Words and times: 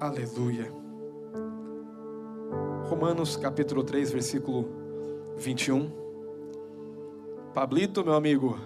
Aleluia. 0.00 0.72
Romanos 2.88 3.36
capítulo 3.36 3.84
3, 3.84 4.10
versículo 4.10 4.68
21. 5.36 5.90
Pablito, 7.54 8.04
meu 8.04 8.14
amigo. 8.14 8.58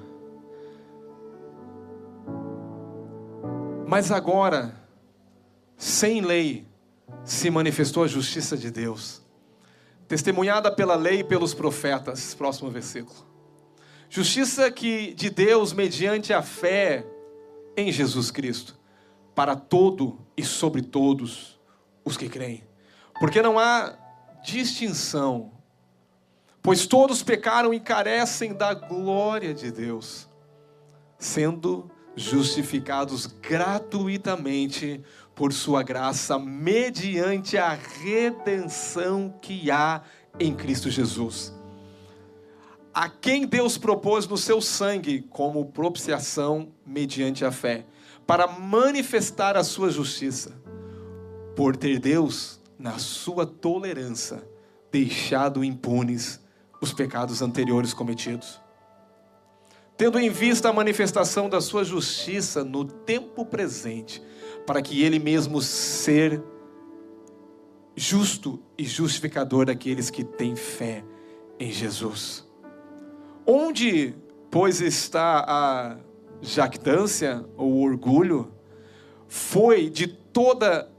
Mas 3.87 4.11
agora, 4.11 4.75
sem 5.77 6.23
lei, 6.23 6.67
se 7.25 7.51
manifestou 7.51 8.05
a 8.05 8.07
justiça 8.07 8.57
de 8.57 8.71
Deus, 8.71 9.23
testemunhada 10.07 10.73
pela 10.73 10.95
lei 10.95 11.21
e 11.21 11.25
pelos 11.25 11.53
profetas. 11.53 12.35
Próximo 12.35 12.71
versículo. 12.71 13.29
Justiça 14.09 14.71
que 14.71 15.13
de 15.13 15.29
Deus 15.29 15.75
mediante 15.75 16.33
a 16.33 16.41
fé 16.41 17.07
em 17.77 17.93
Jesus 17.93 18.31
Cristo, 18.31 18.78
para 19.39 19.55
todo 19.55 20.19
e 20.37 20.43
sobre 20.43 20.83
todos 20.83 21.61
os 22.05 22.17
que 22.17 22.29
creem. 22.29 22.65
Porque 23.21 23.41
não 23.41 23.57
há 23.57 23.97
distinção, 24.43 25.53
pois 26.61 26.89
todos 26.89 27.23
pecaram 27.23 27.73
e 27.73 27.79
carecem 27.79 28.53
da 28.53 28.75
glória 28.75 29.55
de 29.55 29.71
Deus, 29.71 30.29
sendo 31.21 31.89
justificados 32.17 33.27
gratuitamente 33.27 35.05
por 35.37 35.53
sua 35.53 35.85
graça, 35.85 36.37
mediante 36.37 37.57
a 37.57 37.75
redenção 37.75 39.39
que 39.41 39.71
há 39.71 40.03
em 40.41 40.53
Cristo 40.53 40.91
Jesus. 40.91 41.55
A 42.93 43.09
quem 43.09 43.47
Deus 43.47 43.79
propôs 43.79 44.27
no 44.27 44.37
seu 44.37 44.61
sangue 44.61 45.23
como 45.31 45.67
propiciação 45.67 46.73
mediante 46.85 47.45
a 47.45 47.53
fé, 47.53 47.87
para 48.29 48.47
manifestar 48.47 49.57
a 49.57 49.65
sua 49.65 49.91
justiça, 49.91 50.53
por 51.57 51.77
ter 51.77 51.99
Deus, 51.99 52.61
na 52.79 52.97
sua 52.99 53.45
tolerância, 53.45 54.49
deixado 54.93 55.65
impunes 55.65 56.39
os 56.81 56.93
pecados 56.93 57.43
anteriores 57.43 57.93
cometidos 57.93 58.61
tendo 59.99 60.17
em 60.21 60.31
vista 60.31 60.69
a 60.69 60.73
manifestação 60.73 61.49
da 61.49 61.61
sua 61.61 61.83
justiça 61.83 62.63
no 62.63 62.85
tempo 62.85 63.45
presente, 63.45 64.23
para 64.65 64.81
que 64.81 65.03
ele 65.03 65.19
mesmo 65.19 65.61
ser 65.61 66.41
justo 67.97 68.63
e 68.79 68.85
justificador 68.85 69.67
daqueles 69.67 70.09
que 70.09 70.23
têm 70.23 70.55
fé 70.55 71.05
em 71.59 71.73
Jesus. 71.73 72.47
Onde, 73.45 74.15
pois, 74.53 74.81
está 74.81 75.45
a 75.49 75.97
jactância 76.41 77.45
ou 77.57 77.81
orgulho? 77.83 78.53
Foi 79.27 79.91
de 79.91 80.07
toda 80.07 80.91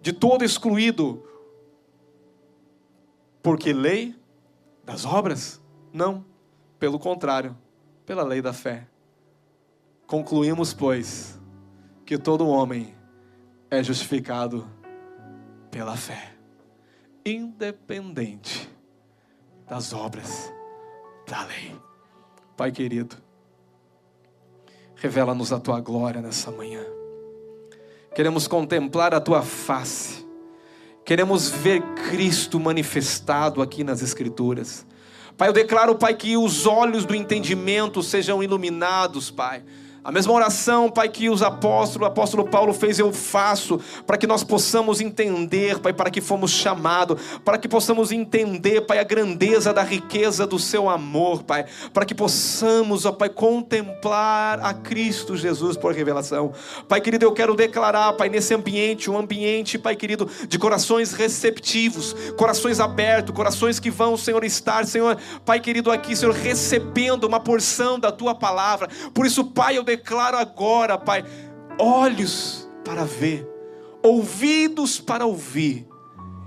de 0.00 0.12
todo 0.12 0.44
excluído 0.44 1.22
porque 3.42 3.72
lei 3.72 4.14
das 4.84 5.04
obras? 5.04 5.60
Não, 5.92 6.24
pelo 6.78 6.98
contrário 6.98 7.56
pela 8.06 8.22
lei 8.22 8.40
da 8.40 8.52
fé. 8.52 8.86
Concluímos, 10.06 10.72
pois, 10.72 11.38
que 12.06 12.16
todo 12.16 12.46
homem 12.46 12.94
é 13.68 13.82
justificado 13.82 14.64
pela 15.72 15.96
fé, 15.96 16.32
independente 17.24 18.70
das 19.68 19.92
obras 19.92 20.52
da 21.26 21.44
lei. 21.44 21.76
Pai 22.56 22.70
querido, 22.70 23.16
revela-nos 25.06 25.52
a 25.52 25.60
tua 25.60 25.80
glória 25.80 26.20
nessa 26.20 26.50
manhã. 26.50 26.80
Queremos 28.12 28.48
contemplar 28.48 29.14
a 29.14 29.20
tua 29.20 29.40
face. 29.40 30.26
Queremos 31.04 31.48
ver 31.48 31.80
Cristo 32.10 32.58
manifestado 32.58 33.62
aqui 33.62 33.84
nas 33.84 34.02
Escrituras. 34.02 34.84
Pai, 35.36 35.48
eu 35.48 35.52
declaro, 35.52 35.94
Pai, 35.94 36.14
que 36.14 36.36
os 36.36 36.66
olhos 36.66 37.04
do 37.04 37.14
entendimento 37.14 38.02
sejam 38.02 38.42
iluminados, 38.42 39.30
Pai 39.30 39.62
a 40.06 40.12
mesma 40.12 40.32
oração, 40.32 40.88
Pai, 40.88 41.08
que 41.08 41.28
os 41.28 41.42
apóstolos, 41.42 42.06
o 42.06 42.08
apóstolo 42.08 42.44
Paulo 42.44 42.72
fez, 42.72 42.96
eu 42.96 43.12
faço, 43.12 43.80
para 44.06 44.16
que 44.16 44.24
nós 44.24 44.44
possamos 44.44 45.00
entender, 45.00 45.80
Pai, 45.80 45.92
para 45.92 46.10
que 46.10 46.20
fomos 46.20 46.52
chamados, 46.52 47.20
para 47.44 47.58
que 47.58 47.66
possamos 47.66 48.12
entender, 48.12 48.82
Pai, 48.82 49.00
a 49.00 49.02
grandeza 49.02 49.74
da 49.74 49.82
riqueza 49.82 50.46
do 50.46 50.60
Seu 50.60 50.88
amor, 50.88 51.42
Pai, 51.42 51.66
para 51.92 52.04
que 52.04 52.14
possamos, 52.14 53.04
ó 53.04 53.10
Pai, 53.10 53.28
contemplar 53.28 54.60
a 54.60 54.72
Cristo 54.72 55.36
Jesus 55.36 55.76
por 55.76 55.92
revelação. 55.92 56.52
Pai 56.88 57.00
querido, 57.00 57.24
eu 57.24 57.32
quero 57.32 57.56
declarar, 57.56 58.12
Pai, 58.12 58.28
nesse 58.28 58.54
ambiente, 58.54 59.10
um 59.10 59.18
ambiente, 59.18 59.76
Pai 59.76 59.96
querido, 59.96 60.30
de 60.46 60.56
corações 60.56 61.14
receptivos, 61.14 62.14
corações 62.36 62.78
abertos, 62.78 63.34
corações 63.34 63.80
que 63.80 63.90
vão, 63.90 64.16
Senhor, 64.16 64.44
estar, 64.44 64.86
Senhor, 64.86 65.18
Pai 65.44 65.58
querido, 65.58 65.90
aqui, 65.90 66.14
Senhor, 66.14 66.32
recebendo 66.32 67.24
uma 67.24 67.40
porção 67.40 67.98
da 67.98 68.12
Tua 68.12 68.36
palavra. 68.36 68.88
Por 69.12 69.26
isso, 69.26 69.42
Pai, 69.42 69.76
eu 69.76 69.95
declaro 69.96 70.36
agora, 70.36 70.98
Pai, 70.98 71.24
olhos 71.78 72.68
para 72.84 73.04
ver, 73.04 73.48
ouvidos 74.02 75.00
para 75.00 75.26
ouvir, 75.26 75.88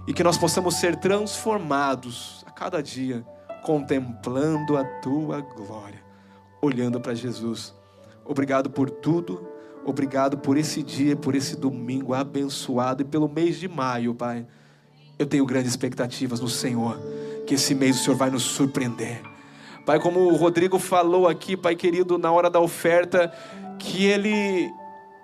e 0.08 0.14
que 0.14 0.24
nós 0.24 0.38
possamos 0.38 0.76
ser 0.76 0.96
transformados 0.96 2.44
a 2.48 2.52
cada 2.52 2.82
dia, 2.82 3.26
contemplando 3.64 4.78
a 4.78 4.84
tua 4.84 5.42
glória, 5.42 6.04
olhando 6.62 7.00
para 7.00 7.14
Jesus. 7.14 7.76
Obrigado 8.26 8.70
por 8.70 8.90
tudo, 8.90 9.48
obrigado 9.84 10.38
por 10.38 10.58
esse 10.58 10.82
dia, 10.82 11.16
por 11.16 11.36
esse 11.36 11.56
domingo 11.56 12.14
abençoado 12.14 13.02
e 13.02 13.06
pelo 13.06 13.28
mês 13.28 13.60
de 13.60 13.68
maio, 13.68 14.14
Pai. 14.14 14.46
Eu 15.18 15.26
tenho 15.26 15.46
grandes 15.46 15.72
expectativas 15.72 16.40
no 16.40 16.48
Senhor, 16.48 16.98
que 17.46 17.56
esse 17.56 17.76
mês 17.76 18.00
o 18.00 18.04
Senhor 18.04 18.16
vai 18.16 18.30
nos 18.30 18.44
surpreender 18.44 19.22
Pai, 19.86 20.00
como 20.00 20.20
o 20.20 20.36
Rodrigo 20.36 20.78
falou 20.78 21.28
aqui, 21.28 21.58
Pai 21.58 21.76
querido, 21.76 22.18
na 22.18 22.32
hora 22.32 22.50
da 22.50 22.60
oferta, 22.60 23.32
que 23.78 24.06
ele 24.06 24.72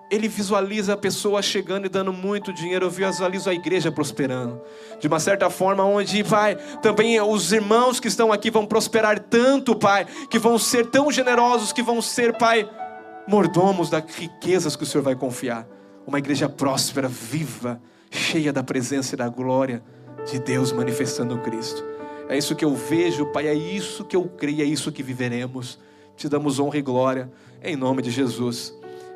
ele 0.09 0.27
visualiza 0.27 0.93
a 0.93 0.97
pessoa 0.97 1.41
chegando 1.41 1.85
e 1.85 1.89
dando 1.89 2.13
muito 2.13 2.53
dinheiro, 2.53 2.85
eu 2.85 2.89
visualizo 2.89 3.49
a 3.49 3.53
igreja 3.53 3.91
prosperando. 3.91 4.61
De 4.99 5.07
uma 5.07 5.19
certa 5.19 5.49
forma, 5.49 5.83
onde, 5.83 6.23
Pai, 6.23 6.55
também 6.81 7.19
os 7.19 7.51
irmãos 7.51 7.99
que 7.99 8.07
estão 8.07 8.31
aqui 8.31 8.51
vão 8.51 8.65
prosperar 8.65 9.19
tanto, 9.19 9.75
Pai, 9.75 10.05
que 10.29 10.37
vão 10.37 10.59
ser 10.59 10.87
tão 10.87 11.11
generosos, 11.11 11.73
que 11.73 11.81
vão 11.81 12.01
ser, 12.01 12.37
Pai, 12.37 12.69
mordomos 13.27 13.89
das 13.89 14.03
riquezas 14.15 14.75
que 14.75 14.83
o 14.83 14.85
Senhor 14.85 15.03
vai 15.03 15.15
confiar. 15.15 15.67
Uma 16.05 16.19
igreja 16.19 16.47
próspera, 16.47 17.07
viva, 17.07 17.81
cheia 18.11 18.53
da 18.53 18.63
presença 18.63 19.15
e 19.15 19.17
da 19.17 19.27
glória 19.27 19.83
de 20.29 20.39
Deus 20.39 20.71
manifestando 20.71 21.39
Cristo. 21.39 21.94
É 22.27 22.35
isso 22.35 22.55
que 22.55 22.65
eu 22.65 22.73
vejo, 22.73 23.27
Pai, 23.27 23.47
é 23.47 23.53
isso 23.53 24.03
que 24.03 24.15
eu 24.15 24.25
creio, 24.25 24.61
é 24.61 24.65
isso 24.65 24.91
que 24.91 25.03
viveremos. 25.03 25.77
Te 26.17 26.27
damos 26.27 26.59
honra 26.59 26.79
e 26.79 26.81
glória, 26.81 27.31
em 27.61 27.75
nome 27.75 28.01
de 28.01 28.09
Jesus. 28.09 28.73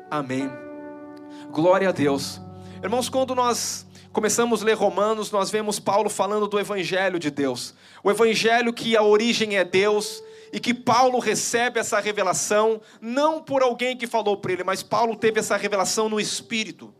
Amém. 0.08 0.48
Glória 1.50 1.88
a 1.88 1.92
Deus. 1.92 2.40
Irmãos, 2.80 3.08
quando 3.08 3.34
nós 3.34 3.84
começamos 4.12 4.62
a 4.62 4.64
ler 4.64 4.74
Romanos, 4.74 5.32
nós 5.32 5.50
vemos 5.50 5.80
Paulo 5.80 6.08
falando 6.08 6.46
do 6.46 6.60
Evangelho 6.60 7.18
de 7.18 7.32
Deus. 7.32 7.74
O 8.04 8.10
Evangelho 8.12 8.72
que 8.72 8.96
a 8.96 9.02
origem 9.02 9.56
é 9.56 9.64
Deus 9.64 10.22
e 10.52 10.60
que 10.60 10.72
Paulo 10.72 11.18
recebe 11.18 11.80
essa 11.80 11.98
revelação, 11.98 12.80
não 13.00 13.42
por 13.42 13.60
alguém 13.60 13.96
que 13.96 14.06
falou 14.06 14.36
para 14.36 14.52
ele, 14.52 14.64
mas 14.64 14.84
Paulo 14.84 15.16
teve 15.16 15.40
essa 15.40 15.56
revelação 15.56 16.08
no 16.08 16.20
Espírito. 16.20 16.94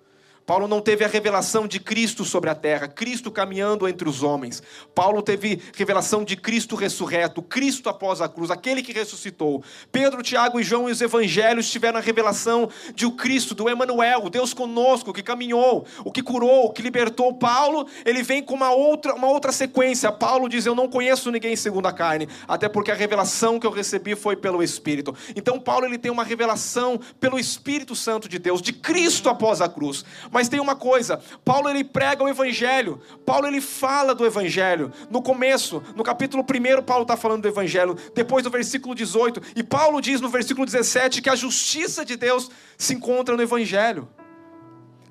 Paulo 0.46 0.66
não 0.66 0.80
teve 0.80 1.04
a 1.04 1.08
revelação 1.08 1.66
de 1.66 1.78
Cristo 1.78 2.24
sobre 2.24 2.50
a 2.50 2.54
terra, 2.54 2.88
Cristo 2.88 3.30
caminhando 3.30 3.86
entre 3.86 4.08
os 4.08 4.22
homens. 4.22 4.62
Paulo 4.94 5.22
teve 5.22 5.62
revelação 5.76 6.24
de 6.24 6.36
Cristo 6.36 6.74
ressurreto, 6.74 7.42
Cristo 7.42 7.88
após 7.88 8.20
a 8.20 8.28
cruz, 8.28 8.50
aquele 8.50 8.82
que 8.82 8.92
ressuscitou. 8.92 9.62
Pedro, 9.92 10.22
Tiago 10.22 10.58
e 10.58 10.62
João 10.64 10.88
e 10.88 10.92
os 10.92 11.00
evangelhos 11.00 11.70
tiveram 11.70 11.98
a 11.98 12.02
revelação 12.02 12.68
de 12.94 13.06
o 13.06 13.12
Cristo, 13.12 13.54
do 13.54 13.68
Emanuel, 13.68 14.24
o 14.24 14.30
Deus 14.30 14.52
conosco, 14.52 15.12
que 15.12 15.22
caminhou, 15.22 15.86
o 16.04 16.10
que 16.10 16.22
curou, 16.22 16.66
o 16.66 16.72
que 16.72 16.82
libertou. 16.82 17.34
Paulo, 17.34 17.86
ele 18.04 18.22
vem 18.22 18.42
com 18.42 18.54
uma 18.54 18.72
outra, 18.72 19.14
uma 19.14 19.28
outra 19.28 19.52
sequência. 19.52 20.10
Paulo 20.10 20.48
diz: 20.48 20.66
Eu 20.66 20.74
não 20.74 20.88
conheço 20.88 21.30
ninguém 21.30 21.54
segundo 21.54 21.86
a 21.86 21.92
carne, 21.92 22.28
até 22.48 22.68
porque 22.68 22.90
a 22.90 22.94
revelação 22.94 23.60
que 23.60 23.66
eu 23.66 23.70
recebi 23.70 24.16
foi 24.16 24.36
pelo 24.36 24.62
Espírito. 24.62 25.14
Então, 25.36 25.60
Paulo 25.60 25.86
ele 25.86 25.98
tem 25.98 26.10
uma 26.10 26.24
revelação 26.24 27.00
pelo 27.18 27.38
Espírito 27.38 27.94
Santo 27.94 28.28
de 28.28 28.38
Deus, 28.38 28.60
de 28.60 28.72
Cristo 28.72 29.28
após 29.28 29.60
a 29.60 29.68
cruz. 29.68 30.04
Mas 30.30 30.48
tem 30.48 30.60
uma 30.60 30.76
coisa, 30.76 31.20
Paulo 31.44 31.68
ele 31.68 31.82
prega 31.82 32.22
o 32.22 32.28
evangelho. 32.28 33.00
Paulo 33.26 33.46
ele 33.46 33.60
fala 33.60 34.14
do 34.14 34.24
evangelho. 34.24 34.92
No 35.10 35.20
começo, 35.20 35.82
no 35.96 36.04
capítulo 36.04 36.44
1, 36.44 36.82
Paulo 36.82 37.02
está 37.02 37.16
falando 37.16 37.42
do 37.42 37.48
evangelho. 37.48 37.96
Depois 38.14 38.44
do 38.44 38.50
versículo 38.50 38.94
18, 38.94 39.42
e 39.56 39.62
Paulo 39.62 40.00
diz 40.00 40.20
no 40.20 40.28
versículo 40.28 40.64
17 40.64 41.20
que 41.20 41.28
a 41.28 41.34
justiça 41.34 42.04
de 42.04 42.16
Deus 42.16 42.50
se 42.78 42.94
encontra 42.94 43.36
no 43.36 43.42
evangelho. 43.42 44.08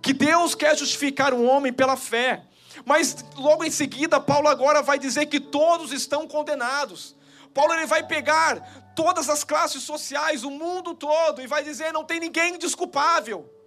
Que 0.01 0.13
Deus 0.13 0.55
quer 0.55 0.77
justificar 0.77 1.33
o 1.33 1.43
homem 1.43 1.73
pela 1.73 1.97
fé. 1.97 2.43
Mas 2.85 3.17
logo 3.35 3.65
em 3.65 3.71
seguida, 3.71 4.21
Paulo 4.21 4.47
agora 4.47 4.81
vai 4.81 4.97
dizer 4.97 5.25
que 5.25 5.39
todos 5.39 5.91
estão 5.91 6.25
condenados. 6.25 7.13
Paulo 7.53 7.73
ele 7.73 7.85
vai 7.85 8.03
pegar 8.03 8.93
todas 8.95 9.29
as 9.29 9.43
classes 9.43 9.83
sociais, 9.83 10.45
o 10.45 10.51
mundo 10.51 10.93
todo, 10.93 11.41
e 11.41 11.47
vai 11.47 11.61
dizer: 11.61 11.91
não 11.91 12.05
tem 12.05 12.21
ninguém 12.21 12.57
desculpável. 12.57 13.58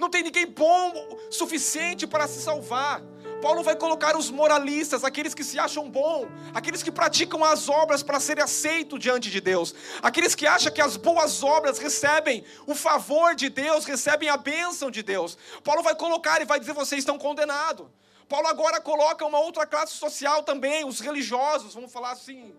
Não 0.00 0.08
tem 0.08 0.22
ninguém 0.22 0.46
bom 0.46 1.18
suficiente 1.30 2.06
para 2.06 2.26
se 2.26 2.40
salvar. 2.40 3.02
Paulo 3.42 3.62
vai 3.62 3.76
colocar 3.76 4.16
os 4.16 4.30
moralistas, 4.30 5.04
aqueles 5.04 5.34
que 5.34 5.44
se 5.44 5.58
acham 5.58 5.90
bom, 5.90 6.26
aqueles 6.54 6.82
que 6.82 6.90
praticam 6.90 7.44
as 7.44 7.68
obras 7.68 8.02
para 8.02 8.18
serem 8.18 8.42
aceitos 8.42 8.98
diante 8.98 9.30
de 9.30 9.40
Deus, 9.42 9.74
aqueles 10.02 10.34
que 10.34 10.46
acham 10.46 10.72
que 10.72 10.80
as 10.80 10.96
boas 10.96 11.42
obras 11.42 11.78
recebem 11.78 12.42
o 12.66 12.74
favor 12.74 13.34
de 13.34 13.50
Deus, 13.50 13.84
recebem 13.84 14.30
a 14.30 14.38
bênção 14.38 14.90
de 14.90 15.02
Deus. 15.02 15.36
Paulo 15.62 15.82
vai 15.82 15.94
colocar 15.94 16.40
e 16.40 16.46
vai 16.46 16.58
dizer: 16.58 16.72
vocês 16.72 17.00
estão 17.00 17.18
condenados. 17.18 17.86
Paulo 18.26 18.46
agora 18.46 18.80
coloca 18.80 19.26
uma 19.26 19.40
outra 19.40 19.66
classe 19.66 19.92
social 19.92 20.42
também, 20.42 20.86
os 20.86 21.00
religiosos, 21.00 21.74
vamos 21.74 21.92
falar 21.92 22.12
assim, 22.12 22.54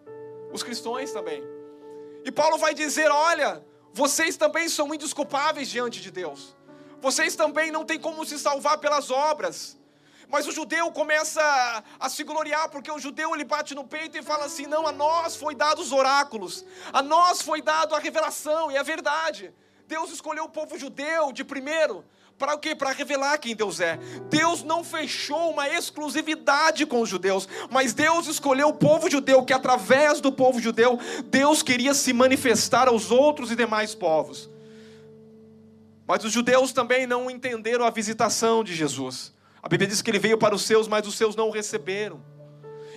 os 0.53 0.61
cristãos 0.61 1.11
também. 1.11 1.43
E 2.23 2.31
Paulo 2.31 2.59
vai 2.59 2.75
dizer: 2.75 3.09
olha, 3.09 3.65
vocês 3.93 4.37
também 4.37 4.69
são 4.69 4.93
indesculpáveis 4.93 5.69
diante 5.69 5.99
de 6.01 6.11
Deus. 6.11 6.55
Vocês 7.01 7.35
também 7.35 7.71
não 7.71 7.83
têm 7.83 7.99
como 7.99 8.25
se 8.25 8.37
salvar 8.37 8.77
pelas 8.77 9.09
obras. 9.09 9.77
Mas 10.29 10.47
o 10.47 10.51
judeu 10.51 10.89
começa 10.91 11.83
a 11.99 12.07
se 12.07 12.23
gloriar, 12.23 12.69
porque 12.69 12.89
o 12.89 12.99
judeu 12.99 13.35
ele 13.35 13.43
bate 13.43 13.75
no 13.75 13.83
peito 13.83 14.17
e 14.17 14.21
fala 14.21 14.45
assim: 14.45 14.65
não, 14.65 14.87
a 14.87 14.91
nós 14.91 15.35
foi 15.35 15.53
dado 15.53 15.81
os 15.81 15.91
oráculos, 15.91 16.63
a 16.93 17.01
nós 17.01 17.41
foi 17.41 17.61
dado 17.61 17.93
a 17.93 17.99
revelação, 17.99 18.71
e 18.71 18.77
é 18.77 18.83
verdade. 18.83 19.53
Deus 19.87 20.09
escolheu 20.09 20.45
o 20.45 20.49
povo 20.49 20.77
judeu 20.77 21.33
de 21.33 21.43
primeiro, 21.43 22.05
para 22.41 22.55
o 22.55 22.57
quê? 22.57 22.73
Para 22.73 22.91
revelar 22.91 23.37
quem 23.39 23.55
Deus 23.55 23.79
é. 23.79 23.97
Deus 24.29 24.63
não 24.63 24.83
fechou 24.83 25.51
uma 25.51 25.67
exclusividade 25.67 26.85
com 26.85 27.01
os 27.01 27.09
judeus, 27.09 27.47
mas 27.69 27.93
Deus 27.93 28.25
escolheu 28.27 28.69
o 28.69 28.73
povo 28.73 29.09
judeu, 29.09 29.43
que 29.43 29.53
através 29.53 30.21
do 30.21 30.31
povo 30.31 30.59
judeu, 30.59 30.97
Deus 31.25 31.61
queria 31.61 31.93
se 31.93 32.13
manifestar 32.13 32.87
aos 32.87 33.11
outros 33.11 33.51
e 33.51 33.55
demais 33.55 33.93
povos. 33.93 34.50
Mas 36.07 36.23
os 36.23 36.31
judeus 36.31 36.71
também 36.71 37.07
não 37.07 37.29
entenderam 37.29 37.85
a 37.85 37.89
visitação 37.89 38.63
de 38.63 38.75
Jesus. 38.75 39.33
A 39.61 39.69
Bíblia 39.69 39.87
diz 39.87 40.01
que 40.01 40.09
ele 40.09 40.19
veio 40.19 40.37
para 40.37 40.55
os 40.55 40.63
seus, 40.63 40.87
mas 40.87 41.07
os 41.07 41.15
seus 41.15 41.35
não 41.35 41.49
o 41.49 41.51
receberam. 41.51 42.23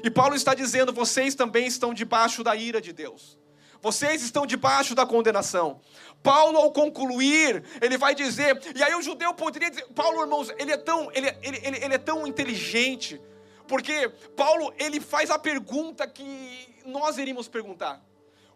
E 0.03 0.11
Paulo 0.11 0.35
está 0.35 0.55
dizendo: 0.55 0.93
vocês 0.93 1.35
também 1.35 1.67
estão 1.67 1.95
debaixo 1.95 2.43
da 2.43 2.57
ira 2.57 2.81
de 2.81 2.93
Deus. 2.93 3.39
Vocês 3.81 4.23
estão 4.23 4.47
debaixo 4.47 4.95
da 4.95 5.05
condenação. 5.05 5.81
Paulo, 6.23 6.57
ao 6.57 6.73
concluir, 6.73 7.63
ele 7.83 7.99
vai 7.99 8.15
dizer, 8.15 8.59
e 8.75 8.83
aí 8.83 8.95
o 8.95 9.03
judeu 9.03 9.35
poderia 9.35 9.69
dizer, 9.69 9.85
Paulo, 9.95 10.23
irmãos, 10.23 10.49
ele 10.59 10.73
é 10.73 10.77
tão, 10.79 11.11
ele, 11.13 11.29
ele, 11.43 11.61
ele, 11.63 11.85
ele 11.85 11.95
é 11.95 11.99
tão 11.99 12.27
inteligente, 12.27 13.21
porque 13.69 14.09
Paulo, 14.35 14.73
ele 14.79 15.01
faz 15.01 15.31
a 15.31 15.39
pergunta 15.39 16.07
que 16.07 16.67
nós 16.87 17.19
iríamos 17.19 17.47
perguntar. 17.47 18.03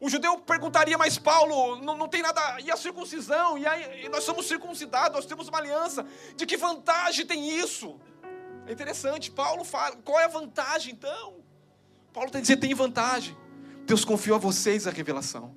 O 0.00 0.08
judeu 0.08 0.38
perguntaria, 0.38 0.96
mas 0.96 1.18
Paulo, 1.18 1.76
não, 1.76 1.96
não 1.96 2.08
tem 2.08 2.22
nada. 2.22 2.60
E 2.60 2.70
a 2.70 2.76
circuncisão? 2.76 3.58
E, 3.58 3.66
aí, 3.66 4.04
e 4.04 4.08
nós 4.08 4.22
somos 4.24 4.46
circuncidados, 4.46 5.12
nós 5.12 5.26
temos 5.26 5.48
uma 5.48 5.58
aliança. 5.58 6.06
De 6.36 6.46
que 6.46 6.56
vantagem 6.56 7.26
tem 7.26 7.58
isso? 7.58 7.98
É 8.66 8.72
interessante, 8.72 9.30
Paulo 9.30 9.64
fala, 9.64 9.96
qual 10.04 10.20
é 10.20 10.24
a 10.24 10.28
vantagem 10.28 10.92
então? 10.92 11.36
Paulo 12.12 12.28
está 12.28 12.40
dizendo, 12.40 12.60
tem 12.60 12.74
vantagem. 12.74 13.36
Deus 13.86 14.04
confiou 14.04 14.36
a 14.36 14.38
vocês 14.38 14.86
a 14.86 14.90
revelação. 14.90 15.56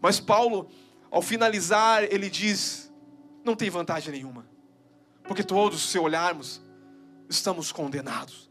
Mas 0.00 0.20
Paulo, 0.20 0.68
ao 1.10 1.20
finalizar, 1.20 2.04
ele 2.04 2.30
diz: 2.30 2.92
não 3.44 3.56
tem 3.56 3.68
vantagem 3.68 4.12
nenhuma. 4.12 4.46
Porque 5.24 5.42
todos, 5.42 5.90
se 5.90 5.98
olharmos, 5.98 6.62
estamos 7.28 7.72
condenados. 7.72 8.50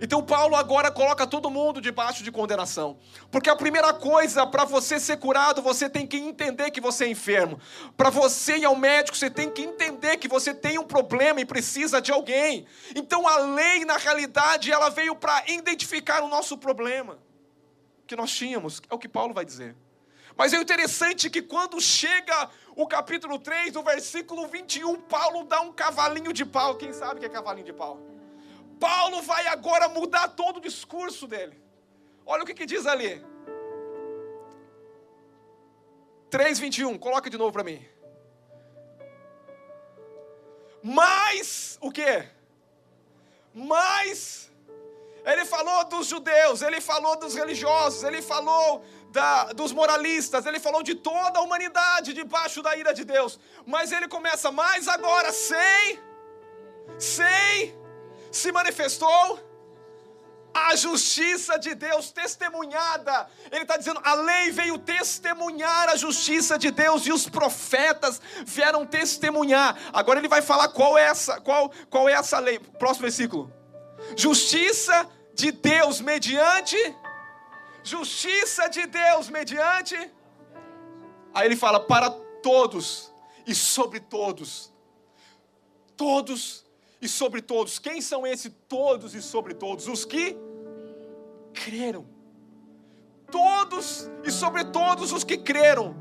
Então 0.00 0.22
Paulo 0.22 0.56
agora 0.56 0.90
coloca 0.90 1.26
todo 1.26 1.50
mundo 1.50 1.80
debaixo 1.80 2.24
de 2.24 2.32
condenação. 2.32 2.98
Porque 3.30 3.50
a 3.50 3.56
primeira 3.56 3.92
coisa, 3.92 4.46
para 4.46 4.64
você 4.64 4.98
ser 4.98 5.18
curado, 5.18 5.60
você 5.60 5.90
tem 5.90 6.06
que 6.06 6.16
entender 6.16 6.70
que 6.70 6.80
você 6.80 7.04
é 7.04 7.08
enfermo. 7.08 7.60
Para 7.96 8.08
você 8.08 8.56
ir 8.56 8.64
ao 8.64 8.74
médico, 8.74 9.16
você 9.16 9.28
tem 9.28 9.50
que 9.50 9.62
entender 9.62 10.16
que 10.16 10.26
você 10.26 10.54
tem 10.54 10.78
um 10.78 10.84
problema 10.84 11.40
e 11.40 11.44
precisa 11.44 12.00
de 12.00 12.10
alguém. 12.10 12.66
Então 12.94 13.28
a 13.28 13.38
lei, 13.38 13.84
na 13.84 13.98
realidade, 13.98 14.72
ela 14.72 14.88
veio 14.88 15.14
para 15.14 15.44
identificar 15.48 16.22
o 16.22 16.28
nosso 16.28 16.56
problema 16.56 17.18
que 18.06 18.16
nós 18.16 18.32
tínhamos, 18.32 18.80
é 18.90 18.94
o 18.94 18.98
que 18.98 19.08
Paulo 19.08 19.32
vai 19.34 19.44
dizer. 19.44 19.76
Mas 20.36 20.52
é 20.52 20.56
interessante 20.56 21.28
que 21.28 21.42
quando 21.42 21.80
chega 21.80 22.48
o 22.74 22.86
capítulo 22.86 23.38
3, 23.38 23.74
no 23.74 23.82
versículo 23.82 24.46
21, 24.48 25.02
Paulo 25.02 25.44
dá 25.44 25.60
um 25.60 25.72
cavalinho 25.72 26.32
de 26.32 26.44
pau. 26.46 26.76
Quem 26.76 26.92
sabe 26.92 27.16
o 27.16 27.20
que 27.20 27.26
é 27.26 27.28
cavalinho 27.28 27.66
de 27.66 27.72
pau? 27.72 28.00
Paulo 28.80 29.20
vai 29.22 29.46
agora 29.46 29.88
mudar 29.88 30.28
todo 30.28 30.56
o 30.56 30.60
discurso 30.60 31.26
dele. 31.26 31.56
Olha 32.24 32.42
o 32.42 32.46
que, 32.46 32.54
que 32.54 32.66
diz 32.66 32.86
ali. 32.86 33.12
3:21, 36.30 36.98
coloca 36.98 37.28
de 37.28 37.36
novo 37.36 37.52
para 37.52 37.64
mim. 37.64 37.84
Mas 40.82 41.76
o 41.80 41.90
que? 41.90 42.12
Mas 43.52 44.50
ele 45.24 45.44
falou 45.44 45.84
dos 45.84 46.06
judeus, 46.06 46.62
ele 46.62 46.80
falou 46.80 47.16
dos 47.16 47.34
religiosos, 47.34 48.02
ele 48.04 48.22
falou 48.22 48.82
da, 49.10 49.52
dos 49.52 49.72
moralistas, 49.72 50.46
ele 50.46 50.60
falou 50.60 50.82
de 50.82 50.94
toda 50.94 51.38
a 51.38 51.42
humanidade 51.42 52.14
debaixo 52.14 52.62
da 52.62 52.74
ira 52.76 52.94
de 52.94 53.04
Deus. 53.04 53.38
Mas 53.66 53.92
ele 53.92 54.08
começa, 54.08 54.50
mas 54.50 54.88
agora 54.88 55.32
sei, 55.32 56.00
sei 56.98 57.79
se 58.30 58.52
manifestou 58.52 59.38
a 60.52 60.74
justiça 60.74 61.58
de 61.58 61.74
Deus 61.74 62.10
testemunhada. 62.10 63.28
Ele 63.50 63.62
está 63.62 63.76
dizendo: 63.76 64.00
a 64.02 64.14
lei 64.14 64.50
veio 64.50 64.78
testemunhar 64.78 65.88
a 65.88 65.96
justiça 65.96 66.58
de 66.58 66.70
Deus 66.70 67.06
e 67.06 67.12
os 67.12 67.28
profetas 67.28 68.20
vieram 68.44 68.84
testemunhar. 68.86 69.76
Agora 69.92 70.18
ele 70.18 70.28
vai 70.28 70.42
falar 70.42 70.68
qual 70.68 70.98
é 70.98 71.02
essa, 71.04 71.40
qual, 71.40 71.70
qual 71.88 72.08
é 72.08 72.12
essa 72.12 72.38
lei. 72.38 72.58
Próximo 72.58 73.02
versículo. 73.02 73.52
Justiça 74.16 75.08
de 75.34 75.52
Deus 75.52 76.00
mediante 76.00 76.76
justiça 77.82 78.68
de 78.68 78.86
Deus 78.86 79.30
mediante 79.30 79.96
Aí 81.32 81.46
ele 81.46 81.56
fala 81.56 81.80
para 81.80 82.10
todos 82.42 83.12
e 83.46 83.54
sobre 83.54 84.00
todos. 84.00 84.72
Todos 85.96 86.64
e 87.00 87.08
sobre 87.08 87.40
todos. 87.40 87.78
Quem 87.78 88.00
são 88.00 88.26
esses 88.26 88.52
todos 88.68 89.14
e 89.14 89.22
sobre 89.22 89.54
todos? 89.54 89.88
Os 89.88 90.04
que 90.04 90.36
creram. 91.54 92.06
Todos 93.30 94.10
e 94.24 94.30
sobre 94.30 94.64
todos 94.64 95.12
os 95.12 95.24
que 95.24 95.38
creram. 95.38 95.96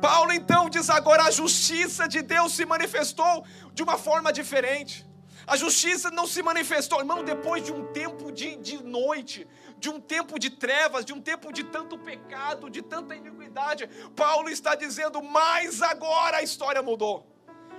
Paulo 0.00 0.32
então 0.32 0.68
diz 0.68 0.88
agora: 0.90 1.24
a 1.24 1.30
justiça 1.30 2.06
de 2.06 2.22
Deus 2.22 2.52
se 2.52 2.64
manifestou 2.64 3.44
de 3.72 3.82
uma 3.82 3.96
forma 3.96 4.32
diferente. 4.32 5.06
A 5.46 5.56
justiça 5.56 6.10
não 6.10 6.26
se 6.26 6.42
manifestou, 6.42 6.98
irmão, 6.98 7.22
depois 7.22 7.64
de 7.64 7.72
um 7.72 7.86
tempo 7.92 8.32
de, 8.32 8.56
de 8.56 8.82
noite, 8.82 9.46
de 9.78 9.88
um 9.88 10.00
tempo 10.00 10.40
de 10.40 10.50
trevas, 10.50 11.04
de 11.04 11.12
um 11.12 11.20
tempo 11.20 11.52
de 11.52 11.62
tanto 11.62 11.96
pecado, 11.96 12.68
de 12.68 12.82
tanta 12.82 13.14
iniquidade. 13.14 13.88
Paulo 14.16 14.48
está 14.48 14.74
dizendo, 14.74 15.22
mas 15.22 15.82
agora 15.82 16.38
a 16.38 16.42
história 16.42 16.82
mudou 16.82 17.35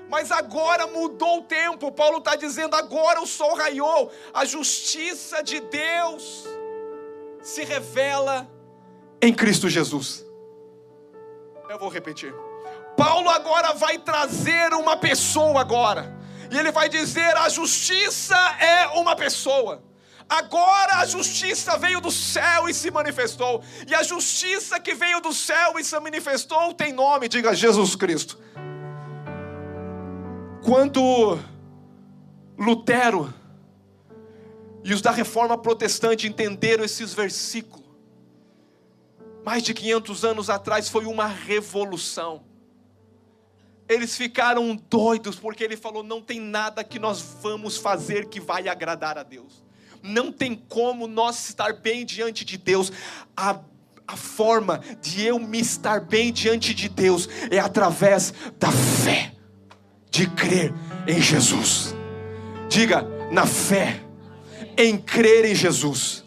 mas 0.10 0.32
agora 0.32 0.88
mudou 0.88 1.40
o 1.40 1.44
tempo. 1.44 1.92
Paulo 1.92 2.20
está 2.20 2.36
dizendo: 2.36 2.76
agora 2.76 3.22
o 3.22 3.28
sol 3.28 3.56
raiou, 3.56 4.12
a 4.34 4.46
justiça 4.46 5.44
de 5.44 5.60
Deus 5.60 6.46
se 7.42 7.64
revela 7.64 8.50
em 9.22 9.34
Cristo 9.34 9.70
Jesus. 9.70 10.26
Eu 11.70 11.80
vou 11.80 11.90
repetir. 11.90 12.34
Paulo 12.96 13.30
agora 13.30 13.74
vai 13.74 13.98
trazer 13.98 14.74
uma 14.74 14.98
pessoa 14.98 15.62
agora. 15.62 16.16
E 16.52 16.58
ele 16.58 16.72
vai 16.72 16.88
dizer: 16.90 17.36
a 17.38 17.50
justiça 17.50 18.38
é 18.60 18.88
uma 19.00 19.16
pessoa. 19.16 19.84
Agora 20.30 20.96
a 20.96 21.06
justiça 21.06 21.78
veio 21.78 22.02
do 22.02 22.12
céu 22.12 22.68
e 22.68 22.74
se 22.74 22.92
manifestou. 22.92 23.64
E 23.88 23.96
a 23.96 24.04
justiça 24.04 24.80
que 24.80 24.94
veio 24.94 25.22
do 25.22 25.34
céu 25.34 25.80
e 25.80 25.84
se 25.84 25.98
manifestou 26.00 26.74
tem 26.74 26.92
nome, 26.92 27.30
diga 27.30 27.56
Jesus 27.56 27.96
Cristo. 27.96 28.38
Quando 30.68 31.40
Lutero 32.60 33.34
e 34.84 34.94
os 34.94 35.02
da 35.02 35.12
reforma 35.12 35.58
protestante 35.58 36.28
entenderam 36.28 36.84
esses 36.84 37.14
versículos, 37.14 37.86
mais 39.46 39.64
de 39.64 39.74
500 39.74 40.26
anos 40.26 40.50
atrás 40.50 40.90
foi 40.90 41.06
uma 41.06 41.26
revolução. 41.26 42.44
Eles 43.88 44.18
ficaram 44.18 44.76
doidos 44.90 45.38
porque 45.38 45.64
ele 45.64 45.78
falou: 45.78 46.04
não 46.04 46.22
tem 46.22 46.42
nada 46.42 46.84
que 46.84 47.00
nós 47.00 47.22
vamos 47.42 47.78
fazer 47.78 48.28
que 48.28 48.42
vai 48.42 48.68
agradar 48.68 49.18
a 49.18 49.24
Deus. 49.24 49.64
Não 50.04 50.34
tem 50.34 50.54
como 50.54 51.08
nós 51.08 51.48
estar 51.48 51.72
bem 51.72 52.06
diante 52.06 52.44
de 52.44 52.58
Deus. 52.58 52.92
A, 53.38 53.58
a 54.06 54.18
forma 54.18 54.82
de 55.02 55.24
eu 55.24 55.40
me 55.40 55.62
estar 55.62 56.02
bem 56.02 56.34
diante 56.34 56.74
de 56.74 56.90
Deus 56.90 57.30
é 57.50 57.58
através 57.58 58.34
da 58.60 58.70
fé 58.70 59.37
de 60.10 60.28
crer 60.30 60.74
em 61.08 61.22
Jesus. 61.22 61.96
Diga, 62.70 63.06
na 63.32 63.46
fé, 63.46 64.02
em 64.78 64.98
crer 64.98 65.46
em 65.46 65.56
Jesus. 65.56 66.24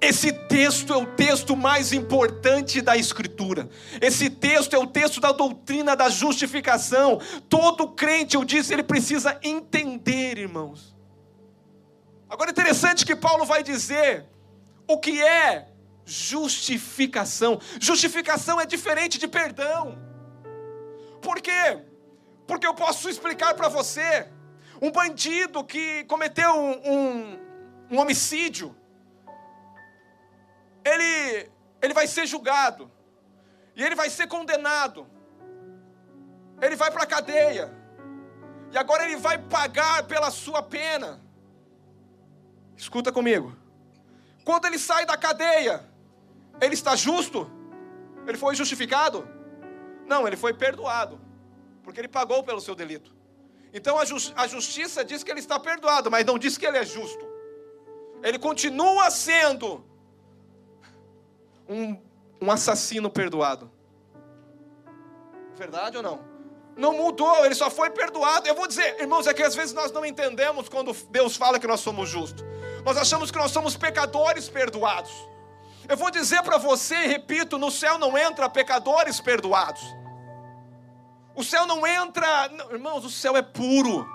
Esse 0.00 0.32
texto 0.32 0.94
é 0.94 0.96
o 0.96 1.04
texto 1.04 1.54
mais 1.54 1.92
importante 1.92 2.80
da 2.80 2.96
Escritura. 2.96 3.68
Esse 4.00 4.30
texto 4.30 4.74
é 4.74 4.78
o 4.78 4.86
texto 4.86 5.20
da 5.20 5.30
doutrina 5.30 5.94
da 5.94 6.08
justificação. 6.08 7.20
Todo 7.50 7.88
crente, 7.88 8.34
eu 8.34 8.44
disse, 8.44 8.72
ele 8.72 8.82
precisa 8.82 9.38
entender, 9.42 10.38
irmãos. 10.38 10.96
Agora 12.30 12.50
é 12.50 12.52
interessante 12.52 13.04
que 13.04 13.14
Paulo 13.14 13.44
vai 13.44 13.62
dizer 13.62 14.24
o 14.88 14.96
que 14.98 15.20
é 15.20 15.68
justificação. 16.06 17.60
Justificação 17.78 18.58
é 18.58 18.64
diferente 18.64 19.18
de 19.18 19.28
perdão. 19.28 19.98
Por 21.20 21.42
quê? 21.42 21.89
Porque 22.50 22.66
eu 22.66 22.74
posso 22.74 23.08
explicar 23.08 23.54
para 23.54 23.68
você. 23.68 24.28
Um 24.82 24.90
bandido 24.90 25.62
que 25.62 26.02
cometeu 26.04 26.50
um, 26.52 26.72
um, 26.92 27.38
um 27.92 27.98
homicídio, 28.00 28.74
ele, 30.84 31.48
ele 31.80 31.94
vai 31.94 32.08
ser 32.08 32.26
julgado, 32.26 32.90
e 33.76 33.84
ele 33.84 33.94
vai 33.94 34.10
ser 34.10 34.26
condenado, 34.26 35.06
ele 36.60 36.74
vai 36.74 36.90
para 36.90 37.04
a 37.04 37.06
cadeia, 37.06 37.72
e 38.72 38.76
agora 38.76 39.04
ele 39.04 39.16
vai 39.16 39.38
pagar 39.38 40.02
pela 40.08 40.32
sua 40.32 40.60
pena. 40.60 41.20
Escuta 42.76 43.12
comigo. 43.12 43.56
Quando 44.44 44.64
ele 44.64 44.78
sai 44.78 45.06
da 45.06 45.16
cadeia, 45.16 45.84
ele 46.60 46.74
está 46.74 46.96
justo? 46.96 47.48
Ele 48.26 48.36
foi 48.36 48.56
justificado? 48.56 49.28
Não, 50.04 50.26
ele 50.26 50.36
foi 50.36 50.52
perdoado, 50.52 51.20
porque 51.90 52.00
ele 52.00 52.08
pagou 52.08 52.44
pelo 52.44 52.60
seu 52.60 52.74
delito. 52.74 53.12
Então 53.74 53.98
a, 53.98 54.04
just, 54.04 54.32
a 54.36 54.46
justiça 54.46 55.04
diz 55.04 55.24
que 55.24 55.30
ele 55.30 55.40
está 55.40 55.58
perdoado, 55.58 56.08
mas 56.08 56.24
não 56.24 56.38
diz 56.38 56.56
que 56.56 56.64
ele 56.64 56.78
é 56.78 56.84
justo. 56.84 57.28
Ele 58.22 58.38
continua 58.38 59.10
sendo 59.10 59.84
um, 61.68 62.00
um 62.40 62.50
assassino 62.50 63.10
perdoado. 63.10 63.68
Verdade 65.56 65.96
ou 65.96 66.02
não? 66.02 66.20
Não 66.76 66.92
mudou, 66.92 67.44
ele 67.44 67.56
só 67.56 67.68
foi 67.68 67.90
perdoado. 67.90 68.46
Eu 68.46 68.54
vou 68.54 68.68
dizer, 68.68 69.00
irmãos, 69.00 69.26
é 69.26 69.34
que 69.34 69.42
às 69.42 69.56
vezes 69.56 69.74
nós 69.74 69.90
não 69.90 70.06
entendemos 70.06 70.68
quando 70.68 70.92
Deus 71.10 71.36
fala 71.36 71.58
que 71.58 71.66
nós 71.66 71.80
somos 71.80 72.08
justos. 72.08 72.44
Nós 72.84 72.96
achamos 72.96 73.32
que 73.32 73.38
nós 73.38 73.50
somos 73.50 73.76
pecadores 73.76 74.48
perdoados. 74.48 75.12
Eu 75.88 75.96
vou 75.96 76.10
dizer 76.10 76.40
para 76.44 76.56
você, 76.56 76.94
repito, 76.94 77.58
no 77.58 77.70
céu 77.70 77.98
não 77.98 78.16
entra 78.16 78.48
pecadores 78.48 79.20
perdoados. 79.20 79.82
O 81.40 81.42
céu 81.42 81.66
não 81.66 81.86
entra, 81.86 82.50
irmãos, 82.70 83.02
o 83.02 83.08
céu 83.08 83.34
é 83.34 83.40
puro. 83.40 84.06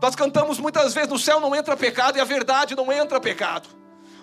Nós 0.00 0.14
cantamos 0.14 0.58
muitas 0.58 0.94
vezes: 0.94 1.10
no 1.10 1.18
céu 1.18 1.38
não 1.38 1.54
entra 1.54 1.76
pecado, 1.76 2.16
e 2.16 2.22
a 2.22 2.24
verdade 2.24 2.74
não 2.74 2.90
entra 2.90 3.20
pecado. 3.20 3.68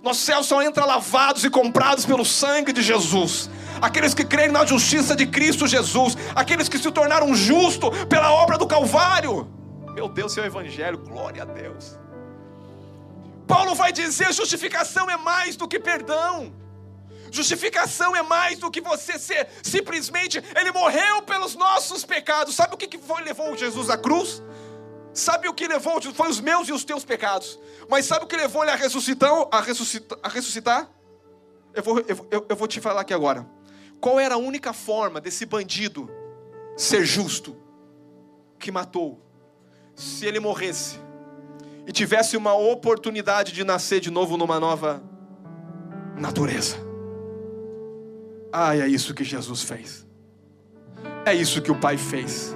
Nosso 0.02 0.22
céu 0.22 0.42
só 0.42 0.60
entra 0.64 0.86
lavados 0.86 1.44
e 1.44 1.52
comprados 1.52 2.08
pelo 2.08 2.26
sangue 2.26 2.74
de 2.74 2.82
Jesus. 2.82 3.48
Aqueles 3.80 4.16
que 4.16 4.26
creem 4.26 4.50
na 4.50 4.66
justiça 4.66 5.16
de 5.16 5.28
Cristo 5.28 5.68
Jesus, 5.68 6.18
aqueles 6.36 6.68
que 6.68 6.80
se 6.80 6.90
tornaram 6.90 7.36
justos 7.36 7.92
pela 8.06 8.32
obra 8.32 8.58
do 8.58 8.66
Calvário. 8.66 9.48
Meu 9.94 10.10
Deus, 10.10 10.34
seu 10.34 10.44
Evangelho, 10.44 10.98
glória 10.98 11.44
a 11.44 11.46
Deus. 11.46 11.96
Paulo 13.48 13.76
vai 13.76 13.92
dizer: 13.92 14.34
justificação 14.34 15.08
é 15.12 15.16
mais 15.16 15.56
do 15.56 15.68
que 15.68 15.80
perdão. 15.80 16.52
Justificação 17.32 18.16
é 18.16 18.22
mais 18.22 18.58
do 18.60 18.72
que 18.72 18.82
você 18.82 19.18
ser 19.20 19.48
simplesmente, 19.64 20.44
ele 20.56 20.72
morreu 20.72 21.22
pelos 21.22 21.56
nossos 21.56 22.04
pecados. 22.04 22.56
Sabe 22.56 22.74
o 22.74 22.78
que 22.78 22.98
foi, 22.98 23.24
levou 23.24 23.56
Jesus 23.58 23.90
à 23.90 23.98
cruz? 23.98 24.42
Sabe 25.14 25.48
o 25.48 25.54
que 25.54 25.68
levou? 25.68 26.02
Foi 26.14 26.30
os 26.30 26.40
meus 26.40 26.68
e 26.70 26.72
os 26.72 26.84
teus 26.84 27.04
pecados. 27.04 27.60
Mas 27.90 28.06
sabe 28.06 28.26
o 28.26 28.28
que 28.28 28.36
levou 28.36 28.64
ele 28.64 28.72
a 28.72 28.76
ressuscitar? 28.76 29.32
A? 29.52 29.58
A 29.58 30.30
ressuscitar? 30.30 30.90
Eu, 31.74 31.84
vou, 31.84 32.00
eu, 32.00 32.46
eu 32.50 32.56
vou 32.56 32.68
te 32.68 32.80
falar 32.80 33.02
aqui 33.02 33.14
agora. 33.14 33.48
Qual 34.00 34.20
era 34.20 34.36
a 34.36 34.38
única 34.38 34.72
forma 34.72 35.20
desse 35.20 35.46
bandido 35.46 36.10
ser 36.78 37.06
justo 37.06 37.58
que 38.58 38.72
matou? 38.72 39.22
Se 39.96 40.26
ele 40.26 40.40
morresse 40.40 40.98
e 41.86 41.92
tivesse 41.92 42.38
uma 42.38 42.54
oportunidade 42.54 43.52
de 43.52 43.64
nascer 43.64 44.00
de 44.00 44.10
novo 44.10 44.38
numa 44.38 44.60
nova 44.60 45.04
natureza. 46.16 46.89
Ah, 48.52 48.76
é 48.76 48.88
isso 48.88 49.14
que 49.14 49.24
Jesus 49.24 49.64
fez. 49.64 50.08
É 51.26 51.34
isso 51.34 51.62
que 51.62 51.72
o 51.72 51.76
Pai 51.76 51.98
fez. 51.98 52.56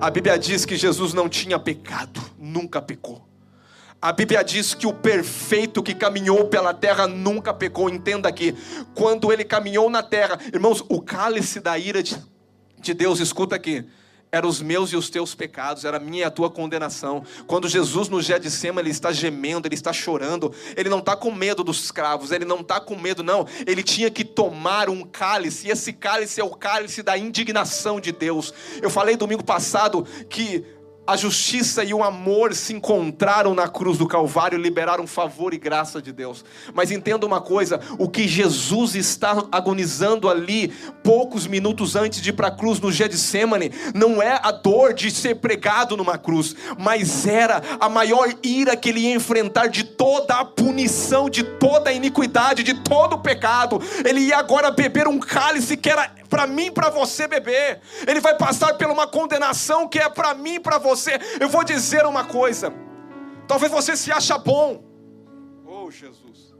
A 0.00 0.10
Bíblia 0.10 0.38
diz 0.38 0.64
que 0.64 0.76
Jesus 0.76 1.12
não 1.14 1.28
tinha 1.28 1.58
pecado, 1.58 2.20
nunca 2.38 2.80
pecou. 2.82 3.26
A 4.00 4.12
Bíblia 4.12 4.44
diz 4.44 4.74
que 4.74 4.86
o 4.86 4.92
perfeito 4.92 5.82
que 5.82 5.94
caminhou 5.94 6.46
pela 6.46 6.74
terra 6.74 7.06
nunca 7.06 7.52
pecou. 7.52 7.88
Entenda 7.88 8.28
aqui, 8.28 8.54
quando 8.94 9.32
ele 9.32 9.44
caminhou 9.44 9.88
na 9.88 10.02
terra, 10.02 10.38
irmãos, 10.52 10.84
o 10.88 11.00
cálice 11.00 11.60
da 11.60 11.78
ira 11.78 12.02
de, 12.02 12.16
de 12.78 12.92
Deus, 12.92 13.20
escuta 13.20 13.56
aqui, 13.56 13.86
eram 14.36 14.48
os 14.48 14.60
meus 14.60 14.92
e 14.92 14.96
os 14.96 15.10
teus 15.10 15.34
pecados, 15.34 15.84
era 15.84 15.96
a 15.96 16.00
minha 16.00 16.22
e 16.22 16.24
a 16.24 16.30
tua 16.30 16.50
condenação. 16.50 17.24
Quando 17.46 17.68
Jesus 17.68 18.08
no 18.08 18.22
cima, 18.50 18.80
ele 18.80 18.90
está 18.90 19.12
gemendo, 19.12 19.66
ele 19.66 19.74
está 19.74 19.92
chorando, 19.92 20.52
ele 20.76 20.88
não 20.88 20.98
está 20.98 21.16
com 21.16 21.30
medo 21.32 21.64
dos 21.64 21.84
escravos, 21.84 22.30
ele 22.30 22.44
não 22.44 22.60
está 22.60 22.80
com 22.80 22.96
medo, 22.96 23.22
não. 23.22 23.46
Ele 23.66 23.82
tinha 23.82 24.10
que 24.10 24.24
tomar 24.24 24.88
um 24.88 25.02
cálice, 25.02 25.68
e 25.68 25.70
esse 25.70 25.92
cálice 25.92 26.40
é 26.40 26.44
o 26.44 26.50
cálice 26.50 27.02
da 27.02 27.16
indignação 27.16 28.00
de 28.00 28.12
Deus. 28.12 28.52
Eu 28.80 28.90
falei 28.90 29.16
domingo 29.16 29.44
passado 29.44 30.06
que 30.28 30.64
a 31.06 31.16
justiça 31.16 31.84
e 31.84 31.94
o 31.94 32.02
amor 32.02 32.54
se 32.54 32.72
encontraram 32.72 33.54
na 33.54 33.68
cruz 33.68 33.96
do 33.96 34.06
Calvário 34.06 34.58
liberaram 34.58 35.06
favor 35.06 35.54
e 35.54 35.58
graça 35.58 36.02
de 36.02 36.12
Deus. 36.12 36.44
Mas 36.74 36.90
entenda 36.90 37.24
uma 37.24 37.40
coisa: 37.40 37.80
o 37.98 38.08
que 38.08 38.26
Jesus 38.26 38.94
está 38.94 39.44
agonizando 39.52 40.28
ali, 40.28 40.68
poucos 41.02 41.46
minutos 41.46 41.94
antes 41.94 42.20
de 42.20 42.30
ir 42.30 42.32
para 42.32 42.48
a 42.48 42.50
cruz 42.50 42.80
no 42.80 42.90
Getsemane, 42.90 43.70
não 43.94 44.20
é 44.20 44.40
a 44.42 44.50
dor 44.50 44.92
de 44.92 45.10
ser 45.10 45.36
pregado 45.36 45.96
numa 45.96 46.18
cruz, 46.18 46.56
mas 46.78 47.26
era 47.26 47.62
a 47.78 47.88
maior 47.88 48.28
ira 48.42 48.76
que 48.76 48.88
ele 48.88 49.00
ia 49.00 49.14
enfrentar 49.14 49.68
de 49.68 49.84
toda 49.84 50.34
a 50.34 50.44
punição, 50.44 51.30
de 51.30 51.42
toda 51.42 51.90
a 51.90 51.92
iniquidade, 51.92 52.62
de 52.62 52.74
todo 52.74 53.14
o 53.14 53.20
pecado. 53.20 53.80
Ele 54.04 54.20
ia 54.20 54.38
agora 54.38 54.70
beber 54.70 55.06
um 55.06 55.18
cálice 55.18 55.76
que 55.76 55.88
era 55.88 56.10
para 56.28 56.46
mim, 56.46 56.70
para 56.70 56.90
você 56.90 57.26
beber. 57.26 57.80
Ele 58.06 58.20
vai 58.20 58.36
passar 58.36 58.74
por 58.74 58.86
uma 58.88 59.06
condenação 59.06 59.88
que 59.88 59.98
é 59.98 60.08
para 60.08 60.34
mim, 60.34 60.60
para 60.60 60.78
você. 60.78 61.18
Eu 61.40 61.48
vou 61.48 61.64
dizer 61.64 62.04
uma 62.04 62.24
coisa. 62.24 62.72
Talvez 63.46 63.70
você 63.70 63.96
se 63.96 64.10
acha 64.10 64.36
bom. 64.38 64.84
Oh, 65.66 65.90
Jesus. 65.90 66.54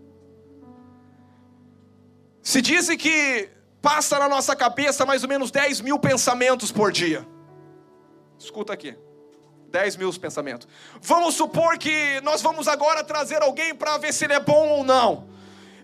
Se 2.43 2.63
dizem 2.63 2.97
que 2.97 3.51
passa 3.83 4.19
na 4.19 4.29
nossa 4.29 4.55
cabeça 4.55 5.05
mais 5.05 5.23
ou 5.23 5.29
menos 5.29 5.51
10 5.51 5.81
mil 5.81 5.99
pensamentos 5.99 6.71
por 6.73 6.93
dia. 6.93 7.27
Escuta 8.39 8.73
aqui. 8.73 8.97
10 9.69 9.97
mil 9.97 10.13
pensamentos. 10.15 10.69
Vamos 11.01 11.35
supor 11.35 11.77
que 11.77 12.21
nós 12.23 12.41
vamos 12.41 12.69
agora 12.69 13.05
trazer 13.05 13.43
alguém 13.43 13.75
para 13.75 13.99
ver 13.99 14.13
se 14.13 14.25
ele 14.25 14.35
é 14.35 14.41
bom 14.41 14.69
ou 14.69 14.85
não. 14.85 15.29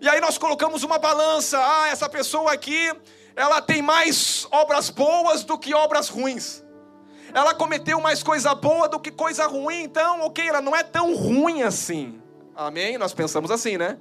E 0.00 0.08
aí 0.08 0.20
nós 0.20 0.38
colocamos 0.38 0.82
uma 0.82 0.98
balança. 0.98 1.58
Ah, 1.58 1.88
essa 1.88 2.08
pessoa 2.08 2.52
aqui 2.52 2.92
ela 3.34 3.60
tem 3.60 3.80
mais 3.80 4.46
obras 4.50 4.90
boas 4.90 5.44
do 5.44 5.58
que 5.58 5.74
obras 5.74 6.08
ruins. 6.08 6.62
Ela 7.34 7.54
cometeu 7.54 8.00
mais 8.00 8.22
coisa 8.22 8.54
boa 8.54 8.88
do 8.88 9.00
que 9.00 9.10
coisa 9.10 9.46
ruim, 9.46 9.84
então, 9.84 10.20
ok, 10.20 10.46
ela 10.46 10.60
não 10.60 10.76
é 10.76 10.82
tão 10.82 11.14
ruim 11.14 11.62
assim. 11.62 12.20
Amém? 12.54 12.98
Nós 12.98 13.14
pensamos 13.14 13.50
assim, 13.50 13.78
né? 13.78 13.98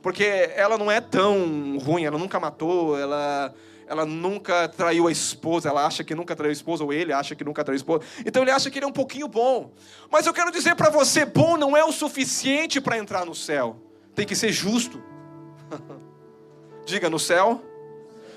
Porque 0.00 0.24
ela 0.54 0.78
não 0.78 0.90
é 0.90 1.00
tão 1.00 1.78
ruim, 1.78 2.04
ela 2.04 2.16
nunca 2.16 2.38
matou, 2.38 2.96
ela, 2.96 3.52
ela 3.88 4.06
nunca 4.06 4.68
traiu 4.68 5.08
a 5.08 5.12
esposa, 5.12 5.68
ela 5.68 5.84
acha 5.84 6.04
que 6.04 6.14
nunca 6.14 6.36
traiu 6.36 6.50
a 6.50 6.52
esposa, 6.52 6.84
ou 6.84 6.92
ele 6.92 7.12
acha 7.12 7.34
que 7.34 7.42
nunca 7.42 7.64
traiu 7.64 7.74
a 7.74 7.76
esposa. 7.76 8.04
Então 8.24 8.42
ele 8.42 8.52
acha 8.52 8.70
que 8.70 8.78
ele 8.78 8.84
é 8.84 8.88
um 8.88 8.92
pouquinho 8.92 9.26
bom. 9.26 9.72
Mas 10.08 10.26
eu 10.26 10.32
quero 10.32 10.52
dizer 10.52 10.76
para 10.76 10.90
você: 10.90 11.26
bom 11.26 11.56
não 11.56 11.76
é 11.76 11.84
o 11.84 11.90
suficiente 11.90 12.80
para 12.80 12.96
entrar 12.96 13.26
no 13.26 13.34
céu, 13.34 13.76
tem 14.14 14.24
que 14.24 14.36
ser 14.36 14.52
justo. 14.52 15.02
Diga 16.86 17.10
no 17.10 17.18
céu 17.18 17.62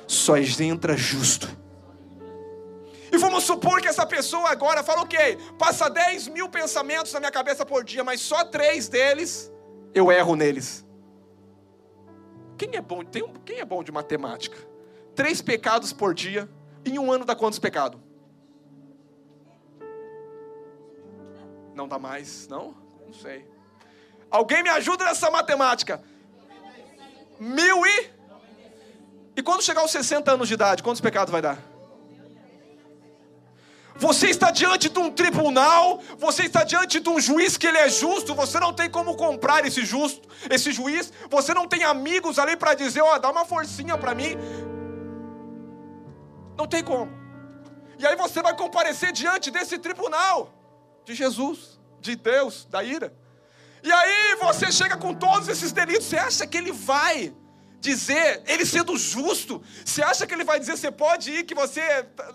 só 0.08 0.38
entra 0.38 0.96
justo. 0.96 1.48
E 3.12 3.18
vamos 3.18 3.44
supor 3.44 3.80
que 3.80 3.88
essa 3.88 4.06
pessoa 4.06 4.50
agora 4.50 4.82
fala, 4.82 5.02
ok, 5.02 5.38
passa 5.58 5.88
10 5.90 6.30
mil 6.30 6.50
pensamentos 6.50 7.14
na 7.14 7.20
minha 7.20 7.32
cabeça 7.32 7.64
por 7.64 7.84
dia, 7.84 8.04
mas 8.04 8.22
só 8.22 8.44
três 8.44 8.90
deles 8.90 9.52
eu 9.94 10.12
erro 10.12 10.36
neles. 10.36 10.84
Quem 12.58 12.76
é 12.76 12.82
bom, 12.82 13.04
tem 13.04 13.24
um, 13.24 13.34
quem 13.34 13.60
é 13.60 13.66
bom 13.66 13.84
de 13.84 13.92
matemática? 13.92 14.58
Três 15.16 15.42
pecados 15.42 15.94
por 15.94 16.14
dia, 16.14 16.50
em 16.84 16.98
um 16.98 17.12
ano 17.12 17.24
dá 17.24 17.36
quantos 17.36 17.60
pecados? 17.60 18.00
Não 21.76 21.88
dá 21.88 22.00
mais, 22.00 22.48
não? 22.48 22.76
Não 23.06 23.14
sei. 23.14 23.48
Alguém 24.30 24.64
me 24.64 24.70
ajuda 24.70 25.06
nessa 25.06 25.30
matemática? 25.30 26.02
Mil 27.40 27.86
e 27.86 28.10
e 29.36 29.42
quando 29.42 29.64
chegar 29.64 29.82
aos 29.82 29.92
60 29.92 30.32
anos 30.32 30.48
de 30.48 30.54
idade, 30.54 30.84
quantos 30.84 31.02
pecados 31.02 31.32
vai 31.32 31.42
dar? 31.42 31.58
Você 33.96 34.28
está 34.28 34.50
diante 34.50 34.90
de 34.90 35.00
um 35.00 35.12
tribunal, 35.12 36.02
você 36.18 36.44
está 36.44 36.64
diante 36.64 37.00
de 37.00 37.10
um 37.10 37.20
juiz 37.20 37.58
que 37.58 37.68
ele 37.68 37.78
é 37.78 37.90
justo, 37.90 38.34
você 38.34 38.60
não 38.60 38.74
tem 38.74 38.90
como 38.90 39.16
comprar 39.16 39.66
esse 39.66 39.86
justo, 39.86 40.28
esse 40.50 40.72
juiz, 40.72 41.14
você 41.30 41.54
não 41.54 41.68
tem 41.68 41.84
amigos 41.84 42.40
ali 42.40 42.58
para 42.58 42.74
dizer, 42.74 43.02
ó, 43.02 43.16
oh, 43.16 43.20
dá 43.20 43.30
uma 43.30 43.46
forcinha 43.46 43.98
para 43.98 44.16
mim. 44.16 44.36
Não 46.58 46.68
tem 46.68 46.84
como. 46.84 47.12
E 48.00 48.06
aí 48.06 48.16
você 48.16 48.42
vai 48.42 48.56
comparecer 48.56 49.12
diante 49.12 49.52
desse 49.52 49.78
tribunal 49.78 50.52
de 51.06 51.14
Jesus, 51.14 51.80
de 52.00 52.16
Deus, 52.16 52.66
da 52.66 52.84
ira. 52.84 53.14
E 53.84 53.92
aí 53.92 54.36
você 54.42 54.72
chega 54.72 54.98
com 54.98 55.14
todos 55.14 55.48
esses 55.48 55.72
delitos, 55.72 56.06
você 56.06 56.18
acha 56.18 56.48
que 56.48 56.58
ele 56.58 56.72
vai 56.72 57.34
dizer, 57.84 58.42
ele 58.48 58.66
sendo 58.66 58.98
justo, 58.98 59.62
você 59.84 60.02
acha 60.02 60.26
que 60.26 60.34
ele 60.34 60.46
vai 60.46 60.58
dizer, 60.58 60.78
você 60.78 60.90
pode 60.90 61.32
ir, 61.32 61.44
que 61.44 61.54
você, 61.54 61.82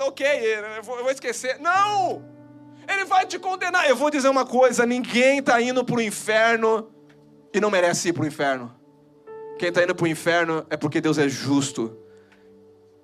ok, 0.00 0.26
eu 0.76 0.82
vou, 0.82 0.98
eu 0.98 1.02
vou 1.04 1.10
esquecer. 1.10 1.58
Não! 1.58 2.22
Ele 2.86 3.04
vai 3.06 3.26
te 3.26 3.38
condenar. 3.38 3.88
Eu 3.88 3.96
vou 3.96 4.10
dizer 4.10 4.28
uma 4.28 4.46
coisa: 4.46 4.86
ninguém 4.86 5.40
está 5.40 5.60
indo 5.60 5.84
para 5.84 5.96
o 5.96 6.00
inferno 6.00 6.90
e 7.52 7.60
não 7.60 7.70
merece 7.70 8.10
ir 8.10 8.12
para 8.12 8.22
o 8.22 8.26
inferno. 8.26 8.74
Quem 9.58 9.70
está 9.70 9.82
indo 9.82 9.94
para 9.94 10.04
o 10.04 10.08
inferno 10.08 10.66
é 10.70 10.76
porque 10.76 11.00
Deus 11.00 11.18
é 11.18 11.28
justo. 11.28 11.98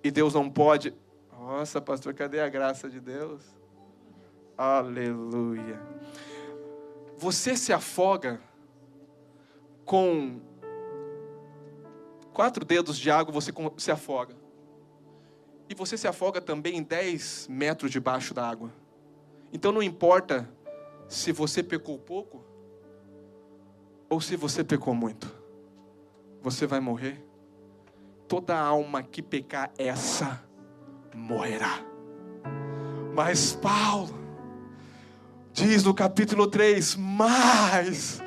E 0.02 0.10
Deus 0.10 0.34
não 0.34 0.48
pode. 0.48 0.94
Nossa, 1.32 1.80
pastor, 1.80 2.14
cadê 2.14 2.40
a 2.40 2.48
graça 2.48 2.88
de 2.88 3.00
Deus? 3.00 3.42
Aleluia. 4.56 5.80
Você 7.18 7.56
se 7.56 7.72
afoga 7.72 8.40
com 9.84 10.40
quatro 12.34 12.64
dedos 12.64 12.98
de 12.98 13.10
água, 13.10 13.32
você 13.32 13.52
se 13.78 13.90
afoga. 13.92 14.34
E 15.68 15.74
você 15.74 15.96
se 15.96 16.06
afoga 16.06 16.40
também 16.40 16.76
em 16.76 16.82
10 16.82 17.46
metros 17.48 17.90
debaixo 17.90 18.34
da 18.34 18.46
água. 18.46 18.70
Então 19.52 19.72
não 19.72 19.82
importa 19.82 20.50
se 21.08 21.30
você 21.32 21.62
pecou 21.62 21.96
pouco 21.96 22.44
ou 24.10 24.20
se 24.20 24.36
você 24.36 24.64
pecou 24.64 24.94
muito. 24.94 25.32
Você 26.42 26.66
vai 26.66 26.80
morrer. 26.80 27.24
Toda 28.26 28.58
alma 28.58 29.02
que 29.02 29.22
pecar 29.22 29.72
essa 29.78 30.42
morrerá. 31.14 31.78
Mas 33.14 33.54
Paulo 33.54 34.18
diz 35.52 35.84
no 35.84 35.94
capítulo 35.94 36.48
3: 36.48 36.96
Mas 36.96 38.20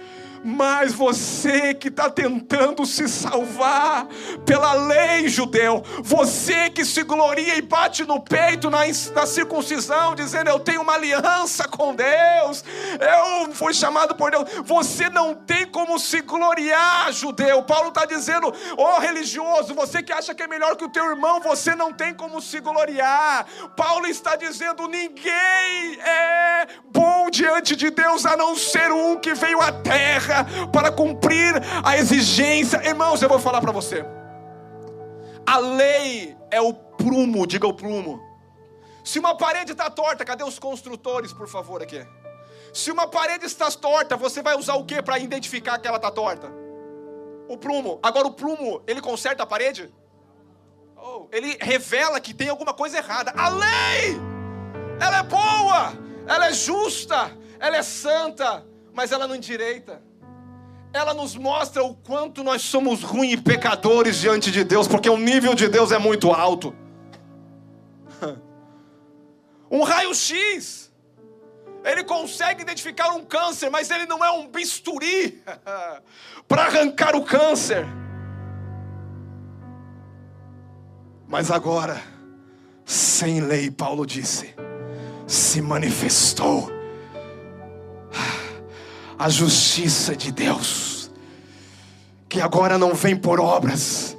mas 0.48 0.94
você 0.94 1.74
que 1.74 1.90
está 1.90 2.10
tentando 2.10 2.86
se 2.86 3.10
salvar 3.10 4.08
pela 4.46 4.72
lei 4.76 5.28
judeu, 5.28 5.84
você 6.02 6.70
que 6.70 6.86
se 6.86 7.04
gloria 7.04 7.58
e 7.58 7.62
bate 7.62 8.06
no 8.06 8.22
peito 8.22 8.70
na, 8.70 8.80
na 9.14 9.26
circuncisão, 9.26 10.16
dizendo 10.16 10.50
eu 10.50 10.58
tenho 10.58 10.82
uma 10.82 10.94
aliança 10.94 11.68
com 11.68 11.94
Deus, 11.94 12.64
eu 12.98 13.54
fui 13.54 13.74
chamado 13.74 14.16
por 14.16 14.32
Deus, 14.32 14.50
você 14.64 15.10
não 15.10 15.36
tem 15.36 15.66
como 15.66 16.00
se 16.00 16.22
gloriar, 16.22 17.12
judeu. 17.12 17.62
Paulo 17.64 17.90
está 17.90 18.06
dizendo, 18.06 18.54
ó 18.78 18.96
oh, 18.96 19.00
religioso, 19.02 19.76
você 19.76 20.02
que 20.02 20.14
acha 20.14 20.34
que 20.34 20.44
é 20.44 20.48
melhor 20.48 20.78
que 20.78 20.86
o 20.86 20.90
teu 20.90 21.10
irmão, 21.10 21.42
você 21.42 21.76
não 21.76 21.92
tem 21.92 22.14
como 22.14 22.42
se 22.42 22.62
gloriar. 22.62 23.46
Paulo 23.76 24.08
está 24.08 24.38
dizendo, 24.38 24.88
ninguém 24.88 26.00
é 26.00 26.68
bom 26.90 27.17
diante 27.30 27.76
de 27.76 27.90
Deus 27.90 28.26
a 28.26 28.36
não 28.36 28.56
ser 28.56 28.92
um 28.92 29.20
que 29.20 29.34
veio 29.34 29.62
à 29.62 29.72
terra 29.72 30.46
para 30.72 30.92
cumprir 30.92 31.54
a 31.84 31.98
exigência. 31.98 32.86
Irmãos, 32.88 33.22
eu 33.22 33.30
vou 33.30 33.40
falar 33.40 33.62
para 33.62 33.72
você. 33.72 34.06
A 35.46 35.58
lei 35.58 36.36
é 36.52 36.60
o 36.60 36.74
prumo, 36.74 37.48
diga 37.48 37.68
o 37.68 37.74
prumo. 37.74 38.20
Se 39.04 39.20
uma 39.20 39.36
parede 39.36 39.72
está 39.72 39.90
torta, 39.90 40.26
cadê 40.26 40.44
os 40.44 40.60
construtores, 40.60 41.32
por 41.32 41.48
favor, 41.48 41.82
aqui? 41.82 42.06
Se 42.74 42.92
uma 42.92 43.08
parede 43.08 43.46
está 43.46 43.72
torta, 43.72 44.18
você 44.18 44.42
vai 44.42 44.56
usar 44.58 44.76
o 44.76 44.84
que 44.84 45.02
para 45.02 45.18
identificar 45.18 45.80
que 45.80 45.88
ela 45.88 45.96
está 45.96 46.12
torta? 46.12 46.52
O 47.48 47.58
prumo. 47.58 48.00
Agora 48.04 48.28
o 48.28 48.34
prumo, 48.34 48.82
ele 48.86 49.00
conserta 49.00 49.44
a 49.44 49.46
parede? 49.46 49.90
Oh, 50.98 51.28
ele 51.32 51.58
revela 51.62 52.20
que 52.20 52.34
tem 52.34 52.50
alguma 52.50 52.74
coisa 52.74 52.98
errada. 52.98 53.32
A 53.38 53.48
lei, 53.48 54.20
ela 55.00 55.20
é 55.20 55.24
boa, 55.24 55.94
ela 56.28 56.48
é 56.48 56.54
justa, 56.54 57.32
ela 57.60 57.78
é 57.78 57.84
santa, 57.84 58.66
mas 58.94 59.12
ela 59.12 59.28
não 59.28 59.36
endireita 59.36 60.06
ela 60.94 61.14
nos 61.14 61.36
mostra 61.36 61.84
o 61.84 61.94
quanto 61.94 62.44
nós 62.44 62.62
somos 62.62 63.04
ruins 63.04 63.34
e 63.34 63.38
pecadores 63.38 64.18
diante 64.18 64.52
de 64.52 64.64
Deus, 64.64 64.88
porque 64.88 65.10
o 65.10 65.18
nível 65.18 65.54
de 65.54 65.68
Deus 65.68 65.92
é 65.92 65.98
muito 65.98 66.32
alto. 66.32 66.76
Um 69.70 69.84
raio-x, 69.84 70.94
ele 71.84 72.02
consegue 72.06 72.62
identificar 72.62 73.12
um 73.12 73.26
câncer, 73.26 73.70
mas 73.70 73.92
ele 73.92 74.06
não 74.06 74.24
é 74.24 74.32
um 74.32 74.48
bisturi 74.48 75.44
para 76.48 76.64
arrancar 76.64 77.18
o 77.18 77.26
câncer. 77.26 77.86
Mas 81.28 81.52
agora, 81.52 82.02
sem 82.86 83.42
lei, 83.42 83.70
Paulo 83.70 84.06
disse, 84.06 84.56
se 85.28 85.62
manifestou. 85.62 86.72
A 89.20 89.30
justiça 89.30 90.16
de 90.16 90.32
Deus, 90.32 91.12
que 92.28 92.42
agora 92.42 92.78
não 92.78 92.94
vem 92.94 93.16
por 93.16 93.40
obras, 93.40 94.17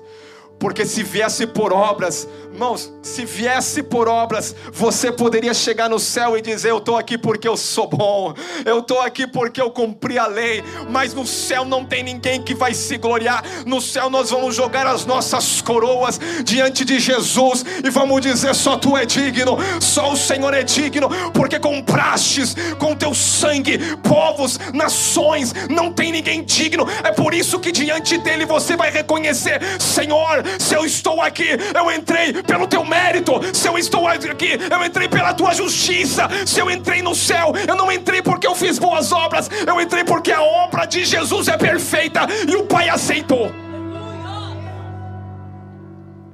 porque 0.58 0.84
se 0.84 1.02
viesse 1.02 1.46
por 1.46 1.72
obras, 1.72 2.26
Irmãos, 2.58 2.92
se 3.02 3.24
viesse 3.24 3.84
por 3.84 4.08
obras, 4.08 4.52
você 4.72 5.12
poderia 5.12 5.54
chegar 5.54 5.88
no 5.88 6.00
céu 6.00 6.36
e 6.36 6.42
dizer: 6.42 6.70
Eu 6.70 6.78
estou 6.78 6.96
aqui 6.96 7.16
porque 7.16 7.46
eu 7.46 7.56
sou 7.56 7.86
bom, 7.86 8.34
eu 8.64 8.80
estou 8.80 9.00
aqui 9.00 9.28
porque 9.28 9.60
eu 9.60 9.70
cumpri 9.70 10.18
a 10.18 10.26
lei. 10.26 10.64
Mas 10.90 11.14
no 11.14 11.24
céu 11.24 11.64
não 11.64 11.84
tem 11.84 12.02
ninguém 12.02 12.42
que 12.42 12.56
vai 12.56 12.74
se 12.74 12.96
gloriar. 12.98 13.44
No 13.64 13.80
céu 13.80 14.10
nós 14.10 14.30
vamos 14.30 14.56
jogar 14.56 14.88
as 14.88 15.06
nossas 15.06 15.60
coroas 15.62 16.18
diante 16.42 16.84
de 16.84 16.98
Jesus 16.98 17.64
e 17.84 17.90
vamos 17.90 18.20
dizer: 18.22 18.52
Só 18.56 18.76
tu 18.76 18.96
é 18.96 19.06
digno, 19.06 19.56
só 19.78 20.10
o 20.12 20.16
Senhor 20.16 20.52
é 20.52 20.64
digno, 20.64 21.08
porque 21.32 21.60
comprastes 21.60 22.56
com 22.76 22.96
teu 22.96 23.14
sangue 23.14 23.78
povos, 24.02 24.58
nações, 24.74 25.54
não 25.70 25.92
tem 25.92 26.10
ninguém 26.10 26.42
digno. 26.42 26.88
É 27.04 27.12
por 27.12 27.34
isso 27.34 27.60
que 27.60 27.70
diante 27.70 28.18
dele 28.18 28.44
você 28.44 28.74
vai 28.74 28.90
reconhecer: 28.90 29.60
Senhor, 29.78 30.42
se 30.58 30.74
eu 30.74 30.84
estou 30.84 31.20
aqui, 31.20 31.48
eu 31.74 31.90
entrei 31.90 32.42
pelo 32.42 32.66
teu 32.66 32.84
mérito, 32.84 33.32
se 33.54 33.68
eu 33.68 33.78
estou 33.78 34.06
aqui, 34.06 34.58
eu 34.70 34.84
entrei 34.84 35.08
pela 35.08 35.34
tua 35.34 35.52
justiça, 35.52 36.28
se 36.46 36.60
eu 36.60 36.70
entrei 36.70 37.02
no 37.02 37.14
céu, 37.14 37.52
eu 37.66 37.76
não 37.76 37.90
entrei 37.90 38.22
porque 38.22 38.46
eu 38.46 38.54
fiz 38.54 38.78
boas 38.78 39.12
obras, 39.12 39.48
eu 39.66 39.80
entrei 39.80 40.04
porque 40.04 40.32
a 40.32 40.42
obra 40.42 40.86
de 40.86 41.04
Jesus 41.04 41.48
é 41.48 41.56
perfeita 41.56 42.20
e 42.48 42.56
o 42.56 42.66
Pai 42.66 42.88
aceitou. 42.88 43.50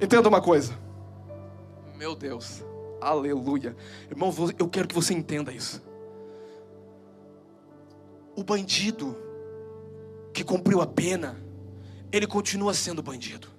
Entenda 0.01 0.27
uma 0.27 0.41
coisa, 0.41 0.77
meu 1.95 2.15
Deus, 2.15 2.63
aleluia, 3.01 3.75
irmão, 4.09 4.33
eu 4.59 4.67
quero 4.67 4.87
que 4.87 4.95
você 4.95 5.13
entenda 5.13 5.51
isso. 5.51 5.81
O 8.35 8.43
bandido 8.43 9.15
que 10.33 10.43
cumpriu 10.43 10.81
a 10.81 10.85
pena, 10.85 11.41
ele 12.11 12.27
continua 12.27 12.73
sendo 12.73 13.01
bandido. 13.01 13.54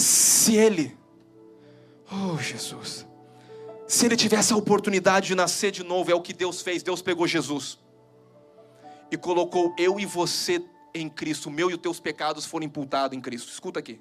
Se 0.00 0.56
ele, 0.56 0.96
oh 2.10 2.38
Jesus, 2.38 3.06
se 3.86 4.06
ele 4.06 4.16
tivesse 4.16 4.50
a 4.52 4.56
oportunidade 4.56 5.26
de 5.26 5.34
nascer 5.34 5.70
de 5.70 5.84
novo, 5.84 6.10
é 6.10 6.14
o 6.14 6.22
que 6.22 6.32
Deus 6.32 6.62
fez. 6.62 6.82
Deus 6.82 7.02
pegou 7.02 7.26
Jesus 7.26 7.78
e 9.10 9.16
colocou 9.18 9.74
eu 9.76 10.00
e 10.00 10.06
você 10.06 10.64
em 10.94 11.06
Cristo. 11.06 11.50
O 11.50 11.52
meu 11.52 11.70
e 11.70 11.74
os 11.74 11.80
teus 11.80 12.00
pecados 12.00 12.46
foram 12.46 12.64
imputados 12.64 13.14
em 13.14 13.20
Cristo. 13.20 13.50
Escuta 13.52 13.78
aqui. 13.78 14.00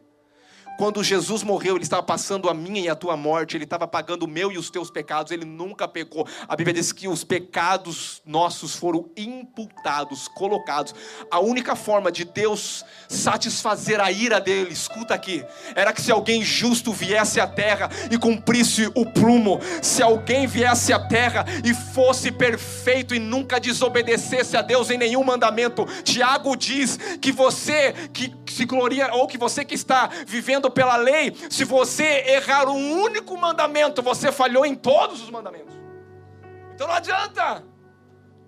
Quando 0.79 1.03
Jesus 1.03 1.43
morreu, 1.43 1.75
ele 1.75 1.83
estava 1.83 2.01
passando 2.01 2.49
a 2.49 2.53
minha 2.53 2.79
e 2.79 2.87
a 2.87 2.95
tua 2.95 3.17
morte, 3.17 3.57
ele 3.57 3.65
estava 3.65 3.85
pagando 3.85 4.23
o 4.23 4.27
meu 4.29 4.49
e 4.49 4.57
os 4.57 4.69
teus 4.69 4.89
pecados, 4.89 5.29
ele 5.29 5.43
nunca 5.43 5.89
pecou. 5.89 6.25
A 6.47 6.55
Bíblia 6.55 6.73
diz 6.73 6.93
que 6.93 7.05
os 7.05 7.21
pecados 7.21 8.21
nossos 8.25 8.77
foram 8.77 9.09
imputados, 9.17 10.29
colocados. 10.29 10.95
A 11.29 11.41
única 11.41 11.75
forma 11.75 12.09
de 12.09 12.23
Deus 12.23 12.85
satisfazer 13.09 13.99
a 13.99 14.09
ira 14.09 14.39
dele, 14.39 14.71
escuta 14.71 15.13
aqui, 15.13 15.43
era 15.75 15.91
que 15.91 16.01
se 16.01 16.13
alguém 16.13 16.45
justo 16.45 16.93
viesse 16.93 17.41
à 17.41 17.47
terra 17.47 17.89
e 18.09 18.17
cumprisse 18.17 18.89
o 18.95 19.05
prumo, 19.05 19.59
se 19.81 20.01
alguém 20.01 20.47
viesse 20.47 20.93
à 20.93 20.99
terra 21.09 21.45
e 21.61 21.73
fosse 21.73 22.31
perfeito 22.31 23.13
e 23.13 23.19
nunca 23.19 23.59
desobedecesse 23.59 24.55
a 24.55 24.61
Deus 24.61 24.89
em 24.89 24.97
nenhum 24.97 25.25
mandamento. 25.25 25.85
Tiago 26.05 26.55
diz 26.55 26.97
que 27.19 27.33
você 27.33 27.91
que 28.13 28.29
se 28.51 28.65
gloria, 28.65 29.13
ou 29.13 29.27
que 29.27 29.37
você 29.37 29.63
que 29.63 29.75
está 29.75 30.07
vivendo 30.25 30.69
pela 30.69 30.95
lei, 30.95 31.35
se 31.49 31.63
você 31.63 32.23
errar 32.27 32.67
um 32.69 33.01
único 33.01 33.37
mandamento, 33.37 34.01
você 34.01 34.31
falhou 34.31 34.65
em 34.65 34.75
todos 34.75 35.21
os 35.21 35.29
mandamentos. 35.29 35.75
Então 36.73 36.87
não 36.87 36.95
adianta 36.95 37.63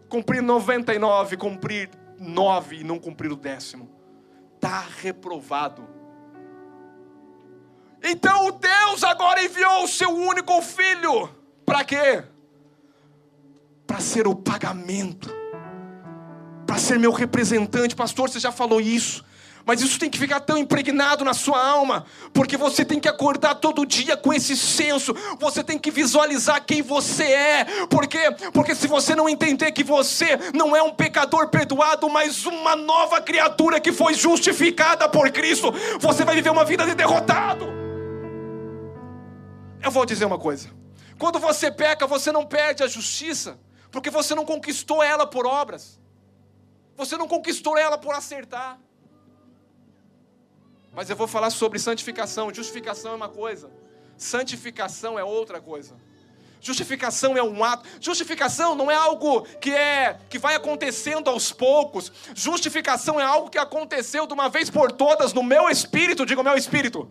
cumprir 0.07 0.41
99, 0.41 1.37
cumprir 1.37 1.89
9 2.17 2.77
e 2.77 2.83
não 2.83 2.99
cumprir 2.99 3.31
o 3.31 3.35
décimo. 3.35 3.89
Está 4.55 4.85
reprovado. 5.01 5.87
Então 8.03 8.51
Deus 8.51 9.03
agora 9.03 9.43
enviou 9.43 9.83
o 9.83 9.87
seu 9.87 10.09
único 10.09 10.61
filho. 10.61 11.29
Para 11.65 11.83
quê? 11.83 12.23
Para 13.85 13.99
ser 13.99 14.27
o 14.27 14.35
pagamento. 14.35 15.29
Para 16.65 16.77
ser 16.77 16.99
meu 16.99 17.11
representante. 17.11 17.95
Pastor, 17.95 18.29
você 18.29 18.39
já 18.39 18.51
falou 18.51 18.81
isso. 18.81 19.23
Mas 19.65 19.81
isso 19.81 19.99
tem 19.99 20.09
que 20.09 20.17
ficar 20.17 20.39
tão 20.39 20.57
impregnado 20.57 21.23
na 21.23 21.33
sua 21.33 21.63
alma, 21.63 22.05
porque 22.33 22.57
você 22.57 22.83
tem 22.83 22.99
que 22.99 23.07
acordar 23.07 23.55
todo 23.55 23.85
dia 23.85 24.17
com 24.17 24.33
esse 24.33 24.55
senso, 24.57 25.15
você 25.39 25.63
tem 25.63 25.77
que 25.77 25.91
visualizar 25.91 26.63
quem 26.65 26.81
você 26.81 27.23
é, 27.23 27.65
porque 27.89 28.19
porque 28.53 28.75
se 28.75 28.87
você 28.87 29.15
não 29.15 29.29
entender 29.29 29.71
que 29.71 29.83
você 29.83 30.37
não 30.53 30.75
é 30.75 30.81
um 30.81 30.91
pecador 30.91 31.49
perdoado, 31.49 32.09
mas 32.09 32.45
uma 32.45 32.75
nova 32.75 33.21
criatura 33.21 33.79
que 33.79 33.91
foi 33.91 34.13
justificada 34.13 35.07
por 35.07 35.29
Cristo, 35.31 35.71
você 35.99 36.23
vai 36.23 36.35
viver 36.35 36.49
uma 36.49 36.65
vida 36.65 36.85
de 36.85 36.95
derrotado. 36.95 37.67
Eu 39.83 39.91
vou 39.91 40.05
dizer 40.05 40.25
uma 40.25 40.37
coisa: 40.37 40.69
quando 41.17 41.39
você 41.39 41.71
peca, 41.71 42.05
você 42.05 42.31
não 42.31 42.45
perde 42.45 42.83
a 42.83 42.87
justiça, 42.87 43.59
porque 43.91 44.09
você 44.09 44.35
não 44.35 44.45
conquistou 44.45 45.03
ela 45.03 45.25
por 45.25 45.45
obras, 45.45 45.99
você 46.95 47.17
não 47.17 47.27
conquistou 47.27 47.77
ela 47.77 47.97
por 47.97 48.13
acertar. 48.13 48.79
Mas 50.93 51.09
eu 51.09 51.15
vou 51.15 51.27
falar 51.27 51.49
sobre 51.49 51.79
santificação. 51.79 52.53
Justificação 52.53 53.13
é 53.13 53.15
uma 53.15 53.29
coisa, 53.29 53.71
santificação 54.17 55.17
é 55.17 55.23
outra 55.23 55.61
coisa. 55.61 55.95
Justificação 56.59 57.35
é 57.35 57.41
um 57.41 57.63
ato. 57.63 57.89
Justificação 57.99 58.75
não 58.75 58.91
é 58.91 58.95
algo 58.95 59.41
que 59.59 59.71
é 59.71 60.19
que 60.29 60.37
vai 60.37 60.53
acontecendo 60.53 61.27
aos 61.27 61.51
poucos. 61.51 62.11
Justificação 62.35 63.19
é 63.19 63.23
algo 63.23 63.49
que 63.49 63.57
aconteceu 63.57 64.27
de 64.27 64.33
uma 64.33 64.47
vez 64.47 64.69
por 64.69 64.91
todas 64.91 65.33
no 65.33 65.41
meu 65.41 65.69
espírito, 65.69 66.23
digo 66.23 66.43
meu 66.43 66.55
espírito, 66.55 67.09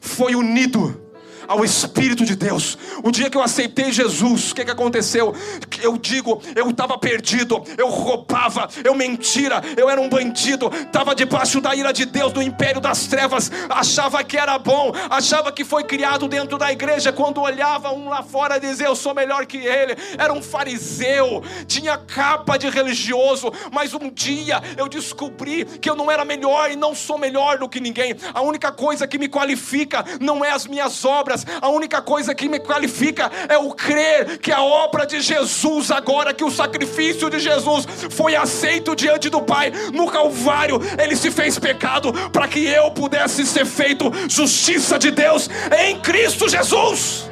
foi 0.00 0.34
unido 0.34 1.09
ao 1.50 1.64
Espírito 1.64 2.24
de 2.24 2.36
Deus. 2.36 2.78
O 3.02 3.10
dia 3.10 3.28
que 3.28 3.36
eu 3.36 3.42
aceitei 3.42 3.90
Jesus, 3.90 4.52
o 4.52 4.54
que, 4.54 4.64
que 4.64 4.70
aconteceu? 4.70 5.34
Eu 5.82 5.98
digo, 5.98 6.40
eu 6.54 6.70
estava 6.70 6.96
perdido, 6.96 7.60
eu 7.76 7.88
roubava, 7.88 8.68
eu 8.84 8.94
mentira, 8.94 9.60
eu 9.76 9.90
era 9.90 10.00
um 10.00 10.08
bandido, 10.08 10.70
estava 10.72 11.12
debaixo 11.12 11.60
da 11.60 11.74
ira 11.74 11.92
de 11.92 12.04
Deus, 12.04 12.32
do 12.32 12.40
império 12.40 12.80
das 12.80 13.08
trevas, 13.08 13.50
achava 13.68 14.22
que 14.22 14.36
era 14.36 14.56
bom, 14.60 14.92
achava 15.10 15.50
que 15.50 15.64
foi 15.64 15.82
criado 15.82 16.28
dentro 16.28 16.56
da 16.56 16.70
igreja, 16.70 17.12
quando 17.12 17.40
olhava 17.40 17.92
um 17.92 18.08
lá 18.08 18.22
fora 18.22 18.60
dizia, 18.60 18.86
eu 18.86 18.94
sou 18.94 19.12
melhor 19.12 19.44
que 19.44 19.56
ele, 19.56 19.96
era 20.16 20.32
um 20.32 20.40
fariseu, 20.40 21.42
tinha 21.66 21.98
capa 21.98 22.56
de 22.56 22.70
religioso, 22.70 23.52
mas 23.72 23.92
um 23.92 24.08
dia 24.08 24.62
eu 24.76 24.88
descobri 24.88 25.64
que 25.64 25.90
eu 25.90 25.96
não 25.96 26.08
era 26.08 26.24
melhor 26.24 26.70
e 26.70 26.76
não 26.76 26.94
sou 26.94 27.18
melhor 27.18 27.58
do 27.58 27.68
que 27.68 27.80
ninguém, 27.80 28.14
a 28.32 28.40
única 28.40 28.70
coisa 28.70 29.08
que 29.08 29.18
me 29.18 29.28
qualifica 29.28 30.04
não 30.20 30.44
é 30.44 30.52
as 30.52 30.64
minhas 30.64 31.04
obras, 31.04 31.39
a 31.60 31.68
única 31.68 32.00
coisa 32.02 32.34
que 32.34 32.48
me 32.48 32.58
qualifica 32.58 33.30
é 33.48 33.58
o 33.58 33.72
crer 33.72 34.38
que 34.38 34.52
a 34.52 34.62
obra 34.62 35.06
de 35.06 35.20
Jesus, 35.20 35.90
agora 35.90 36.34
que 36.34 36.44
o 36.44 36.50
sacrifício 36.50 37.28
de 37.30 37.38
Jesus 37.38 37.86
foi 38.10 38.34
aceito 38.36 38.94
diante 38.94 39.28
do 39.28 39.42
Pai 39.42 39.72
no 39.92 40.10
Calvário, 40.10 40.80
ele 41.02 41.16
se 41.16 41.30
fez 41.30 41.58
pecado 41.58 42.12
para 42.30 42.48
que 42.48 42.66
eu 42.66 42.90
pudesse 42.90 43.46
ser 43.46 43.66
feito 43.66 44.10
justiça 44.28 44.98
de 44.98 45.10
Deus 45.10 45.48
em 45.78 46.00
Cristo 46.00 46.48
Jesus. 46.48 47.30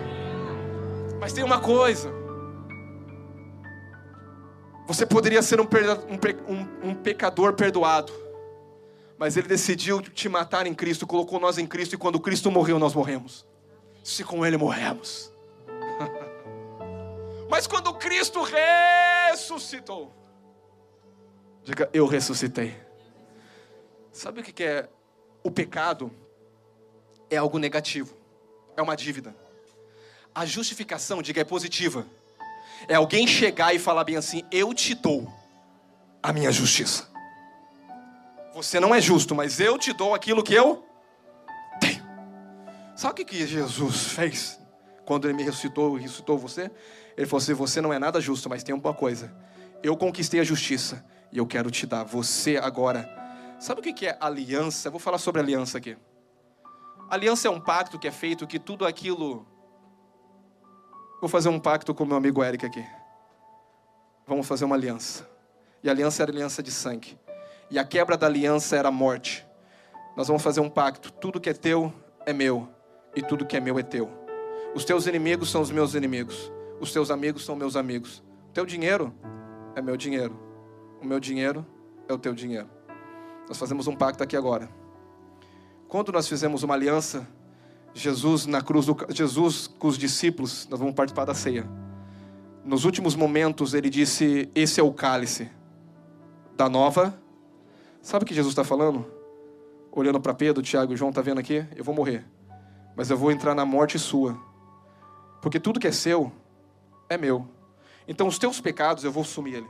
Mas 1.21 1.33
tem 1.33 1.45
uma 1.45 1.61
coisa. 1.61 2.13
Você 4.87 5.05
poderia 5.05 5.43
ser 5.43 5.61
um, 5.61 5.65
um, 5.65 6.89
um, 6.91 6.95
pecador 6.95 7.53
perdoado, 7.53 8.11
mas 9.19 9.37
Ele 9.37 9.47
decidiu 9.47 10.01
te 10.01 10.31
matar 10.31 10.67
em 10.67 10.73
Cristo, 10.73 11.07
colocou 11.07 11.39
nós 11.39 11.59
em 11.59 11.67
Cristo, 11.67 11.95
e 11.95 11.99
quando 11.99 12.19
Cristo 12.19 12.51
morreu, 12.51 12.79
nós 12.79 12.95
morremos 12.95 13.48
se 14.09 14.25
com 14.25 14.45
Ele 14.45 14.57
morremos. 14.57 15.31
Mas 17.51 17.67
quando 17.67 17.93
Cristo 17.95 18.43
ressuscitou, 18.43 20.15
diga, 21.63 21.91
eu 21.93 22.07
ressuscitei. 22.07 22.75
Sabe 24.11 24.41
o 24.41 24.43
que 24.43 24.65
é 24.65 24.89
o 25.45 25.51
pecado? 25.51 26.11
É 27.31 27.37
algo 27.37 27.59
negativo, 27.59 28.17
é 28.77 28.81
uma 28.81 28.97
dívida. 28.97 29.37
A 30.35 30.47
justificação, 30.47 31.21
diga, 31.21 31.43
é 31.43 31.45
positiva. 31.45 32.07
É 32.89 32.95
alguém 32.95 33.27
chegar 33.27 33.75
e 33.75 33.79
falar 33.79 34.05
bem 34.05 34.17
assim: 34.17 34.43
Eu 34.51 34.73
te 34.73 34.95
dou 34.95 35.31
a 36.23 36.33
minha 36.33 36.51
justiça. 36.51 37.07
Você 38.55 38.81
não 38.81 38.95
é 38.95 39.01
justo, 39.01 39.35
mas 39.35 39.61
eu 39.61 39.77
te 39.79 39.93
dou 39.93 40.15
aquilo 40.15 40.43
que 40.43 40.55
eu 40.55 40.88
Sabe 42.99 43.23
o 43.23 43.25
que, 43.25 43.47
Jesus 43.47 44.09
fez 44.09 44.59
quando 45.05 45.29
ele 45.29 45.35
me 45.35 45.45
ressuscitou 45.45 45.97
e 45.97 46.03
ressuscitou 46.03 46.37
você? 46.37 46.69
Ele 47.17 47.29
falou 47.29 47.41
assim: 47.41 47.55
Você 47.55 47.81
não 47.81 47.93
é 47.93 47.99
nada 48.01 48.21
justo, 48.21 48.51
mas 48.51 48.65
tem 48.65 48.75
uma 48.75 48.93
coisa. 48.93 49.33
Eu 49.85 49.97
conquistei 49.97 50.41
a 50.41 50.43
justiça 50.43 51.07
e 51.31 51.39
eu 51.39 51.47
quero 51.47 51.71
te 51.71 51.87
dar. 51.87 52.03
Você 52.03 52.57
agora. 52.57 53.09
Sabe 53.61 53.81
o 53.81 53.85
que, 53.85 54.05
é 54.05 54.19
aliança? 54.21 54.91
Vou 54.91 54.99
falar 54.99 55.19
sobre 55.19 55.41
aliança 55.41 55.79
aqui. 55.79 55.97
Aliança 57.09 57.47
é 57.47 57.51
um 57.53 57.61
pacto 57.61 58.01
que 58.01 58.09
é 58.09 58.11
feito 58.11 58.49
que 58.49 58.59
tudo 58.59 58.85
aquilo. 58.85 59.47
Vou 61.21 61.29
fazer 61.29 61.51
um 61.51 61.61
pacto 61.61 61.95
com 61.95 62.05
meu 62.05 62.17
amigo 62.17 62.43
Eric 62.43 62.67
aqui. 62.67 62.85
Vamos 64.27 64.45
fazer 64.45 64.65
uma 64.65 64.75
aliança. 64.75 65.25
E 65.85 65.89
a 65.89 65.93
aliança 65.93 66.25
era 66.25 66.33
aliança 66.33 66.65
de 66.65 66.73
sangue. 66.73 67.17
E 67.71 67.79
a 67.79 67.85
quebra 67.85 68.17
da 68.17 68.27
aliança 68.27 68.75
era 68.75 68.89
a 68.89 68.93
morte. 68.93 69.47
Nós 70.17 70.27
vamos 70.27 70.43
fazer 70.43 70.59
um 70.59 70.69
pacto. 70.69 71.13
Tudo 71.13 71.41
que 71.41 71.49
é 71.49 71.55
teu 71.55 71.95
é 72.27 72.33
meu 72.33 72.77
e 73.15 73.23
tudo 73.23 73.47
que 73.47 73.57
é 73.57 73.61
meu 73.61 73.79
é 73.79 73.83
teu. 73.83 74.09
Os 74.75 74.85
teus 74.85 75.07
inimigos 75.07 75.51
são 75.51 75.61
os 75.61 75.71
meus 75.71 75.95
inimigos, 75.95 76.53
os 76.81 76.93
teus 76.93 77.11
amigos 77.11 77.45
são 77.45 77.57
meus 77.57 77.77
amigos. 77.77 78.23
O 78.51 78.53
teu 78.53 78.67
dinheiro 78.67 79.13
é 79.75 79.83
meu 79.83 79.97
dinheiro, 79.97 80.39
o 81.03 81.07
meu 81.07 81.19
dinheiro 81.19 81.67
é 82.09 82.13
o 82.13 82.19
teu 82.19 82.35
dinheiro. 82.35 82.69
Nós 83.49 83.59
fazemos 83.59 83.87
um 83.87 83.97
pacto 83.97 84.23
aqui 84.23 84.37
agora. 84.37 84.69
Quando 85.89 86.13
nós 86.13 86.29
fizemos 86.29 86.63
uma 86.63 86.75
aliança, 86.75 87.27
Jesus 87.95 88.47
na 88.47 88.61
cruz 88.61 88.87
do, 88.87 88.97
Jesus 89.11 89.67
com 89.67 89.89
os 89.89 89.97
discípulos, 89.97 90.69
nós 90.71 90.79
vamos 90.79 90.95
participar 90.95 91.25
da 91.25 91.35
ceia. 91.35 91.67
Nos 92.65 92.85
últimos 92.85 93.15
momentos 93.15 93.73
ele 93.73 93.89
disse: 93.89 94.51
Esse 94.55 94.81
é 94.81 94.83
o 94.83 94.93
cálice 94.93 95.51
da 96.57 96.69
nova. 96.69 97.19
Sabe 98.03 98.25
o 98.25 98.27
que 98.27 98.35
Jesus 98.35 98.53
está 98.53 98.65
falando? 98.65 99.07
Olhando 99.91 100.21
para 100.21 100.35
Pedro, 100.35 100.63
Tiago 100.63 100.93
e 100.93 100.97
João, 100.97 101.09
está 101.09 101.21
vendo 101.21 101.39
aqui? 101.41 101.67
Eu 101.75 101.83
vou 101.83 101.95
morrer 101.95 102.25
mas 102.99 103.11
eu 103.11 103.17
vou 103.17 103.31
entrar 103.31 103.55
na 103.55 103.65
morte 103.65 103.97
sua. 103.97 104.37
Porque 105.41 105.61
tudo 105.61 105.79
que 105.79 105.87
é 105.87 105.93
seu 105.93 106.33
é 107.09 107.17
meu. 107.17 107.47
Então 108.09 108.27
os 108.27 108.41
teus 108.41 108.61
pecados 108.61 109.05
eu 109.05 109.13
vou 109.13 109.23
assumir 109.23 109.55
ele. 109.55 109.69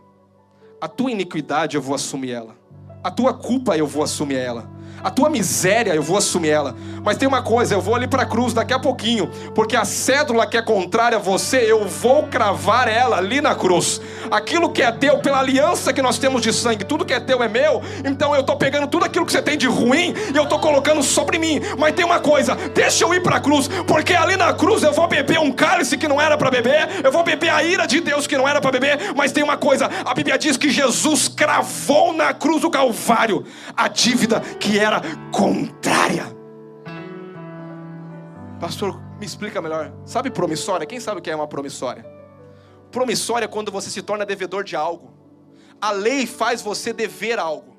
A 0.80 0.88
tua 0.88 1.10
iniquidade 1.10 1.76
eu 1.76 1.82
vou 1.82 1.94
assumir 1.94 2.30
ela. 2.30 2.56
A 3.04 3.10
tua 3.10 3.34
culpa 3.34 3.76
eu 3.76 3.86
vou 3.86 4.02
assumir 4.02 4.36
ela. 4.36 4.70
A 5.02 5.10
tua 5.10 5.30
miséria 5.30 5.94
eu 5.94 6.02
vou 6.02 6.16
assumir 6.16 6.50
ela. 6.50 6.74
Mas 7.02 7.16
tem 7.16 7.28
uma 7.28 7.42
coisa, 7.42 7.74
eu 7.74 7.80
vou 7.80 7.94
ali 7.94 8.06
para 8.06 8.22
a 8.22 8.26
cruz 8.26 8.52
daqui 8.52 8.72
a 8.72 8.78
pouquinho, 8.78 9.28
porque 9.54 9.76
a 9.76 9.84
cédula 9.84 10.46
que 10.46 10.56
é 10.56 10.62
contrária 10.62 11.16
a 11.16 11.20
você, 11.20 11.58
eu 11.58 11.86
vou 11.86 12.24
cravar 12.24 12.88
ela 12.88 13.16
ali 13.16 13.40
na 13.40 13.54
cruz. 13.54 14.00
Aquilo 14.30 14.70
que 14.70 14.82
é 14.82 14.90
teu, 14.92 15.18
pela 15.18 15.38
aliança 15.38 15.92
que 15.92 16.02
nós 16.02 16.18
temos 16.18 16.42
de 16.42 16.52
sangue, 16.52 16.84
tudo 16.84 17.04
que 17.04 17.14
é 17.14 17.20
teu 17.20 17.42
é 17.42 17.48
meu. 17.48 17.80
Então 18.04 18.34
eu 18.34 18.40
estou 18.40 18.56
pegando 18.56 18.86
tudo 18.86 19.04
aquilo 19.04 19.24
que 19.24 19.32
você 19.32 19.40
tem 19.40 19.56
de 19.56 19.66
ruim 19.66 20.14
e 20.32 20.36
eu 20.36 20.44
estou 20.44 20.58
colocando 20.58 21.02
sobre 21.02 21.38
mim. 21.38 21.60
Mas 21.78 21.94
tem 21.94 22.04
uma 22.04 22.20
coisa, 22.20 22.54
deixa 22.74 23.04
eu 23.04 23.14
ir 23.14 23.22
para 23.22 23.36
a 23.36 23.40
cruz, 23.40 23.68
porque 23.86 24.14
ali 24.14 24.36
na 24.36 24.52
cruz 24.52 24.82
eu 24.82 24.92
vou 24.92 25.06
beber 25.06 25.38
um 25.38 25.52
cálice 25.52 25.96
que 25.96 26.08
não 26.08 26.20
era 26.20 26.36
para 26.36 26.50
beber, 26.50 26.88
eu 27.02 27.12
vou 27.12 27.22
beber 27.22 27.50
a 27.50 27.62
ira 27.62 27.86
de 27.86 28.00
Deus 28.00 28.26
que 28.26 28.36
não 28.36 28.48
era 28.48 28.60
para 28.60 28.72
beber. 28.72 29.14
Mas 29.14 29.32
tem 29.32 29.42
uma 29.42 29.56
coisa, 29.56 29.88
a 30.04 30.12
Bíblia 30.14 30.38
diz 30.38 30.56
que 30.56 30.70
Jesus 30.70 31.28
cravou 31.28 32.12
na 32.12 32.34
cruz 32.34 32.62
do 32.62 32.70
Calvário 32.70 33.44
a 33.76 33.88
dívida 33.88 34.40
que 34.40 34.78
era 34.78 34.87
contrária. 35.32 36.24
Pastor, 38.60 39.00
me 39.18 39.26
explica 39.26 39.62
melhor. 39.62 39.92
Sabe 40.04 40.30
promissória? 40.30 40.86
Quem 40.86 41.00
sabe 41.00 41.20
o 41.20 41.22
que 41.22 41.30
é 41.30 41.36
uma 41.36 41.46
promissória? 41.46 42.04
Promissória 42.90 43.44
é 43.44 43.48
quando 43.48 43.70
você 43.70 43.90
se 43.90 44.02
torna 44.02 44.24
devedor 44.24 44.64
de 44.64 44.74
algo. 44.74 45.12
A 45.80 45.90
lei 45.90 46.26
faz 46.26 46.62
você 46.62 46.92
dever 46.92 47.38
algo. 47.38 47.76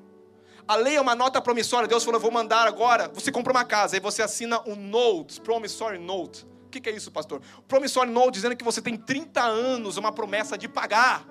A 0.66 0.76
lei 0.76 0.96
é 0.96 1.00
uma 1.00 1.14
nota 1.14 1.40
promissória. 1.40 1.88
Deus 1.88 2.04
falou: 2.04 2.18
eu 2.18 2.22
vou 2.22 2.30
mandar 2.30 2.66
agora. 2.66 3.08
Você 3.08 3.32
compra 3.32 3.52
uma 3.52 3.64
casa, 3.64 3.96
aí 3.96 4.00
você 4.00 4.22
assina 4.22 4.62
um 4.66 4.76
note, 4.76 5.40
promissory 5.40 5.98
note. 5.98 6.46
O 6.66 6.70
que, 6.70 6.80
que 6.80 6.88
é 6.88 6.92
isso, 6.92 7.10
pastor? 7.10 7.42
Promissory 7.66 8.08
note 8.08 8.34
dizendo 8.34 8.56
que 8.56 8.64
você 8.64 8.80
tem 8.80 8.96
30 8.96 9.42
anos, 9.42 9.96
uma 9.96 10.12
promessa 10.12 10.56
de 10.56 10.68
pagar. 10.68 11.26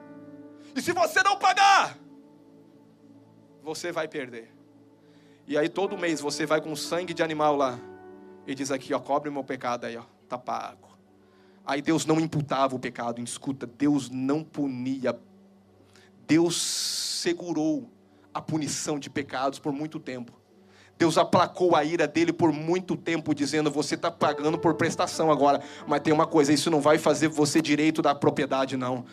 E 0.75 0.81
se 0.81 0.91
você 0.91 1.23
não 1.23 1.37
pagar, 1.37 1.97
você 3.63 3.91
vai 3.91 4.07
perder. 4.07 4.58
E 5.49 5.57
aí 5.57 5.67
todo 5.67 5.97
mês 5.97 6.21
você 6.21 6.45
vai 6.45 6.61
com 6.61 6.75
sangue 6.75 7.11
de 7.11 7.23
animal 7.23 7.55
lá 7.55 7.79
e 8.45 8.53
diz 8.53 8.69
aqui, 8.69 8.93
ó, 8.93 8.99
cobre 8.99 9.31
meu 9.31 9.43
pecado 9.43 9.85
aí, 9.85 9.97
ó, 9.97 10.03
tá 10.27 10.37
pago. 10.37 10.87
Aí 11.65 11.81
Deus 11.81 12.05
não 12.05 12.19
imputava 12.19 12.75
o 12.75 12.79
pecado, 12.79 13.19
escuta, 13.19 13.65
Deus 13.65 14.11
não 14.11 14.43
punia. 14.43 15.19
Deus 16.27 16.55
segurou 16.61 17.89
a 18.31 18.39
punição 18.39 18.99
de 18.99 19.09
pecados 19.09 19.57
por 19.57 19.73
muito 19.73 19.99
tempo. 19.99 20.33
Deus 20.99 21.17
aplacou 21.17 21.75
a 21.75 21.83
ira 21.83 22.07
dele 22.07 22.31
por 22.31 22.51
muito 22.53 22.95
tempo, 22.95 23.33
dizendo: 23.33 23.71
Você 23.71 23.95
está 23.95 24.11
pagando 24.11 24.59
por 24.59 24.75
prestação 24.75 25.31
agora. 25.31 25.63
Mas 25.87 26.01
tem 26.01 26.13
uma 26.13 26.27
coisa: 26.27 26.53
isso 26.53 26.69
não 26.69 26.81
vai 26.81 26.99
fazer 26.99 27.27
você 27.27 27.59
direito 27.59 28.03
da 28.03 28.13
propriedade, 28.13 28.77
não. 28.77 29.05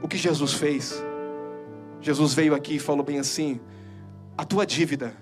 O 0.00 0.06
que 0.06 0.16
Jesus 0.16 0.52
fez? 0.52 1.02
Jesus 2.00 2.34
veio 2.34 2.54
aqui 2.54 2.76
e 2.76 2.78
falou 2.78 3.04
bem 3.04 3.18
assim: 3.18 3.60
A 4.38 4.44
tua 4.44 4.66
dívida, 4.66 5.14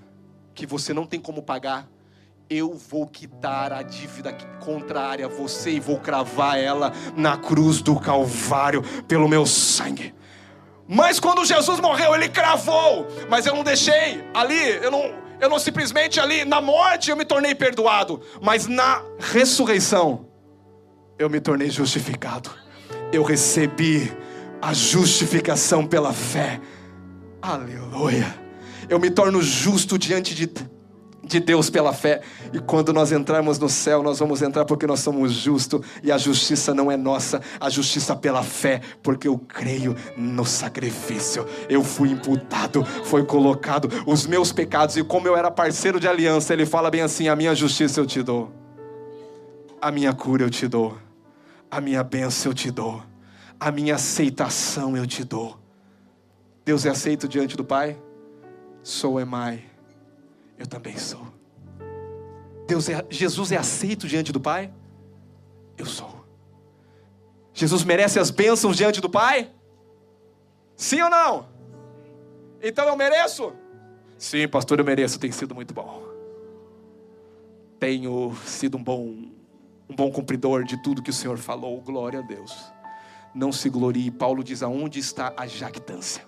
que 0.54 0.66
você 0.66 0.92
não 0.92 1.06
tem 1.06 1.20
como 1.20 1.42
pagar, 1.42 1.88
eu 2.50 2.74
vou 2.74 3.06
quitar 3.06 3.72
a 3.72 3.82
dívida 3.82 4.32
contrária 4.60 5.26
a 5.26 5.28
você 5.28 5.70
e 5.70 5.80
vou 5.80 5.98
cravar 5.98 6.58
ela 6.58 6.92
na 7.16 7.36
cruz 7.36 7.80
do 7.80 7.98
Calvário 7.98 8.82
pelo 9.06 9.28
meu 9.28 9.46
sangue. 9.46 10.14
Mas 10.86 11.18
quando 11.18 11.44
Jesus 11.44 11.80
morreu, 11.80 12.14
ele 12.14 12.28
cravou, 12.28 13.06
mas 13.30 13.46
eu 13.46 13.54
não 13.54 13.64
deixei 13.64 14.22
ali, 14.34 14.82
eu 14.82 14.90
não, 14.90 15.14
eu 15.40 15.48
não 15.48 15.58
simplesmente 15.58 16.20
ali 16.20 16.44
na 16.44 16.60
morte 16.60 17.10
eu 17.10 17.16
me 17.16 17.24
tornei 17.24 17.54
perdoado, 17.54 18.20
mas 18.42 18.66
na 18.66 19.02
ressurreição 19.18 20.28
eu 21.18 21.30
me 21.30 21.40
tornei 21.40 21.70
justificado. 21.70 22.50
Eu 23.12 23.22
recebi 23.22 24.12
a 24.60 24.74
justificação 24.74 25.86
pela 25.86 26.12
fé. 26.12 26.60
Aleluia. 27.40 28.43
Eu 28.88 28.98
me 28.98 29.10
torno 29.10 29.42
justo 29.42 29.98
diante 29.98 30.34
de 30.34 30.46
de 31.26 31.40
Deus 31.40 31.70
pela 31.70 31.92
fé. 31.92 32.20
E 32.52 32.58
quando 32.58 32.92
nós 32.92 33.10
entrarmos 33.10 33.58
no 33.58 33.68
céu, 33.68 34.02
nós 34.02 34.18
vamos 34.18 34.42
entrar 34.42 34.64
porque 34.64 34.86
nós 34.86 35.00
somos 35.00 35.32
justos. 35.32 35.80
E 36.02 36.12
a 36.12 36.18
justiça 36.18 36.74
não 36.74 36.90
é 36.90 36.96
nossa, 36.96 37.40
a 37.58 37.68
justiça 37.70 38.14
pela 38.14 38.42
fé, 38.42 38.80
porque 39.02 39.26
eu 39.26 39.38
creio 39.38 39.96
no 40.16 40.44
sacrifício. 40.44 41.46
Eu 41.68 41.82
fui 41.82 42.10
imputado, 42.10 42.84
foi 43.04 43.24
colocado 43.24 43.88
os 44.06 44.26
meus 44.26 44.52
pecados. 44.52 44.96
E 44.96 45.02
como 45.02 45.26
eu 45.26 45.36
era 45.36 45.50
parceiro 45.50 45.98
de 45.98 46.06
aliança, 46.06 46.52
ele 46.52 46.66
fala 46.66 46.90
bem 46.90 47.00
assim: 47.00 47.28
a 47.28 47.36
minha 47.36 47.54
justiça 47.54 48.00
eu 48.00 48.06
te 48.06 48.22
dou, 48.22 48.52
a 49.80 49.90
minha 49.90 50.12
cura 50.12 50.44
eu 50.44 50.50
te 50.50 50.68
dou, 50.68 50.96
a 51.70 51.80
minha 51.80 52.02
bênção 52.04 52.52
eu 52.52 52.54
te 52.54 52.70
dou, 52.70 53.02
a 53.58 53.70
minha 53.70 53.94
aceitação 53.94 54.96
eu 54.96 55.06
te 55.06 55.24
dou. 55.24 55.58
Deus 56.64 56.86
é 56.86 56.90
aceito 56.90 57.28
diante 57.28 57.56
do 57.56 57.64
Pai? 57.64 57.98
Sou 58.84 59.18
emai 59.18 59.74
eu 60.58 60.66
também 60.66 60.96
sou. 60.96 61.26
Deus 62.66 62.88
é, 62.88 63.04
Jesus 63.10 63.52
é 63.52 63.56
aceito 63.56 64.06
diante 64.06 64.32
do 64.32 64.40
Pai? 64.40 64.72
Eu 65.76 65.86
sou. 65.86 66.24
Jesus 67.52 67.84
merece 67.84 68.18
as 68.18 68.30
bênçãos 68.30 68.76
diante 68.76 69.00
do 69.00 69.10
Pai? 69.10 69.50
Sim 70.76 71.02
ou 71.02 71.10
não? 71.10 71.48
Então 72.62 72.88
eu 72.88 72.96
mereço? 72.96 73.52
Sim, 74.16 74.48
pastor, 74.48 74.78
eu 74.78 74.84
mereço, 74.84 75.18
tem 75.18 75.30
sido 75.30 75.54
muito 75.54 75.74
bom. 75.74 76.02
Tenho 77.78 78.34
sido 78.46 78.78
um 78.78 78.82
bom, 78.82 79.00
um 79.88 79.94
bom 79.94 80.10
cumpridor 80.10 80.64
de 80.64 80.82
tudo 80.82 81.02
que 81.02 81.10
o 81.10 81.12
Senhor 81.12 81.36
falou, 81.36 81.80
glória 81.80 82.20
a 82.20 82.22
Deus. 82.22 82.72
Não 83.34 83.52
se 83.52 83.68
glorie, 83.68 84.10
Paulo 84.10 84.42
diz: 84.42 84.62
aonde 84.62 84.98
está 84.98 85.34
a 85.36 85.46
jactância? 85.46 86.24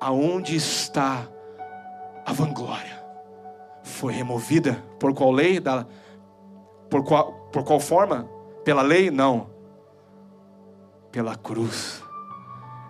Aonde 0.00 0.56
está 0.56 1.28
a 1.28 1.41
vanglória? 2.30 3.02
foi 4.02 4.12
removida 4.12 4.82
por 4.98 5.14
qual 5.14 5.30
lei? 5.30 5.60
Da, 5.60 5.86
por, 6.90 7.04
qual, 7.04 7.32
por 7.52 7.62
qual 7.64 7.80
forma? 7.80 8.28
Pela 8.64 8.82
lei? 8.82 9.10
Não. 9.10 9.50
Pela 11.10 11.36
cruz. 11.36 12.02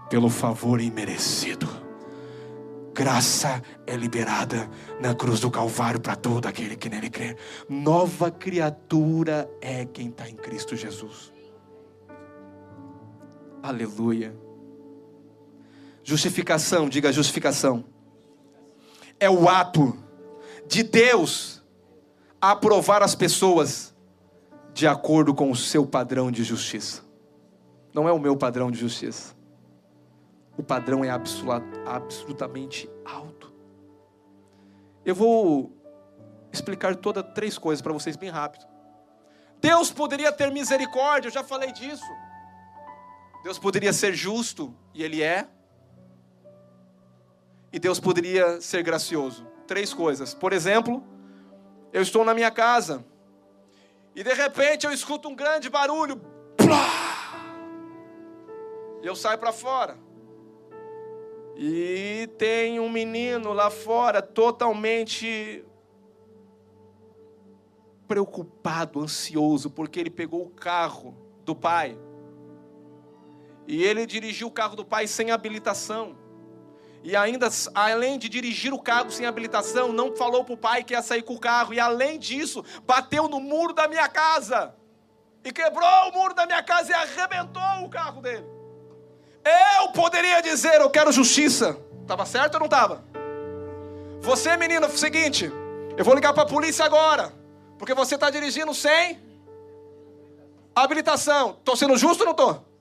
Pelo 0.09 0.29
favor 0.29 0.81
imerecido. 0.81 1.68
Graça 2.95 3.62
é 3.87 3.97
liberada 3.97 4.68
na 5.01 5.14
cruz 5.14 5.40
do 5.40 5.51
Calvário 5.51 5.99
para 5.99 6.14
todo 6.14 6.47
aquele 6.47 6.77
que 6.77 6.90
nele 6.90 7.09
crê. 7.09 7.37
Nova 7.68 8.31
criatura 8.31 9.51
é 9.61 9.87
quem 9.87 10.09
está 10.09 10.29
em 10.29 10.37
Cristo 10.37 10.77
Jesus. 10.77 11.33
Aleluia. 13.62 14.35
Justificação, 16.03 16.88
diga 16.88 17.12
justificação. 17.12 17.85
É 19.22 19.30
o 19.30 19.48
ato 19.48 19.96
de 20.66 20.82
Deus 20.82 21.62
aprovar 22.40 23.04
as 23.04 23.14
pessoas 23.14 23.94
de 24.74 24.85
acordo 24.85 25.32
com 25.32 25.48
o 25.48 25.54
seu 25.54 25.87
padrão 25.87 26.28
de 26.28 26.42
justiça. 26.42 27.04
Não 27.94 28.08
é 28.08 28.12
o 28.12 28.18
meu 28.18 28.37
padrão 28.37 28.68
de 28.68 28.80
justiça. 28.80 29.32
O 30.58 30.62
padrão 30.64 31.04
é 31.04 31.11
absolutamente 31.11 32.90
alto. 33.04 33.52
Eu 35.04 35.14
vou 35.14 35.72
explicar 36.52 36.96
todas 36.96 37.24
três 37.32 37.56
coisas 37.56 37.80
para 37.80 37.92
vocês 37.92 38.16
bem 38.16 38.28
rápido. 38.28 38.66
Deus 39.61 39.92
poderia 39.92 40.32
ter 40.32 40.50
misericórdia, 40.50 41.28
eu 41.28 41.32
já 41.32 41.44
falei 41.44 41.70
disso. 41.70 42.11
Deus 43.44 43.56
poderia 43.56 43.92
ser 43.92 44.14
justo, 44.14 44.74
e 44.92 45.04
Ele 45.04 45.22
é. 45.22 45.46
E 47.72 47.78
Deus 47.78 47.98
poderia 47.98 48.61
ser 48.61 48.82
gracioso 48.82 49.46
três 49.66 49.94
coisas. 49.94 50.35
Por 50.35 50.52
exemplo, 50.52 51.02
eu 51.92 52.02
estou 52.02 52.24
na 52.24 52.35
minha 52.35 52.50
casa 52.50 53.04
e 54.14 54.22
de 54.22 54.35
repente 54.35 54.85
eu 54.87 54.92
escuto 54.92 55.28
um 55.28 55.35
grande 55.35 55.70
barulho. 55.70 56.20
E 59.02 59.06
eu 59.06 59.16
saio 59.16 59.38
para 59.38 59.52
fora. 59.52 59.98
E 61.56 62.28
tem 62.38 62.78
um 62.78 62.88
menino 62.88 63.52
lá 63.52 63.70
fora 63.70 64.22
totalmente 64.22 65.64
preocupado, 68.06 69.00
ansioso, 69.00 69.70
porque 69.70 69.98
ele 69.98 70.11
pegou 70.11 70.42
o 70.42 70.50
carro 70.50 71.16
do 71.44 71.54
pai. 71.54 71.98
E 73.66 73.82
ele 73.82 74.06
dirigiu 74.06 74.48
o 74.48 74.50
carro 74.50 74.76
do 74.76 74.85
pai 74.85 75.06
sem 75.06 75.30
habilitação. 75.30 76.21
E 77.02 77.16
ainda, 77.16 77.48
além 77.74 78.18
de 78.18 78.28
dirigir 78.28 78.72
o 78.72 78.78
carro 78.78 79.10
sem 79.10 79.26
habilitação, 79.26 79.92
não 79.92 80.14
falou 80.14 80.44
para 80.44 80.54
o 80.54 80.56
pai 80.56 80.84
que 80.84 80.94
ia 80.94 81.02
sair 81.02 81.22
com 81.22 81.34
o 81.34 81.40
carro. 81.40 81.74
E 81.74 81.80
além 81.80 82.18
disso, 82.18 82.64
bateu 82.86 83.28
no 83.28 83.40
muro 83.40 83.72
da 83.72 83.88
minha 83.88 84.08
casa. 84.08 84.74
E 85.44 85.50
quebrou 85.50 86.08
o 86.08 86.12
muro 86.12 86.34
da 86.34 86.46
minha 86.46 86.62
casa 86.62 86.92
e 86.92 86.94
arrebentou 86.94 87.84
o 87.84 87.88
carro 87.88 88.22
dele. 88.22 88.46
Eu 89.80 89.88
poderia 89.88 90.40
dizer, 90.40 90.80
eu 90.80 90.90
quero 90.90 91.10
justiça. 91.10 91.76
Estava 92.02 92.24
certo 92.24 92.54
ou 92.54 92.60
não 92.60 92.66
estava? 92.66 93.04
Você, 94.20 94.56
menino, 94.56 94.86
é 94.86 94.88
o 94.88 94.96
seguinte: 94.96 95.50
eu 95.96 96.04
vou 96.04 96.14
ligar 96.14 96.32
para 96.32 96.44
a 96.44 96.46
polícia 96.46 96.84
agora. 96.84 97.32
Porque 97.78 97.94
você 97.94 98.14
está 98.14 98.30
dirigindo 98.30 98.72
sem 98.72 99.20
habilitação. 100.72 101.56
Estou 101.58 101.76
sendo 101.76 101.96
justo 101.96 102.20
ou 102.20 102.26
não 102.26 102.32
estou? 102.32 102.71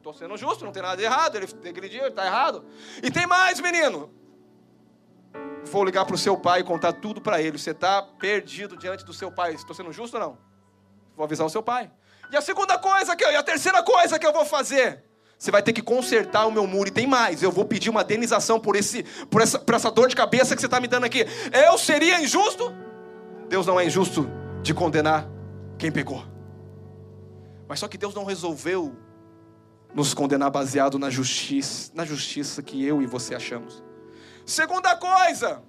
Estou 0.00 0.14
sendo 0.14 0.34
justo, 0.34 0.64
não 0.64 0.72
tem 0.72 0.82
nada 0.82 0.96
de 0.96 1.02
errado. 1.02 1.36
Ele 1.36 1.46
agrediu, 1.68 2.00
ele 2.00 2.08
está 2.08 2.24
errado. 2.24 2.64
E 3.02 3.10
tem 3.10 3.26
mais, 3.26 3.60
menino. 3.60 4.10
Vou 5.66 5.84
ligar 5.84 6.06
para 6.06 6.14
o 6.14 6.18
seu 6.18 6.38
pai 6.38 6.60
e 6.60 6.64
contar 6.64 6.94
tudo 6.94 7.20
para 7.20 7.40
ele. 7.42 7.58
Você 7.58 7.72
está 7.72 8.02
perdido 8.02 8.78
diante 8.78 9.04
do 9.04 9.12
seu 9.12 9.30
pai. 9.30 9.52
Estou 9.52 9.76
sendo 9.76 9.92
justo 9.92 10.16
ou 10.16 10.22
não? 10.22 10.38
Vou 11.14 11.22
avisar 11.22 11.46
o 11.46 11.50
seu 11.50 11.62
pai. 11.62 11.90
E 12.32 12.36
a 12.36 12.40
segunda 12.40 12.78
coisa 12.78 13.14
que 13.14 13.22
eu, 13.22 13.30
e 13.30 13.36
a 13.36 13.42
terceira 13.42 13.82
coisa 13.82 14.18
que 14.18 14.26
eu 14.26 14.32
vou 14.32 14.46
fazer. 14.46 15.04
Você 15.38 15.50
vai 15.50 15.62
ter 15.62 15.74
que 15.74 15.82
consertar 15.82 16.46
o 16.46 16.50
meu 16.50 16.66
muro. 16.66 16.88
E 16.88 16.92
tem 16.92 17.06
mais. 17.06 17.42
Eu 17.42 17.52
vou 17.52 17.66
pedir 17.66 17.90
uma 17.90 18.00
indenização 18.00 18.58
por, 18.58 18.76
esse, 18.76 19.02
por, 19.30 19.42
essa, 19.42 19.58
por 19.58 19.74
essa 19.74 19.90
dor 19.90 20.08
de 20.08 20.16
cabeça 20.16 20.54
que 20.54 20.62
você 20.62 20.66
está 20.66 20.80
me 20.80 20.88
dando 20.88 21.04
aqui. 21.04 21.26
Eu 21.52 21.76
seria 21.76 22.22
injusto? 22.22 22.74
Deus 23.50 23.66
não 23.66 23.78
é 23.78 23.84
injusto 23.84 24.26
de 24.62 24.72
condenar 24.72 25.28
quem 25.76 25.92
pecou. 25.92 26.24
Mas 27.68 27.80
só 27.80 27.86
que 27.86 27.98
Deus 27.98 28.14
não 28.14 28.24
resolveu 28.24 28.96
nos 29.94 30.14
condenar 30.14 30.50
baseado 30.50 30.98
na 30.98 31.10
justiça, 31.10 31.90
na 31.94 32.04
justiça 32.04 32.62
que 32.62 32.84
eu 32.84 33.02
e 33.02 33.06
você 33.06 33.34
achamos. 33.34 33.82
Segunda 34.46 34.96
coisa, 34.96 35.62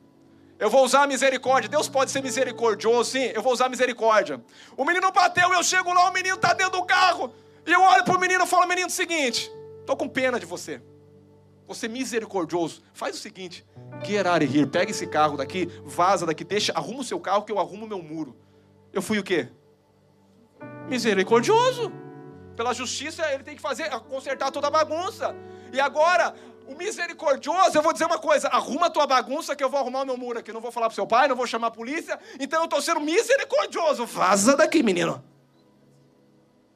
eu 0.60 0.70
vou 0.70 0.86
usar 0.86 1.04
a 1.04 1.08
misericórdia. 1.08 1.70
Deus 1.70 1.90
pode 1.90 2.12
ser 2.12 2.22
misericordioso, 2.22 3.12
sim. 3.12 3.32
Eu 3.34 3.42
vou 3.42 3.54
usar 3.54 3.66
a 3.66 3.70
misericórdia. 3.70 4.44
O 4.78 4.86
menino 4.86 5.12
bateu, 5.12 5.52
eu 5.54 5.64
chego 5.64 5.94
lá, 5.94 6.10
o 6.10 6.14
menino 6.14 6.36
está 6.36 6.54
dentro 6.54 6.80
do 6.80 6.86
carro. 6.86 7.34
E 7.66 7.72
eu 7.72 7.82
olho 7.82 8.04
para 8.04 8.16
o 8.16 8.20
menino 8.20 8.44
e 8.44 8.48
falo: 8.48 8.68
Menino, 8.68 8.90
seguinte, 8.90 9.52
estou 9.80 9.96
com 9.96 10.08
pena 10.08 10.40
de 10.40 10.46
você. 10.46 10.82
Você 11.68 11.86
é 11.86 11.90
misericordioso. 11.90 12.84
Faz 12.94 13.16
o 13.16 13.20
seguinte: 13.20 13.66
get 14.04 14.26
out 14.26 14.44
of 14.46 14.58
here. 14.58 14.68
Pega 14.68 14.92
esse 14.92 15.08
carro 15.08 15.38
daqui, 15.38 15.68
vaza 15.84 16.26
daqui, 16.26 16.44
deixa, 16.44 16.72
arruma 16.74 17.02
o 17.02 17.04
seu 17.04 17.20
carro 17.20 17.44
que 17.44 17.52
eu 17.52 17.60
arrumo 17.60 17.86
o 17.86 17.90
meu 17.90 18.02
muro. 18.02 18.36
Eu 18.94 19.02
fui 19.02 19.18
o 19.18 19.24
quê? 19.24 19.50
Misericordioso 20.88 21.92
pela 22.62 22.76
justiça, 22.76 23.24
ele 23.34 23.43
tem 23.43 23.56
que 23.56 23.62
fazer, 23.62 23.89
consertar 24.02 24.52
toda 24.52 24.67
a 24.67 24.69
bagunça. 24.69 25.36
E 25.74 25.80
agora, 25.80 26.36
o 26.67 26.76
misericordioso, 26.76 27.76
eu 27.76 27.82
vou 27.82 27.91
dizer 27.91 28.06
uma 28.06 28.19
coisa: 28.19 28.50
arruma 28.50 28.88
tua 28.88 29.08
bagunça 29.08 29.56
que 29.56 29.63
eu 29.63 29.69
vou 29.69 29.80
arrumar 29.80 30.04
o 30.04 30.06
meu 30.06 30.15
muro 30.15 30.38
aqui. 30.38 30.54
Não 30.54 30.62
vou 30.62 30.71
falar 30.71 30.86
pro 30.86 30.95
seu 30.95 31.08
pai, 31.08 31.28
não 31.28 31.36
vou 31.36 31.47
chamar 31.47 31.67
a 31.67 31.71
polícia. 31.71 32.19
Então 32.39 32.60
eu 32.60 32.65
estou 32.65 32.80
sendo 32.80 33.00
misericordioso. 33.00 34.06
Vaza 34.06 34.56
daqui, 34.56 34.84
menino. 34.84 35.24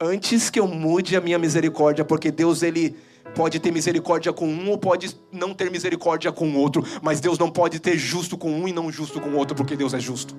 Antes 0.01 0.49
que 0.49 0.59
eu 0.59 0.67
mude 0.67 1.15
a 1.15 1.21
minha 1.21 1.37
misericórdia, 1.37 2.03
porque 2.03 2.31
Deus, 2.31 2.63
ele 2.63 2.97
pode 3.35 3.59
ter 3.59 3.71
misericórdia 3.71 4.33
com 4.33 4.47
um 4.47 4.71
ou 4.71 4.79
pode 4.79 5.15
não 5.31 5.53
ter 5.53 5.69
misericórdia 5.69 6.31
com 6.31 6.49
o 6.49 6.57
outro, 6.57 6.83
mas 6.99 7.19
Deus 7.19 7.37
não 7.37 7.51
pode 7.51 7.79
ter 7.79 7.95
justo 7.95 8.37
com 8.39 8.51
um 8.51 8.67
e 8.67 8.73
não 8.73 8.91
justo 8.91 9.21
com 9.21 9.29
o 9.29 9.37
outro, 9.37 9.55
porque 9.55 9.75
Deus 9.75 9.93
é 9.93 9.99
justo. 9.99 10.35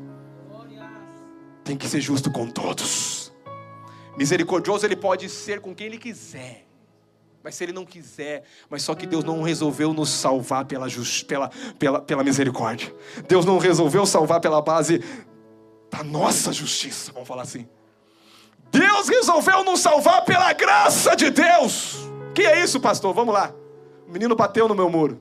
Tem 1.62 1.76
que 1.76 1.88
ser 1.88 2.00
justo 2.00 2.32
com 2.32 2.48
todos. 2.48 3.25
Misericordioso 4.16 4.86
ele 4.86 4.96
pode 4.96 5.28
ser 5.28 5.60
com 5.60 5.74
quem 5.74 5.86
ele 5.88 5.98
quiser. 5.98 6.66
Mas 7.42 7.54
se 7.54 7.64
ele 7.64 7.72
não 7.72 7.84
quiser, 7.84 8.42
mas 8.68 8.82
só 8.82 8.94
que 8.94 9.06
Deus 9.06 9.22
não 9.22 9.42
resolveu 9.42 9.92
nos 9.92 10.08
salvar 10.08 10.64
pela, 10.64 10.88
just, 10.88 11.26
pela, 11.26 11.48
pela, 11.78 12.00
pela 12.00 12.24
misericórdia. 12.24 12.92
Deus 13.28 13.44
não 13.44 13.58
resolveu 13.58 14.04
salvar 14.04 14.40
pela 14.40 14.60
base 14.60 15.00
da 15.90 16.02
nossa 16.02 16.52
justiça, 16.52 17.12
vamos 17.12 17.28
falar 17.28 17.42
assim. 17.42 17.68
Deus 18.72 19.08
resolveu 19.08 19.62
nos 19.62 19.80
salvar 19.80 20.24
pela 20.24 20.52
graça 20.52 21.14
de 21.14 21.30
Deus. 21.30 21.98
Que 22.34 22.42
é 22.42 22.62
isso, 22.64 22.80
pastor? 22.80 23.14
Vamos 23.14 23.32
lá. 23.32 23.54
O 24.08 24.10
menino 24.10 24.34
bateu 24.34 24.66
no 24.66 24.74
meu 24.74 24.90
muro. 24.90 25.20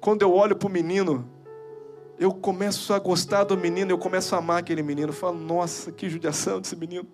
Quando 0.00 0.22
eu 0.22 0.32
olho 0.32 0.54
para 0.54 0.68
o 0.68 0.70
menino, 0.70 1.28
eu 2.18 2.32
começo 2.32 2.94
a 2.94 2.98
gostar 2.98 3.44
do 3.44 3.56
menino, 3.56 3.90
eu 3.90 3.98
começo 3.98 4.34
a 4.34 4.38
amar 4.38 4.58
aquele 4.58 4.82
menino. 4.82 5.08
Eu 5.08 5.14
falo, 5.14 5.36
nossa, 5.36 5.90
que 5.90 6.08
judiação 6.08 6.60
desse 6.60 6.76
menino. 6.76 7.06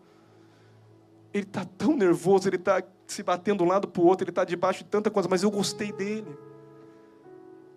Ele 1.32 1.44
está 1.44 1.64
tão 1.64 1.96
nervoso, 1.96 2.48
ele 2.48 2.56
está 2.56 2.82
se 3.06 3.22
batendo 3.22 3.64
um 3.64 3.66
lado 3.66 3.88
para 3.88 4.02
o 4.02 4.06
outro, 4.06 4.24
ele 4.24 4.30
está 4.30 4.44
debaixo 4.44 4.84
de 4.84 4.90
tanta 4.90 5.10
coisa, 5.10 5.28
mas 5.28 5.42
eu 5.42 5.50
gostei 5.50 5.92
dele. 5.92 6.36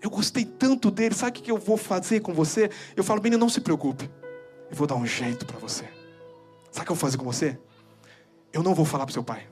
Eu 0.01 0.09
gostei 0.09 0.43
tanto 0.43 0.91
dele, 0.91 1.15
sabe 1.15 1.39
o 1.39 1.41
que 1.41 1.51
eu 1.51 1.57
vou 1.57 1.77
fazer 1.77 2.19
com 2.19 2.33
você? 2.33 2.69
Eu 2.95 3.03
falo, 3.03 3.21
menino, 3.21 3.39
não 3.39 3.49
se 3.49 3.61
preocupe, 3.61 4.09
eu 4.69 4.75
vou 4.75 4.85
dar 4.85 4.95
um 4.95 5.05
jeito 5.05 5.45
para 5.45 5.57
você. 5.57 5.85
Sabe 6.71 6.81
o 6.81 6.85
que 6.85 6.91
eu 6.91 6.95
vou 6.95 6.97
fazer 6.97 7.17
com 7.17 7.25
você? 7.25 7.57
Eu 8.51 8.61
não 8.61 8.75
vou 8.75 8.85
falar 8.85 9.05
para 9.05 9.13
seu 9.13 9.23
pai, 9.23 9.47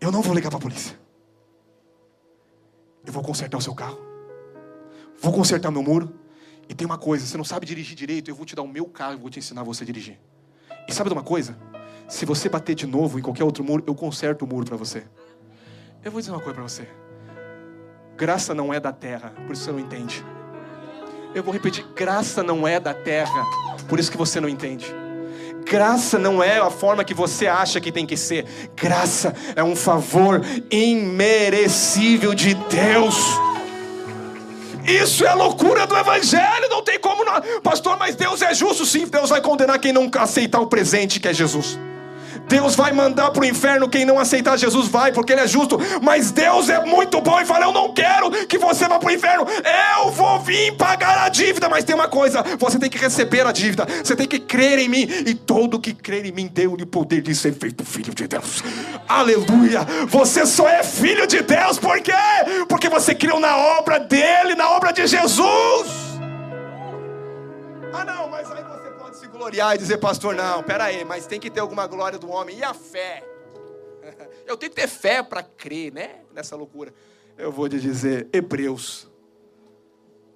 eu 0.00 0.12
não 0.12 0.22
vou 0.22 0.34
ligar 0.34 0.48
para 0.48 0.58
a 0.58 0.62
polícia, 0.62 0.98
eu 3.04 3.12
vou 3.12 3.22
consertar 3.22 3.58
o 3.58 3.60
seu 3.60 3.74
carro, 3.74 3.98
vou 5.20 5.32
consertar 5.32 5.70
meu 5.70 5.82
muro, 5.82 6.14
e 6.68 6.74
tem 6.74 6.86
uma 6.86 6.96
coisa: 6.96 7.26
você 7.26 7.36
não 7.36 7.44
sabe 7.44 7.66
dirigir 7.66 7.96
direito, 7.96 8.30
eu 8.30 8.34
vou 8.34 8.46
te 8.46 8.54
dar 8.54 8.62
o 8.62 8.68
meu 8.68 8.86
carro 8.86 9.14
e 9.14 9.16
vou 9.16 9.28
te 9.28 9.40
ensinar 9.40 9.64
você 9.64 9.82
a 9.82 9.86
dirigir. 9.86 10.20
E 10.88 10.94
sabe 10.94 11.10
de 11.10 11.14
uma 11.14 11.24
coisa? 11.24 11.58
Se 12.10 12.26
você 12.26 12.48
bater 12.48 12.74
de 12.74 12.88
novo 12.88 13.20
em 13.20 13.22
qualquer 13.22 13.44
outro 13.44 13.62
muro, 13.62 13.84
eu 13.86 13.94
conserto 13.94 14.42
o 14.42 14.46
muro 14.46 14.66
para 14.66 14.76
você. 14.76 15.04
Eu 16.04 16.10
vou 16.10 16.20
dizer 16.20 16.32
uma 16.32 16.40
coisa 16.40 16.54
para 16.54 16.64
você. 16.64 16.88
Graça 18.16 18.52
não 18.52 18.74
é 18.74 18.80
da 18.80 18.92
terra, 18.92 19.32
por 19.46 19.52
isso 19.52 19.64
você 19.64 19.70
não 19.70 19.78
entende. 19.78 20.26
Eu 21.32 21.44
vou 21.44 21.54
repetir: 21.54 21.86
graça 21.94 22.42
não 22.42 22.66
é 22.66 22.80
da 22.80 22.92
terra, 22.92 23.46
por 23.88 24.00
isso 24.00 24.10
que 24.10 24.16
você 24.16 24.40
não 24.40 24.48
entende. 24.48 24.92
Graça 25.64 26.18
não 26.18 26.42
é 26.42 26.58
a 26.58 26.68
forma 26.68 27.04
que 27.04 27.14
você 27.14 27.46
acha 27.46 27.80
que 27.80 27.92
tem 27.92 28.04
que 28.04 28.16
ser. 28.16 28.44
Graça 28.74 29.32
é 29.54 29.62
um 29.62 29.76
favor 29.76 30.42
imerecível 30.68 32.34
de 32.34 32.54
Deus. 32.54 33.14
Isso 34.84 35.24
é 35.24 35.28
a 35.28 35.34
loucura 35.34 35.86
do 35.86 35.96
Evangelho, 35.96 36.68
não 36.68 36.82
tem 36.82 36.98
como 36.98 37.24
não. 37.24 37.60
Pastor, 37.62 37.96
mas 37.96 38.16
Deus 38.16 38.42
é 38.42 38.52
justo, 38.52 38.84
sim. 38.84 39.06
Deus 39.06 39.30
vai 39.30 39.40
condenar 39.40 39.78
quem 39.78 39.92
não 39.92 40.10
aceitar 40.18 40.60
o 40.60 40.66
presente 40.66 41.20
que 41.20 41.28
é 41.28 41.32
Jesus. 41.32 41.78
Deus 42.50 42.74
vai 42.74 42.90
mandar 42.90 43.30
para 43.30 43.42
o 43.42 43.46
inferno 43.46 43.88
quem 43.88 44.04
não 44.04 44.18
aceitar 44.18 44.58
Jesus 44.58 44.88
vai, 44.88 45.12
porque 45.12 45.32
Ele 45.32 45.42
é 45.42 45.46
justo. 45.46 45.78
Mas 46.02 46.32
Deus 46.32 46.68
é 46.68 46.84
muito 46.84 47.20
bom 47.20 47.40
e 47.40 47.44
fala: 47.44 47.64
Eu 47.64 47.72
não 47.72 47.94
quero 47.94 48.28
que 48.48 48.58
você 48.58 48.88
vá 48.88 48.98
para 48.98 49.08
o 49.08 49.12
inferno. 49.12 49.46
Eu 49.96 50.10
vou 50.10 50.40
vir 50.40 50.76
pagar 50.76 51.18
a 51.18 51.28
dívida. 51.28 51.68
Mas 51.68 51.84
tem 51.84 51.94
uma 51.94 52.08
coisa: 52.08 52.42
você 52.58 52.76
tem 52.76 52.90
que 52.90 52.98
receber 52.98 53.46
a 53.46 53.52
dívida. 53.52 53.86
Você 54.02 54.16
tem 54.16 54.26
que 54.26 54.40
crer 54.40 54.80
em 54.80 54.88
mim. 54.88 55.08
E 55.24 55.32
todo 55.32 55.78
que 55.78 55.94
crer 55.94 56.26
em 56.26 56.32
mim 56.32 56.50
deu-lhe 56.52 56.82
o 56.82 56.86
poder 56.88 57.22
de 57.22 57.36
ser 57.36 57.54
feito 57.54 57.84
filho 57.84 58.12
de 58.12 58.26
Deus. 58.26 58.64
Aleluia! 59.08 59.86
Você 60.08 60.44
só 60.44 60.68
é 60.68 60.82
filho 60.82 61.28
de 61.28 61.42
Deus. 61.42 61.78
Por 61.78 62.00
quê? 62.00 62.12
Porque 62.68 62.88
você 62.88 63.14
creu 63.14 63.38
na 63.38 63.56
obra 63.56 64.00
dele, 64.00 64.56
na 64.56 64.70
obra 64.70 64.92
de 64.92 65.06
Jesus. 65.06 66.10
Ah, 67.92 68.04
não, 68.04 68.29
mas 69.40 69.40
aí 69.40 69.40
você 69.40 69.40
se 69.40 69.40
gloriar 69.40 69.74
e 69.74 69.78
dizer, 69.78 69.98
pastor, 69.98 70.34
não, 70.34 70.62
pera 70.62 70.84
aí, 70.84 71.04
mas 71.04 71.26
tem 71.26 71.40
que 71.40 71.50
ter 71.50 71.60
alguma 71.60 71.86
glória 71.86 72.18
do 72.18 72.28
homem. 72.28 72.58
E 72.58 72.62
a 72.62 72.74
fé? 72.74 73.24
Eu 74.46 74.56
tenho 74.56 74.70
que 74.70 74.80
ter 74.80 74.88
fé 74.88 75.22
para 75.22 75.42
crer, 75.42 75.92
né? 75.92 76.20
Nessa 76.32 76.56
loucura. 76.56 76.92
Eu 77.36 77.50
vou 77.50 77.68
te 77.68 77.80
dizer, 77.80 78.28
Hebreus. 78.32 79.08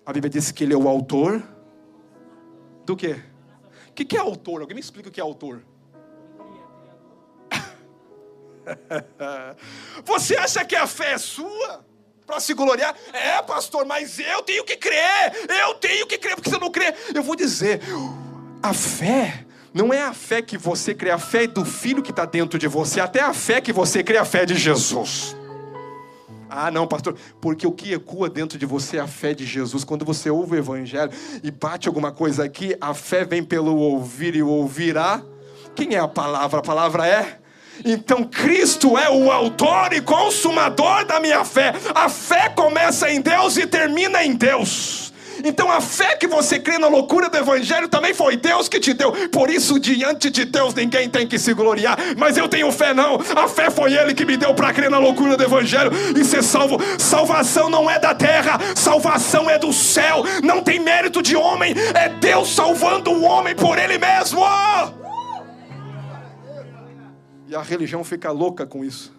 A 0.07 0.12
Bíblia 0.12 0.31
diz 0.31 0.51
que 0.51 0.64
ele 0.64 0.75
é 0.75 0.77
o 0.77 0.88
autor 0.88 1.43
do 2.85 2.97
quê? 2.97 3.23
O 3.88 3.93
que, 3.93 4.05
que 4.05 4.17
é 4.17 4.21
autor? 4.21 4.61
Alguém 4.61 4.75
me 4.75 4.81
explica 4.81 5.09
o 5.09 5.12
que 5.12 5.21
é 5.21 5.23
autor? 5.23 5.62
Você 10.05 10.37
acha 10.37 10.64
que 10.64 10.77
a 10.77 10.87
fé 10.87 11.12
é 11.12 11.19
sua? 11.19 11.85
Para 12.27 12.40
se 12.40 12.55
gloriar? 12.55 12.97
É, 13.12 13.40
pastor, 13.43 13.85
mas 13.85 14.19
eu 14.19 14.43
tenho 14.43 14.64
que 14.64 14.77
crer. 14.77 15.33
Eu 15.49 15.75
tenho 15.75 16.07
que 16.07 16.19
crer, 16.19 16.37
porque 16.37 16.51
se 16.51 16.57
eu 16.57 16.61
não 16.61 16.71
crer, 16.71 16.95
eu 17.14 17.23
vou 17.23 17.37
dizer 17.37 17.81
a 18.64 18.72
fé 18.72 19.44
não 19.74 19.92
é 19.92 20.00
a 20.00 20.14
fé 20.14 20.40
que 20.40 20.57
você 20.57 20.94
crê, 20.94 21.11
a 21.11 21.18
fé 21.18 21.46
do 21.46 21.66
filho 21.66 22.03
que 22.03 22.11
está 22.11 22.24
dentro 22.24 22.59
de 22.59 22.66
você, 22.66 22.98
até 22.98 23.20
a 23.20 23.35
fé 23.35 23.61
que 23.61 23.72
você 23.72 24.03
crê, 24.03 24.16
a 24.16 24.24
fé 24.24 24.46
de 24.46 24.55
Jesus. 24.55 25.37
Ah, 26.48 26.70
não, 26.70 26.87
pastor, 26.87 27.14
porque 27.42 27.66
o 27.66 27.72
que 27.72 27.92
ecoa 27.92 28.31
dentro 28.31 28.57
de 28.57 28.64
você 28.64 28.96
é 28.96 29.00
a 29.00 29.07
fé 29.07 29.35
de 29.35 29.44
Jesus. 29.44 29.85
Quando 29.85 30.05
você 30.05 30.31
ouve 30.31 30.55
o 30.55 30.59
Evangelho 30.59 31.11
e 31.42 31.50
bate 31.50 31.88
alguma 31.88 32.11
coisa 32.11 32.44
aqui, 32.44 32.74
a 32.81 32.94
fé 32.94 33.24
vem 33.24 33.42
pelo 33.42 33.77
ouvir 33.77 34.35
e 34.35 34.42
ouvirá. 34.42 35.20
Quem 35.74 35.94
é 35.94 35.98
a 35.98 36.09
palavra? 36.09 36.61
A 36.61 36.62
palavra 36.62 37.07
é. 37.07 37.40
Então 37.85 38.24
Cristo 38.24 38.96
é 38.96 39.11
o 39.11 39.31
autor 39.31 39.92
e 39.92 40.00
consumador 40.00 41.05
da 41.05 41.20
minha 41.20 41.44
fé. 41.44 41.74
A 41.94 42.09
fé 42.09 42.48
começa 42.48 43.11
em 43.11 43.20
Deus 43.20 43.59
e 43.59 43.66
termina 43.66 44.24
em 44.24 44.35
Deus. 44.35 45.12
Então 45.45 45.71
a 45.71 45.81
fé 45.81 46.17
que 46.17 46.27
você 46.27 46.59
crê 46.59 46.79
na 46.79 46.89
loucura 46.89 47.29
do 47.29 47.37
Evangelho 47.37 47.87
também 47.87 48.15
foi 48.15 48.37
Deus 48.37 48.67
que 48.67 48.81
te 48.81 48.95
deu. 48.95 49.13
Por 49.29 49.51
isso, 49.51 49.79
diante 49.79 50.31
de 50.31 50.47
Deus, 50.47 50.73
ninguém 50.73 51.09
tem 51.09 51.27
que 51.27 51.39
se 51.39 51.53
gloriar. 51.53 51.99
Mas 52.17 52.39
eu 52.39 52.49
tenho 52.49 52.73
fé, 52.73 52.95
não. 52.95 53.21
A 53.37 53.47
fé 53.47 53.71
foi 53.71 53.93
Ele 53.93 54.15
que 54.15 54.25
me 54.25 54.39
deu 54.39 54.55
para 54.55 54.73
crer 54.73 54.91
na 54.91 54.99
loucura 54.99 55.37
do 55.37 55.45
Evangelho 55.45 55.91
e 56.19 56.25
ser 56.25 56.43
salvo. 56.43 56.79
Salvação 56.99 57.69
não 57.69 57.91
é 57.91 57.99
da 57.99 58.15
terra, 58.15 58.59
salvação 58.75 59.51
é 59.51 59.59
do 59.59 59.73
céu. 59.73 60.25
Não 60.43 60.63
tem 60.63 60.81
mérito 60.81 61.23
de 61.23 61.37
homem, 61.37 61.75
é 61.95 62.09
Deus 62.09 62.55
salvando 62.55 63.11
o 63.11 63.23
homem 63.23 63.55
por 63.55 63.79
Ele 63.79 63.99
mesmo. 63.99 64.41
E 67.47 67.55
a 67.55 67.61
religião 67.61 68.03
fica 68.03 68.31
louca 68.31 68.65
com 68.65 68.83
isso. 68.83 69.13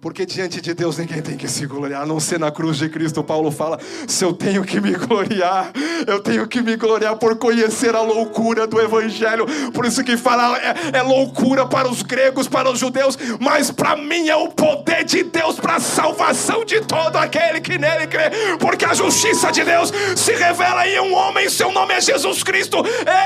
Porque 0.00 0.24
diante 0.24 0.60
de 0.60 0.74
Deus 0.74 0.96
ninguém 0.96 1.20
tem 1.20 1.36
que 1.36 1.48
se 1.48 1.66
gloriar, 1.66 2.02
a 2.02 2.06
não 2.06 2.20
ser 2.20 2.38
na 2.38 2.52
cruz 2.52 2.76
de 2.76 2.88
Cristo. 2.88 3.24
Paulo 3.24 3.50
fala: 3.50 3.80
se 4.06 4.24
eu 4.24 4.32
tenho 4.32 4.62
que 4.62 4.80
me 4.80 4.92
gloriar, 4.94 5.72
eu 6.06 6.20
tenho 6.20 6.46
que 6.46 6.62
me 6.62 6.76
gloriar 6.76 7.16
por 7.16 7.36
conhecer 7.36 7.96
a 7.96 8.00
loucura 8.00 8.64
do 8.64 8.80
Evangelho. 8.80 9.44
Por 9.72 9.84
isso 9.84 10.04
que 10.04 10.16
fala, 10.16 10.56
é, 10.58 10.98
é 10.98 11.02
loucura 11.02 11.66
para 11.66 11.88
os 11.88 12.02
gregos, 12.02 12.46
para 12.46 12.70
os 12.70 12.78
judeus, 12.78 13.18
mas 13.40 13.72
para 13.72 13.96
mim 13.96 14.28
é 14.28 14.36
o 14.36 14.48
poder 14.48 15.04
de 15.04 15.24
Deus 15.24 15.58
para 15.58 15.76
a 15.76 15.80
salvação 15.80 16.64
de 16.64 16.80
todo 16.82 17.16
aquele 17.16 17.60
que 17.60 17.76
nele 17.76 18.06
crê. 18.06 18.30
Porque 18.60 18.84
a 18.84 18.94
justiça 18.94 19.50
de 19.50 19.64
Deus 19.64 19.92
se 20.14 20.32
revela 20.32 20.86
em 20.86 21.00
um 21.00 21.12
homem, 21.12 21.50
seu 21.50 21.72
nome 21.72 21.92
é 21.94 22.00
Jesus 22.00 22.44
Cristo. 22.44 22.78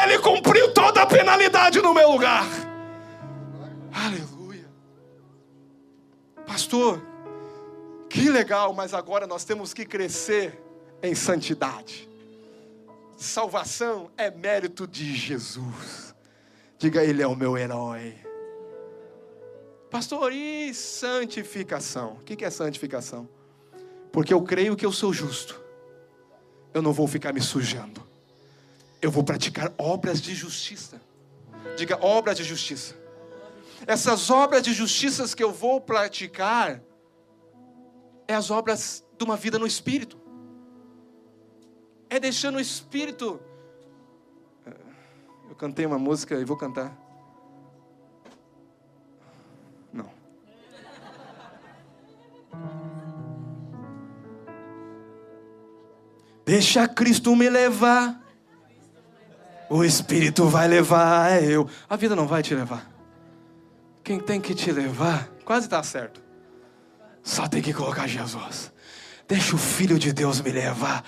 Ele 0.04 0.18
cumpriu 0.20 0.72
toda 0.72 1.02
a 1.02 1.06
penalidade 1.06 1.82
no 1.82 1.92
meu 1.92 2.12
lugar. 2.12 2.46
Aleluia. 3.92 4.31
Pastor, 6.52 7.00
que 8.10 8.28
legal, 8.28 8.74
mas 8.74 8.92
agora 8.92 9.26
nós 9.26 9.42
temos 9.42 9.72
que 9.72 9.86
crescer 9.86 10.62
em 11.02 11.14
santidade. 11.14 12.06
Salvação 13.16 14.10
é 14.18 14.30
mérito 14.30 14.86
de 14.86 15.16
Jesus. 15.16 16.14
Diga, 16.76 17.02
Ele 17.02 17.22
é 17.22 17.26
o 17.26 17.34
meu 17.34 17.56
herói. 17.56 18.14
Pastor, 19.90 20.30
e 20.30 20.74
santificação? 20.74 22.18
O 22.20 22.20
que 22.20 22.44
é 22.44 22.50
santificação? 22.50 23.26
Porque 24.12 24.34
eu 24.34 24.42
creio 24.42 24.76
que 24.76 24.84
eu 24.84 24.92
sou 24.92 25.10
justo. 25.10 25.58
Eu 26.74 26.82
não 26.82 26.92
vou 26.92 27.08
ficar 27.08 27.32
me 27.32 27.40
sujando. 27.40 28.06
Eu 29.00 29.10
vou 29.10 29.24
praticar 29.24 29.72
obras 29.78 30.20
de 30.20 30.34
justiça. 30.34 31.00
Diga, 31.78 31.98
obras 32.04 32.36
de 32.36 32.44
justiça 32.44 33.01
essas 33.86 34.30
obras 34.30 34.62
de 34.62 34.72
justiça 34.72 35.34
que 35.34 35.42
eu 35.42 35.52
vou 35.52 35.80
praticar, 35.80 36.82
é 38.26 38.34
as 38.34 38.50
obras 38.50 39.04
de 39.16 39.24
uma 39.24 39.36
vida 39.36 39.58
no 39.58 39.66
Espírito. 39.66 40.20
É 42.08 42.20
deixando 42.20 42.56
o 42.56 42.60
Espírito. 42.60 43.40
Eu 45.48 45.56
cantei 45.56 45.87
uma 45.87 45.98
música 45.98 46.35
e 46.35 46.44
vou 46.44 46.56
cantar. 46.56 46.96
Não. 49.92 50.10
Deixa 56.44 56.87
Cristo 56.87 57.35
me 57.35 57.48
levar. 57.48 58.20
O 59.68 59.83
Espírito 59.83 60.46
vai 60.48 60.68
levar 60.68 61.42
eu. 61.42 61.66
A 61.88 61.96
vida 61.96 62.14
não 62.14 62.26
vai 62.26 62.42
te 62.42 62.54
levar. 62.54 62.91
Quem 64.05 64.19
tem 64.19 64.40
que 64.40 64.55
te 64.55 64.73
levar, 64.73 65.29
quase 65.44 65.67
está 65.67 65.83
certo. 65.83 66.21
Só 67.23 67.46
tem 67.46 67.63
que 67.63 67.73
colocar 67.73 68.09
Jesus. 68.09 68.73
Deixa 69.29 69.55
o 69.55 69.59
Filho 69.59 69.98
de 69.98 70.13
Deus 70.13 70.40
me 70.40 70.50
levar. 70.50 71.05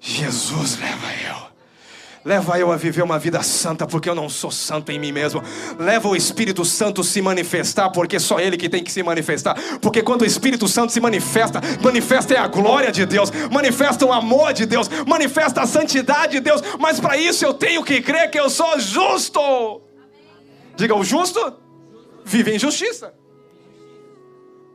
Jesus 0.00 0.78
leva 0.78 1.06
eu. 1.28 1.50
Leva 2.22 2.58
eu 2.58 2.70
a 2.70 2.76
viver 2.76 3.02
uma 3.02 3.18
vida 3.18 3.42
santa, 3.42 3.86
porque 3.86 4.08
eu 4.08 4.14
não 4.14 4.28
sou 4.28 4.50
santo 4.50 4.92
em 4.92 4.98
mim 4.98 5.10
mesmo. 5.10 5.42
Leva 5.78 6.06
o 6.08 6.16
Espírito 6.16 6.64
Santo 6.64 7.02
se 7.02 7.22
manifestar, 7.22 7.90
porque 7.90 8.18
só 8.18 8.38
Ele 8.38 8.58
que 8.58 8.68
tem 8.68 8.84
que 8.84 8.92
se 8.92 9.02
manifestar. 9.02 9.54
Porque 9.80 10.02
quando 10.02 10.22
o 10.22 10.26
Espírito 10.26 10.68
Santo 10.68 10.92
se 10.92 11.00
manifesta, 11.00 11.60
manifesta 11.82 12.34
é 12.34 12.38
a 12.38 12.46
glória 12.46 12.92
de 12.92 13.06
Deus, 13.06 13.30
manifesta 13.50 14.04
o 14.04 14.12
amor 14.12 14.52
de 14.52 14.66
Deus, 14.66 14.88
manifesta 15.06 15.62
a 15.62 15.66
santidade 15.66 16.32
de 16.32 16.40
Deus. 16.40 16.62
Mas 16.78 17.00
para 17.00 17.16
isso 17.16 17.44
eu 17.44 17.54
tenho 17.54 17.82
que 17.82 18.02
crer 18.02 18.30
que 18.30 18.40
eu 18.40 18.50
sou 18.50 18.78
justo. 18.78 19.82
Diga, 20.76 20.94
o 20.94 21.04
justo 21.04 21.54
vive 22.30 22.54
em 22.54 22.58
justiça. 22.58 23.12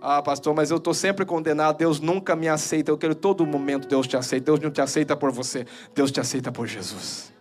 Ah, 0.02 0.22
pastor, 0.22 0.54
mas 0.54 0.70
eu 0.70 0.78
estou 0.78 0.94
sempre 0.94 1.26
condenado. 1.26 1.78
Deus 1.78 2.00
nunca 2.00 2.36
me 2.36 2.48
aceita. 2.48 2.92
Eu 2.92 2.98
quero 2.98 3.16
todo 3.16 3.46
momento 3.46 3.88
Deus 3.88 4.06
te 4.06 4.16
aceita. 4.16 4.46
Deus 4.46 4.60
não 4.60 4.70
te 4.70 4.82
aceita 4.82 5.16
por 5.16 5.32
você. 5.32 5.66
Deus 5.96 6.12
te 6.12 6.20
aceita 6.20 6.52
por 6.52 6.68
Jesus. 6.68 7.34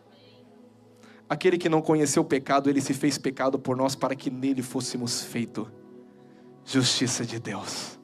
Aquele 1.29 1.59
que 1.59 1.69
não 1.69 1.83
conheceu 1.83 2.23
o 2.23 2.25
pecado, 2.25 2.71
ele 2.71 2.81
se 2.81 2.95
fez 2.95 3.19
pecado 3.19 3.59
por 3.59 3.77
nós 3.77 3.95
para 3.95 4.15
que 4.15 4.31
nele 4.31 4.63
fôssemos 4.63 5.23
feito 5.23 5.71
justiça 6.65 7.25
de 7.25 7.39
Deus. 7.39 7.99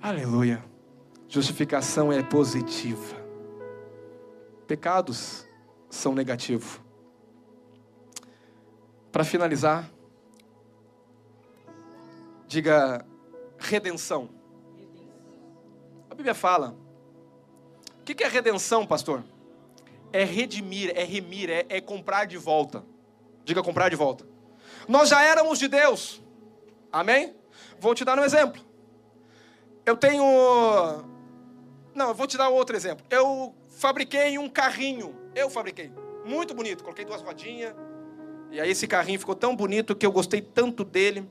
Aleluia. 0.00 0.64
Justificação 1.28 2.12
é 2.12 2.22
positiva. 2.22 3.16
Pecados 4.66 5.46
são 5.90 6.14
negativos. 6.14 6.80
Para 9.10 9.24
finalizar, 9.24 9.90
diga 12.48 13.04
redenção. 13.58 14.30
A 16.10 16.14
Bíblia 16.14 16.34
fala. 16.34 16.74
O 18.00 18.02
que 18.02 18.24
é 18.24 18.26
redenção, 18.26 18.86
pastor? 18.86 19.22
É 20.10 20.24
redimir, 20.24 20.90
é 20.96 21.04
remir, 21.04 21.50
é, 21.50 21.66
é 21.68 21.80
comprar 21.80 22.24
de 22.24 22.38
volta. 22.38 22.82
Diga 23.44 23.62
comprar 23.62 23.90
de 23.90 23.96
volta. 23.96 24.26
Nós 24.88 25.10
já 25.10 25.22
éramos 25.22 25.58
de 25.58 25.68
Deus. 25.68 26.22
Amém? 26.90 27.36
Vou 27.78 27.94
te 27.94 28.04
dar 28.04 28.18
um 28.18 28.24
exemplo. 28.24 28.62
Eu 29.84 29.96
tenho. 29.96 30.24
Não, 31.94 32.08
eu 32.08 32.14
vou 32.14 32.26
te 32.26 32.38
dar 32.38 32.48
outro 32.48 32.74
exemplo. 32.74 33.04
Eu 33.10 33.54
fabriquei 33.76 34.38
um 34.38 34.48
carrinho. 34.48 35.14
Eu 35.34 35.50
fabriquei. 35.50 35.92
Muito 36.24 36.54
bonito. 36.54 36.82
Coloquei 36.82 37.04
duas 37.04 37.20
rodinhas. 37.20 37.74
E 38.50 38.58
aí 38.58 38.70
esse 38.70 38.86
carrinho 38.86 39.18
ficou 39.18 39.34
tão 39.34 39.54
bonito 39.54 39.94
que 39.94 40.06
eu 40.06 40.12
gostei 40.12 40.40
tanto 40.40 40.82
dele. 40.82 41.28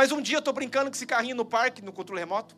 Mas 0.00 0.12
um 0.12 0.22
dia 0.22 0.38
eu 0.38 0.40
tô 0.40 0.50
brincando 0.50 0.90
com 0.90 0.96
esse 0.96 1.04
carrinho 1.04 1.36
no 1.36 1.44
parque, 1.44 1.82
no 1.82 1.92
controle 1.92 2.20
remoto. 2.20 2.56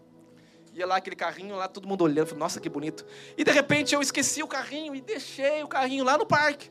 Ia 0.75 0.87
lá 0.87 0.95
aquele 0.99 1.17
carrinho 1.17 1.57
lá, 1.57 1.67
todo 1.67 1.89
mundo 1.89 2.05
olhando, 2.05 2.29
falei, 2.29 2.39
nossa, 2.39 2.61
que 2.61 2.69
bonito. 2.69 3.05
E 3.37 3.43
de 3.43 3.51
repente 3.51 3.93
eu 3.93 4.01
esqueci 4.01 4.45
o 4.45 4.47
carrinho 4.47 4.95
e 4.95 5.01
deixei 5.01 5.61
o 5.61 5.67
carrinho 5.67 6.05
lá 6.05 6.17
no 6.17 6.25
parque. 6.25 6.71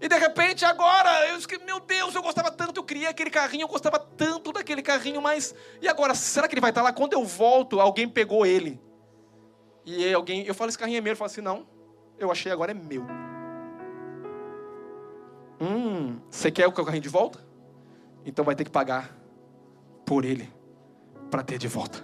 E 0.00 0.08
de 0.08 0.16
repente 0.16 0.64
agora, 0.64 1.28
eu 1.30 1.36
esqueci, 1.36 1.60
meu 1.64 1.80
Deus, 1.80 2.14
eu 2.14 2.22
gostava 2.22 2.52
tanto, 2.52 2.78
eu 2.78 2.84
criei 2.84 3.08
aquele 3.08 3.30
carrinho, 3.30 3.64
eu 3.64 3.68
gostava 3.68 3.98
tanto 3.98 4.52
daquele 4.52 4.80
carrinho, 4.80 5.20
mas 5.20 5.52
e 5.82 5.88
agora, 5.88 6.14
será 6.14 6.46
que 6.46 6.54
ele 6.54 6.60
vai 6.60 6.70
estar 6.70 6.82
lá? 6.82 6.92
Quando 6.92 7.14
eu 7.14 7.24
volto, 7.24 7.80
alguém 7.80 8.08
pegou 8.08 8.46
ele. 8.46 8.80
E 9.84 10.14
alguém, 10.14 10.46
eu 10.46 10.54
falo, 10.54 10.68
esse 10.68 10.78
carrinho 10.78 10.98
é 10.98 11.00
meu, 11.00 11.10
ele 11.10 11.18
fala 11.18 11.32
assim, 11.32 11.40
não, 11.40 11.66
eu 12.16 12.30
achei 12.30 12.52
agora 12.52 12.70
é 12.70 12.74
meu. 12.74 13.04
Hum, 15.60 16.20
você 16.30 16.48
quer 16.52 16.68
o 16.68 16.72
carrinho 16.72 17.02
de 17.02 17.08
volta? 17.08 17.44
Então 18.24 18.44
vai 18.44 18.54
ter 18.54 18.62
que 18.62 18.70
pagar 18.70 19.25
por 20.06 20.24
ele 20.24 20.50
para 21.30 21.42
ter 21.42 21.58
de 21.58 21.66
volta. 21.66 22.02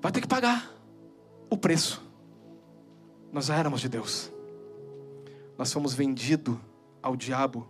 Vai 0.00 0.10
ter 0.10 0.20
que 0.20 0.26
pagar 0.26 0.74
o 1.50 1.56
preço. 1.56 2.02
Nós 3.30 3.46
já 3.46 3.56
éramos 3.56 3.80
de 3.80 3.88
Deus. 3.88 4.32
Nós 5.58 5.72
fomos 5.72 5.94
vendidos 5.94 6.56
ao 7.02 7.14
diabo. 7.14 7.68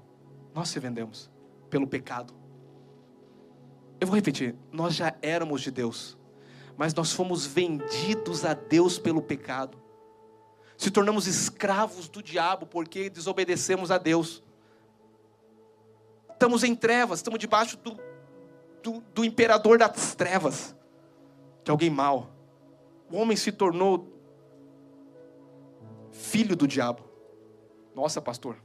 Nós 0.55 0.69
se 0.69 0.79
vendemos 0.79 1.31
pelo 1.69 1.87
pecado. 1.87 2.33
Eu 4.01 4.07
vou 4.07 4.15
repetir. 4.15 4.55
Nós 4.71 4.95
já 4.95 5.15
éramos 5.21 5.63
de 5.63 5.71
Deus. 5.71 6.17
Mas 6.77 6.95
nós 6.95 7.13
fomos 7.13 7.47
vendidos 7.47 8.45
a 8.45 8.55
Deus 8.55 8.99
pelo 8.99 9.23
pecado. 9.23 9.77
Se 10.77 10.91
tornamos 10.91 11.27
escravos 11.27 12.09
do 12.09 12.23
diabo 12.23 12.67
porque 12.67 13.11
desobedecemos 13.11 13.91
a 13.91 13.99
Deus. 13.99 14.43
Estamos 16.45 16.63
em 16.63 16.75
trevas, 16.75 17.21
estamos 17.21 17.41
debaixo 17.41 17.79
do, 17.79 17.99
do, 18.83 19.01
do 19.15 19.25
imperador 19.25 19.79
das 19.79 20.15
trevas, 20.15 20.77
de 21.65 21.71
alguém 21.71 21.89
mau. 21.89 22.33
O 23.11 23.17
homem 23.17 23.35
se 23.35 23.51
tornou 23.51 24.13
filho 26.13 26.55
do 26.55 26.69
diabo. 26.69 27.03
Nossa, 27.95 28.21
pastor. 28.21 28.59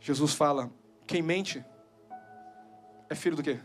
Jesus 0.00 0.34
fala: 0.34 0.72
quem 1.06 1.22
mente 1.22 1.64
é 3.08 3.14
filho 3.14 3.36
do 3.36 3.44
quê? 3.44 3.60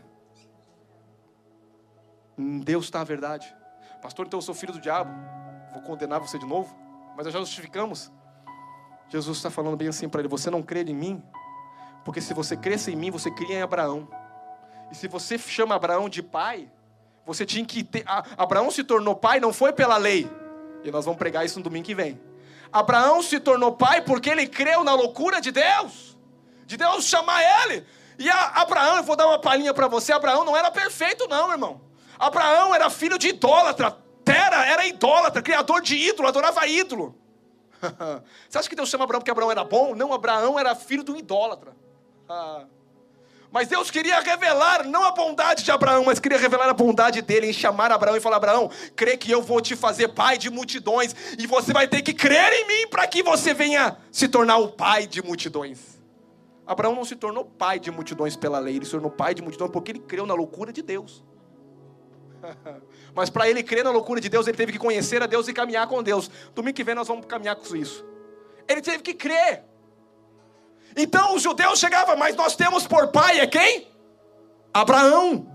Deus 2.62 2.84
está 2.84 3.00
a 3.00 3.04
verdade. 3.04 3.52
Pastor, 4.00 4.28
então 4.28 4.38
eu 4.38 4.42
sou 4.42 4.54
filho 4.54 4.74
do 4.74 4.80
diabo. 4.80 5.10
Vou 5.72 5.82
condenar 5.82 6.20
você 6.20 6.38
de 6.38 6.46
novo? 6.46 6.72
Mas 7.16 7.26
nós 7.26 7.34
já 7.34 7.40
justificamos. 7.40 8.12
Jesus 9.08 9.38
está 9.38 9.50
falando 9.50 9.76
bem 9.76 9.88
assim 9.88 10.08
para 10.08 10.20
ele: 10.20 10.28
Você 10.28 10.50
não 10.50 10.62
crê 10.62 10.84
em 10.84 10.94
mim? 10.94 11.20
Porque 12.08 12.22
se 12.22 12.32
você 12.32 12.56
cresce 12.56 12.90
em 12.90 12.96
mim, 12.96 13.10
você 13.10 13.30
cria 13.30 13.58
em 13.58 13.60
Abraão. 13.60 14.08
E 14.90 14.94
se 14.94 15.06
você 15.06 15.36
chama 15.36 15.74
Abraão 15.74 16.08
de 16.08 16.22
pai, 16.22 16.66
você 17.26 17.44
tinha 17.44 17.62
que 17.62 17.84
ter. 17.84 18.02
Abraão 18.34 18.70
se 18.70 18.82
tornou 18.82 19.14
pai 19.14 19.38
não 19.38 19.52
foi 19.52 19.74
pela 19.74 19.98
lei. 19.98 20.26
E 20.82 20.90
nós 20.90 21.04
vamos 21.04 21.18
pregar 21.18 21.44
isso 21.44 21.58
no 21.58 21.64
domingo 21.64 21.84
que 21.84 21.94
vem. 21.94 22.18
Abraão 22.72 23.22
se 23.22 23.38
tornou 23.38 23.72
pai 23.72 24.00
porque 24.00 24.30
ele 24.30 24.46
creu 24.46 24.82
na 24.82 24.94
loucura 24.94 25.38
de 25.38 25.52
Deus. 25.52 26.16
De 26.64 26.78
Deus 26.78 27.04
chamar 27.04 27.42
ele. 27.42 27.84
E 28.18 28.30
Abraão, 28.30 28.96
eu 28.96 29.02
vou 29.02 29.14
dar 29.14 29.26
uma 29.26 29.38
palhinha 29.38 29.74
para 29.74 29.86
você: 29.86 30.10
Abraão 30.10 30.46
não 30.46 30.56
era 30.56 30.70
perfeito, 30.70 31.28
não, 31.28 31.52
irmão. 31.52 31.82
Abraão 32.18 32.74
era 32.74 32.88
filho 32.88 33.18
de 33.18 33.28
idólatra. 33.28 33.98
Tera 34.24 34.64
era 34.64 34.86
idólatra, 34.86 35.42
criador 35.42 35.82
de 35.82 35.94
ídolo, 35.94 36.26
adorava 36.26 36.66
ídolo. 36.66 37.14
Você 38.48 38.56
acha 38.56 38.66
que 38.66 38.74
Deus 38.74 38.88
chama 38.88 39.04
Abraão 39.04 39.20
porque 39.20 39.30
Abraão 39.30 39.50
era 39.50 39.62
bom? 39.62 39.94
Não, 39.94 40.10
Abraão 40.14 40.58
era 40.58 40.74
filho 40.74 41.04
de 41.04 41.12
um 41.12 41.16
idólatra. 41.16 41.76
Mas 43.50 43.68
Deus 43.68 43.90
queria 43.90 44.20
revelar, 44.20 44.84
não 44.84 45.04
a 45.04 45.12
bondade 45.12 45.64
de 45.64 45.70
Abraão, 45.70 46.04
mas 46.04 46.18
queria 46.18 46.36
revelar 46.36 46.68
a 46.68 46.74
bondade 46.74 47.22
dele 47.22 47.46
em 47.46 47.52
chamar 47.52 47.90
Abraão 47.90 48.16
e 48.16 48.20
falar: 48.20 48.36
Abraão, 48.36 48.70
crê 48.94 49.16
que 49.16 49.30
eu 49.30 49.40
vou 49.40 49.60
te 49.60 49.74
fazer 49.74 50.08
pai 50.08 50.36
de 50.36 50.50
multidões, 50.50 51.14
e 51.38 51.46
você 51.46 51.72
vai 51.72 51.88
ter 51.88 52.02
que 52.02 52.12
crer 52.12 52.52
em 52.52 52.66
mim 52.66 52.88
para 52.88 53.06
que 53.06 53.22
você 53.22 53.54
venha 53.54 53.96
se 54.12 54.28
tornar 54.28 54.58
o 54.58 54.68
pai 54.68 55.06
de 55.06 55.22
multidões. 55.22 55.98
Abraão 56.66 56.94
não 56.94 57.04
se 57.04 57.16
tornou 57.16 57.46
pai 57.46 57.80
de 57.80 57.90
multidões 57.90 58.36
pela 58.36 58.58
lei, 58.58 58.76
ele 58.76 58.84
se 58.84 58.90
tornou 58.90 59.10
pai 59.10 59.34
de 59.34 59.40
multidões 59.40 59.70
porque 59.70 59.92
ele 59.92 60.00
creu 60.00 60.26
na 60.26 60.34
loucura 60.34 60.70
de 60.70 60.82
Deus. 60.82 61.24
Mas 63.14 63.30
para 63.30 63.48
ele 63.48 63.62
crer 63.62 63.82
na 63.82 63.90
loucura 63.90 64.20
de 64.20 64.28
Deus, 64.28 64.46
ele 64.46 64.56
teve 64.56 64.72
que 64.72 64.78
conhecer 64.78 65.22
a 65.22 65.26
Deus 65.26 65.48
e 65.48 65.54
caminhar 65.54 65.86
com 65.86 66.02
Deus. 66.02 66.30
Domingo 66.54 66.76
que 66.76 66.84
vem 66.84 66.94
nós 66.94 67.08
vamos 67.08 67.24
caminhar 67.24 67.56
com 67.56 67.74
isso. 67.74 68.04
Ele 68.68 68.82
teve 68.82 69.02
que 69.02 69.14
crer. 69.14 69.64
Então 70.96 71.34
os 71.34 71.42
judeus 71.42 71.78
chegavam, 71.78 72.16
mas 72.16 72.34
nós 72.36 72.56
temos 72.56 72.86
por 72.86 73.08
pai 73.08 73.40
é 73.40 73.46
quem? 73.46 73.88
Abraão. 74.72 75.46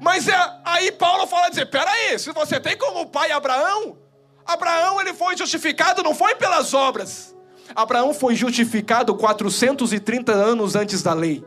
Mas 0.00 0.28
é, 0.28 0.60
aí 0.64 0.92
Paulo 0.92 1.26
fala 1.26 1.48
dizer, 1.48 1.66
peraí, 1.66 2.18
se 2.18 2.32
você 2.32 2.60
tem 2.60 2.76
como 2.76 3.06
pai 3.06 3.30
Abraão, 3.32 3.96
Abraão 4.44 5.00
ele 5.00 5.14
foi 5.14 5.36
justificado 5.36 6.02
não 6.02 6.14
foi 6.14 6.34
pelas 6.34 6.74
obras. 6.74 7.34
Abraão 7.74 8.14
foi 8.14 8.34
justificado 8.34 9.14
430 9.14 10.32
anos 10.32 10.76
antes 10.76 11.02
da 11.02 11.12
lei 11.12 11.44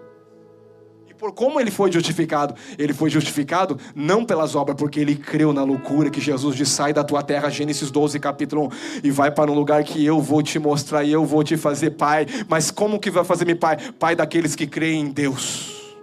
por 1.19 1.33
como 1.33 1.59
ele 1.59 1.69
foi 1.69 1.91
justificado. 1.91 2.55
Ele 2.77 2.93
foi 2.93 3.09
justificado 3.09 3.77
não 3.93 4.23
pelas 4.23 4.55
obras, 4.55 4.77
porque 4.77 5.01
ele 5.01 5.17
creu 5.17 5.51
na 5.51 5.63
loucura 5.63 6.09
que 6.09 6.21
Jesus 6.21 6.55
disse: 6.55 6.71
sai 6.71 6.93
da 6.93 7.03
tua 7.03 7.21
terra, 7.21 7.49
Gênesis 7.49 7.91
12, 7.91 8.17
capítulo 8.19 8.67
1, 8.67 8.69
e 9.03 9.11
vai 9.11 9.29
para 9.29 9.51
um 9.51 9.53
lugar 9.53 9.83
que 9.83 10.03
eu 10.03 10.21
vou 10.21 10.41
te 10.41 10.57
mostrar 10.57 11.03
e 11.03 11.11
eu 11.11 11.25
vou 11.25 11.43
te 11.43 11.57
fazer 11.57 11.91
pai. 11.91 12.25
Mas 12.47 12.71
como 12.71 12.99
que 12.99 13.11
vai 13.11 13.25
fazer-me 13.25 13.53
pai? 13.53 13.91
Pai 13.93 14.15
daqueles 14.15 14.55
que 14.55 14.65
creem 14.65 15.01
em 15.01 15.11
Deus. 15.11 15.93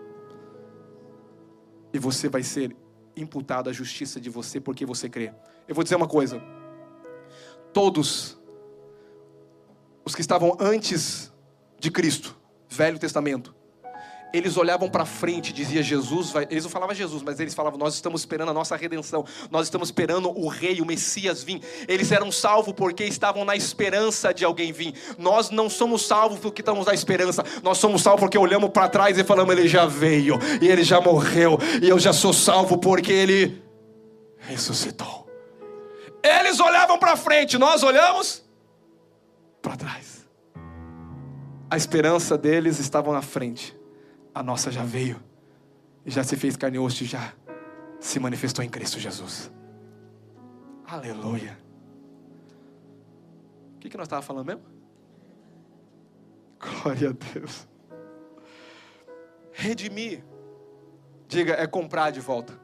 E 1.94 1.98
você 1.98 2.28
vai 2.28 2.42
ser 2.42 2.76
imputado 3.16 3.70
a 3.70 3.72
justiça 3.72 4.20
de 4.20 4.28
você 4.28 4.60
porque 4.60 4.84
você 4.84 5.08
crê. 5.08 5.32
Eu 5.66 5.74
vou 5.74 5.82
dizer 5.82 5.96
uma 5.96 6.06
coisa. 6.06 6.42
Todos 7.72 8.38
os 10.04 10.14
que 10.14 10.20
estavam 10.20 10.56
antes 10.60 11.32
de 11.80 11.90
Cristo, 11.90 12.36
Velho 12.68 12.98
Testamento, 12.98 13.55
eles 14.36 14.56
olhavam 14.56 14.88
para 14.88 15.04
frente, 15.04 15.52
dizia 15.52 15.82
Jesus, 15.82 16.30
vai... 16.30 16.46
eles 16.50 16.64
não 16.64 16.70
falavam 16.70 16.94
Jesus, 16.94 17.22
mas 17.22 17.40
eles 17.40 17.54
falavam, 17.54 17.78
nós 17.78 17.94
estamos 17.94 18.20
esperando 18.20 18.50
a 18.50 18.52
nossa 18.52 18.76
redenção, 18.76 19.24
nós 19.50 19.66
estamos 19.66 19.88
esperando 19.88 20.28
o 20.28 20.48
rei, 20.48 20.80
o 20.80 20.86
Messias 20.86 21.42
vir. 21.42 21.60
Eles 21.88 22.12
eram 22.12 22.30
salvos 22.30 22.74
porque 22.74 23.04
estavam 23.04 23.44
na 23.44 23.56
esperança 23.56 24.34
de 24.34 24.44
alguém 24.44 24.72
vir. 24.72 24.94
Nós 25.16 25.50
não 25.50 25.70
somos 25.70 26.06
salvos 26.06 26.38
porque 26.38 26.60
estamos 26.60 26.86
na 26.86 26.94
esperança, 26.94 27.44
nós 27.62 27.78
somos 27.78 28.02
salvos 28.02 28.20
porque 28.20 28.36
olhamos 28.36 28.70
para 28.70 28.88
trás 28.88 29.18
e 29.18 29.24
falamos, 29.24 29.56
ele 29.56 29.68
já 29.68 29.86
veio, 29.86 30.38
e 30.60 30.68
ele 30.68 30.82
já 30.82 31.00
morreu, 31.00 31.58
e 31.82 31.88
eu 31.88 31.98
já 31.98 32.12
sou 32.12 32.32
salvo 32.32 32.78
porque 32.78 33.12
ele 33.12 33.62
ressuscitou. 34.38 35.26
Eles 36.22 36.60
olhavam 36.60 36.98
para 36.98 37.16
frente, 37.16 37.56
nós 37.56 37.82
olhamos 37.82 38.44
para 39.62 39.76
trás. 39.76 40.26
A 41.70 41.76
esperança 41.76 42.36
deles 42.36 42.78
estava 42.78 43.12
na 43.12 43.22
frente 43.22 43.76
a 44.36 44.42
nossa 44.42 44.70
já 44.70 44.84
veio 44.84 45.18
e 46.04 46.10
já 46.10 46.22
se 46.22 46.36
fez 46.36 46.58
carne 46.58 46.76
e 46.76 46.78
osso 46.78 47.02
e 47.04 47.06
já 47.06 47.32
se 47.98 48.20
manifestou 48.20 48.62
em 48.62 48.68
Cristo 48.68 49.00
Jesus. 49.00 49.50
Aleluia. 50.86 51.58
O 53.74 53.78
que, 53.78 53.88
que 53.88 53.96
nós 53.96 54.04
estávamos 54.04 54.26
falando 54.26 54.46
mesmo? 54.46 54.62
Glória 56.60 57.08
a 57.08 57.12
Deus. 57.32 57.66
Redimir, 59.52 60.22
diga, 61.26 61.54
é 61.54 61.66
comprar 61.66 62.10
de 62.10 62.20
volta. 62.20 62.60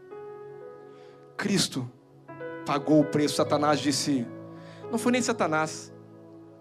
Cristo 1.39 1.91
pagou 2.67 3.01
o 3.01 3.05
preço. 3.07 3.37
Satanás 3.37 3.81
disse: 3.81 4.27
não 4.91 4.99
foi 4.99 5.11
nem 5.11 5.23
Satanás, 5.23 5.91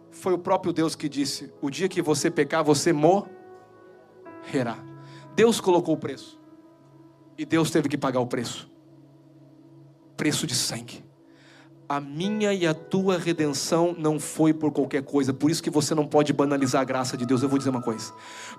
foi 0.10 0.32
o 0.32 0.40
próprio 0.40 0.72
Deus 0.72 0.96
que 0.96 1.10
disse: 1.10 1.54
o 1.62 1.70
dia 1.70 1.90
que 1.90 2.02
você 2.02 2.32
pecar, 2.32 2.64
você 2.64 2.94
morrerá. 2.94 4.91
Deus 5.36 5.60
colocou 5.60 5.96
o 5.96 5.98
preço. 5.98 6.40
E 7.38 7.46
Deus 7.46 7.72
teve 7.72 7.90
que 7.90 7.98
pagar 7.98 8.20
o 8.20 8.28
preço 8.28 8.72
preço 10.22 10.46
de 10.46 10.54
sangue. 10.54 11.04
A 11.90 12.00
minha 12.00 12.54
e 12.54 12.68
a 12.68 12.76
tua 12.76 13.18
redenção 13.18 13.96
não 13.98 14.20
foi 14.20 14.54
por 14.54 14.72
qualquer 14.72 15.02
coisa. 15.02 15.34
Por 15.34 15.50
isso 15.50 15.64
que 15.64 15.70
você 15.72 15.96
não 15.96 16.06
pode 16.06 16.32
banalizar 16.32 16.80
a 16.80 16.86
graça 16.86 17.18
de 17.18 17.26
Deus. 17.26 17.42
Eu 17.42 17.50
vou 17.50 17.58
dizer 17.58 17.72
uma 17.72 17.82
coisa. 17.82 18.14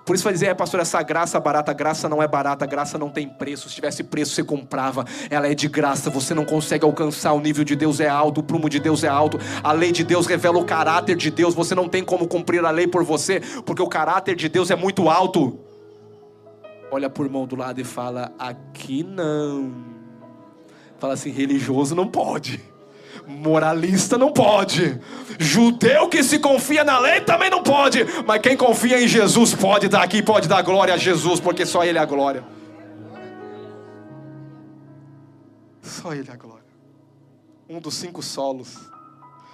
Por 0.05 0.13
isso 0.13 0.25
vai 0.25 0.33
dizer, 0.33 0.47
é 0.47 0.53
pastor, 0.53 0.81
essa 0.81 1.01
graça 1.01 1.39
barata, 1.39 1.71
a 1.71 1.73
graça 1.73 2.09
não 2.09 2.21
é 2.21 2.27
barata, 2.27 2.65
graça 2.65 2.97
não 2.97 3.09
tem 3.09 3.29
preço. 3.29 3.69
Se 3.69 3.75
tivesse 3.75 4.03
preço, 4.03 4.35
você 4.35 4.43
comprava. 4.43 5.05
Ela 5.29 5.47
é 5.47 5.55
de 5.55 5.69
graça. 5.69 6.09
Você 6.09 6.33
não 6.33 6.43
consegue 6.43 6.83
alcançar. 6.83 7.31
O 7.31 7.39
nível 7.39 7.63
de 7.63 7.77
Deus 7.77 8.01
é 8.01 8.09
alto, 8.09 8.41
o 8.41 8.43
prumo 8.43 8.69
de 8.69 8.81
Deus 8.81 9.05
é 9.05 9.07
alto. 9.07 9.39
A 9.63 9.71
lei 9.71 9.93
de 9.93 10.03
Deus 10.03 10.27
revela 10.27 10.59
o 10.59 10.65
caráter 10.65 11.15
de 11.15 11.31
Deus. 11.31 11.55
Você 11.55 11.73
não 11.73 11.87
tem 11.87 12.03
como 12.03 12.27
cumprir 12.27 12.63
a 12.65 12.71
lei 12.71 12.87
por 12.87 13.05
você, 13.05 13.39
porque 13.65 13.81
o 13.81 13.87
caráter 13.87 14.35
de 14.35 14.49
Deus 14.49 14.69
é 14.69 14.75
muito 14.75 15.09
alto 15.09 15.62
olha 16.93 17.09
por 17.09 17.27
mão 17.27 17.47
do 17.47 17.55
lado 17.55 17.81
e 17.81 17.83
fala: 17.83 18.31
aqui 18.37 19.03
não. 19.03 19.73
Fala 20.99 21.13
assim: 21.13 21.31
religioso 21.31 21.95
não 21.95 22.07
pode. 22.07 22.61
Moralista 23.27 24.17
não 24.17 24.31
pode. 24.31 24.99
Judeu 25.39 26.07
que 26.09 26.23
se 26.23 26.39
confia 26.39 26.83
na 26.83 26.99
lei 26.99 27.21
também 27.21 27.49
não 27.49 27.63
pode. 27.63 28.05
Mas 28.25 28.41
quem 28.41 28.55
confia 28.55 29.01
em 29.01 29.07
Jesus 29.07 29.53
pode 29.53 29.85
estar 29.85 30.03
aqui, 30.03 30.21
pode 30.21 30.47
dar 30.47 30.61
glória 30.61 30.93
a 30.93 30.97
Jesus, 30.97 31.39
porque 31.39 31.65
só 31.65 31.83
Ele 31.83 31.97
é 31.97 32.01
a 32.01 32.05
glória. 32.05 32.43
Só 35.81 36.13
Ele 36.13 36.29
é 36.29 36.33
a 36.33 36.37
glória. 36.37 36.63
Um 37.69 37.79
dos 37.79 37.95
cinco 37.95 38.21
solos. 38.21 38.77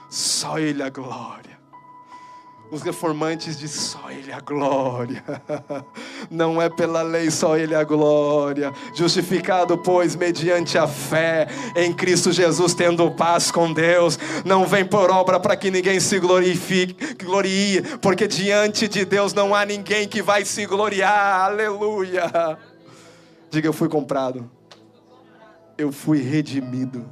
Só 0.10 0.58
Ele 0.58 0.82
é 0.82 0.86
a 0.86 0.90
glória. 0.90 1.59
Os 2.72 2.84
reformantes 2.84 3.58
dizem 3.58 3.82
só 3.82 4.12
Ele 4.12 4.30
é 4.30 4.34
a 4.36 4.40
glória. 4.40 5.24
Não 6.30 6.62
é 6.62 6.70
pela 6.70 7.02
lei, 7.02 7.32
só 7.32 7.58
Ele 7.58 7.74
é 7.74 7.78
a 7.78 7.84
glória. 7.84 8.72
Justificado, 8.94 9.76
pois, 9.78 10.16
mediante 10.16 10.78
a 10.78 10.88
fé 10.88 11.48
em 11.76 11.92
Cristo 11.92 12.32
Jesus, 12.32 12.76
tendo 12.76 13.10
paz 13.10 13.50
com 13.50 13.74
Deus. 13.74 14.20
Não 14.46 14.68
vem 14.68 14.86
por 14.86 15.10
obra 15.10 15.40
para 15.40 15.58
que 15.58 15.72
ninguém 15.72 16.00
se 16.00 16.20
glorifique, 16.20 17.16
glorie, 17.16 17.82
porque 18.00 18.28
diante 18.28 18.88
de 18.88 19.04
Deus 19.04 19.34
não 19.34 19.56
há 19.56 19.66
ninguém 19.66 20.08
que 20.08 20.22
vai 20.22 20.46
se 20.46 20.68
gloriar. 20.68 21.46
Aleluia. 21.46 22.58
Diga, 23.50 23.68
eu 23.68 23.74
fui 23.74 23.90
comprado. 23.90 24.50
Eu 25.76 25.92
fui 25.92 26.22
redimido. 26.22 27.10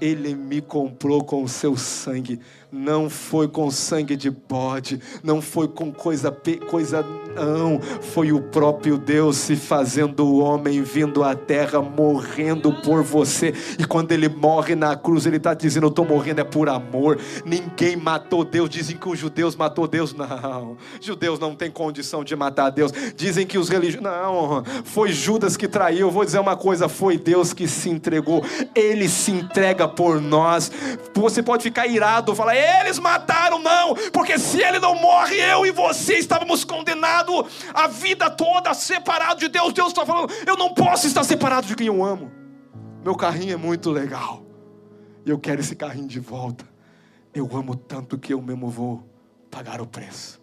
Ele 0.00 0.34
me 0.34 0.60
comprou 0.60 1.22
com 1.22 1.42
o 1.42 1.48
seu 1.48 1.76
sangue 1.76 2.40
não 2.70 3.08
foi 3.08 3.48
com 3.48 3.70
sangue 3.70 4.16
de 4.16 4.30
bode, 4.30 5.00
não 5.22 5.40
foi 5.40 5.68
com 5.68 5.92
coisa, 5.92 6.30
coisa 6.68 7.04
não, 7.34 7.80
foi 7.80 8.32
o 8.32 8.40
próprio 8.40 8.98
Deus 8.98 9.36
se 9.36 9.54
fazendo 9.54 10.38
homem, 10.38 10.82
vindo 10.82 11.22
à 11.22 11.34
terra, 11.34 11.80
morrendo 11.80 12.72
por 12.82 13.02
você. 13.02 13.54
E 13.78 13.84
quando 13.84 14.10
ele 14.12 14.28
morre 14.28 14.74
na 14.74 14.96
cruz, 14.96 15.24
ele 15.24 15.36
está 15.36 15.54
dizendo: 15.54 15.86
Eu 15.86 15.90
estou 15.90 16.04
morrendo 16.04 16.40
é 16.40 16.44
por 16.44 16.68
amor. 16.68 17.18
Ninguém 17.44 17.96
matou 17.96 18.44
Deus. 18.44 18.68
Dizem 18.68 18.96
que 18.96 19.08
os 19.08 19.18
judeus 19.18 19.54
matou 19.54 19.86
Deus. 19.86 20.14
Não, 20.14 20.76
judeus 21.00 21.38
não 21.38 21.54
tem 21.54 21.70
condição 21.70 22.24
de 22.24 22.34
matar 22.34 22.70
Deus. 22.70 22.92
Dizem 23.14 23.46
que 23.46 23.56
os 23.56 23.68
religiosos. 23.68 24.02
Não, 24.02 24.64
foi 24.84 25.12
Judas 25.12 25.56
que 25.56 25.68
traiu. 25.68 26.10
Vou 26.10 26.24
dizer 26.24 26.40
uma 26.40 26.56
coisa: 26.56 26.88
foi 26.88 27.16
Deus 27.16 27.52
que 27.52 27.68
se 27.68 27.88
entregou. 27.88 28.42
Ele 28.74 29.08
se 29.08 29.30
entrega 29.30 29.86
por 29.86 30.20
nós. 30.20 30.72
Você 31.14 31.42
pode 31.42 31.62
ficar 31.62 31.86
irado, 31.86 32.34
falar 32.34 32.56
eles 32.58 32.98
mataram, 32.98 33.58
não, 33.58 33.94
porque 34.12 34.38
se 34.38 34.62
ele 34.62 34.78
não 34.78 34.94
morre, 34.94 35.36
eu 35.36 35.64
e 35.64 35.70
você 35.70 36.14
estávamos 36.14 36.64
condenados 36.64 37.68
a 37.72 37.86
vida 37.86 38.30
toda 38.30 38.74
separados 38.74 39.38
de 39.38 39.48
Deus. 39.48 39.72
Deus 39.72 39.88
está 39.88 40.04
falando, 40.04 40.32
eu 40.46 40.56
não 40.56 40.74
posso 40.74 41.06
estar 41.06 41.24
separado 41.24 41.66
de 41.66 41.76
quem 41.76 41.86
eu 41.86 42.04
amo. 42.04 42.30
Meu 43.02 43.14
carrinho 43.14 43.54
é 43.54 43.56
muito 43.56 43.90
legal, 43.90 44.42
e 45.24 45.30
eu 45.30 45.38
quero 45.38 45.60
esse 45.60 45.76
carrinho 45.76 46.08
de 46.08 46.20
volta. 46.20 46.64
Eu 47.32 47.48
amo 47.52 47.76
tanto 47.76 48.18
que 48.18 48.34
eu 48.34 48.42
mesmo 48.42 48.68
vou 48.68 49.08
pagar 49.50 49.80
o 49.80 49.86
preço 49.86 50.40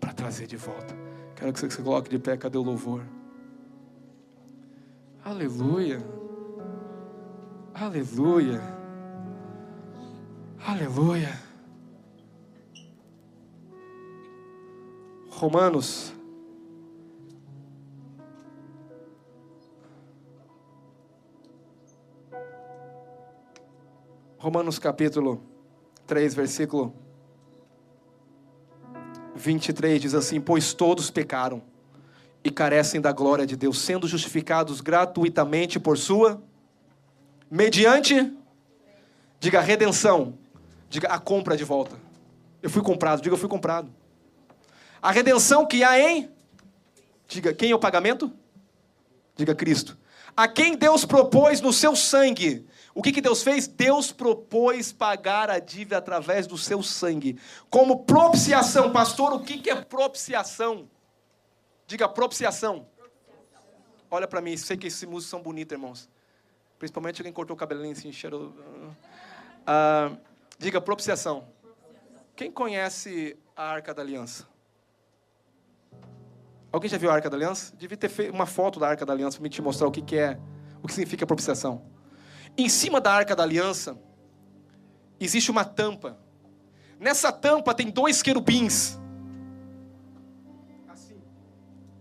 para 0.00 0.12
trazer 0.12 0.46
de 0.46 0.56
volta. 0.56 0.96
Quero 1.34 1.52
que 1.52 1.60
você 1.60 1.82
coloque 1.82 2.08
de 2.08 2.18
pé, 2.18 2.36
cadê 2.36 2.58
o 2.58 2.62
louvor? 2.62 3.02
Aleluia. 5.24 5.98
Aleluia. 7.74 8.75
Aleluia. 10.64 11.38
Romanos. 15.28 16.12
Romanos 24.38 24.78
capítulo 24.78 25.42
3, 26.06 26.34
versículo 26.34 26.94
23 29.34 30.00
diz 30.00 30.14
assim: 30.14 30.40
Pois 30.40 30.72
todos 30.72 31.10
pecaram 31.10 31.62
e 32.42 32.50
carecem 32.50 33.00
da 33.00 33.12
glória 33.12 33.46
de 33.46 33.56
Deus, 33.56 33.78
sendo 33.80 34.06
justificados 34.06 34.80
gratuitamente 34.80 35.80
por 35.80 35.98
sua, 35.98 36.40
mediante, 37.50 38.32
diga 39.40 39.60
redenção, 39.60 40.38
diga 40.88 41.08
a 41.08 41.18
compra 41.18 41.56
de 41.56 41.64
volta. 41.64 41.96
Eu 42.62 42.70
fui 42.70 42.82
comprado, 42.82 43.22
diga 43.22 43.34
eu 43.34 43.38
fui 43.38 43.48
comprado. 43.48 43.92
A 45.00 45.10
redenção 45.10 45.66
que 45.66 45.84
há 45.84 45.98
em. 46.00 46.30
Diga, 47.28 47.52
quem 47.52 47.70
é 47.70 47.74
o 47.74 47.78
pagamento? 47.78 48.32
Diga 49.36 49.54
Cristo. 49.54 49.96
A 50.36 50.46
quem 50.46 50.76
Deus 50.76 51.04
propôs 51.04 51.60
no 51.60 51.72
seu 51.72 51.96
sangue. 51.96 52.66
O 52.94 53.02
que, 53.02 53.12
que 53.12 53.20
Deus 53.20 53.42
fez? 53.42 53.66
Deus 53.66 54.10
propôs 54.10 54.92
pagar 54.92 55.50
a 55.50 55.58
dívida 55.58 55.98
através 55.98 56.46
do 56.46 56.56
seu 56.56 56.82
sangue. 56.82 57.38
Como 57.68 58.04
propiciação. 58.04 58.90
Pastor, 58.90 59.32
o 59.32 59.40
que, 59.40 59.58
que 59.58 59.70
é 59.70 59.74
propiciação? 59.76 60.88
Diga 61.86 62.08
propiciação. 62.08 62.86
Olha 64.10 64.26
para 64.26 64.40
mim, 64.40 64.56
sei 64.56 64.76
que 64.76 64.86
esses 64.86 65.02
músicos 65.04 65.30
são 65.30 65.42
bonitos, 65.42 65.72
irmãos. 65.72 66.08
Principalmente 66.78 67.22
quem 67.22 67.32
cortou 67.32 67.54
o 67.54 67.58
cabelinho 67.58 67.92
assim, 67.92 68.12
cheiro. 68.12 68.54
Ah, 69.66 70.12
diga 70.58 70.80
propiciação. 70.80 71.48
Quem 72.34 72.50
conhece 72.50 73.36
a 73.54 73.64
Arca 73.64 73.94
da 73.94 74.02
Aliança? 74.02 74.46
Alguém 76.70 76.90
já 76.90 76.98
viu 76.98 77.10
a 77.10 77.14
Arca 77.14 77.30
da 77.30 77.36
Aliança? 77.36 77.74
Devia 77.76 77.96
ter 77.96 78.08
feito 78.08 78.34
uma 78.34 78.46
foto 78.46 78.78
da 78.78 78.88
Arca 78.88 79.06
da 79.06 79.12
Aliança 79.12 79.38
para 79.38 79.44
me 79.44 79.48
te 79.48 79.62
mostrar 79.62 79.86
o 79.86 79.90
que, 79.90 80.02
que 80.02 80.16
é, 80.16 80.38
o 80.82 80.86
que 80.86 80.92
significa 80.92 81.26
propiciação. 81.26 81.82
Em 82.56 82.68
cima 82.68 83.00
da 83.00 83.12
Arca 83.12 83.34
da 83.34 83.42
Aliança 83.42 83.98
existe 85.18 85.50
uma 85.50 85.64
tampa. 85.64 86.18
Nessa 86.98 87.32
tampa 87.32 87.74
tem 87.74 87.90
dois 87.90 88.22
querubins. 88.22 88.98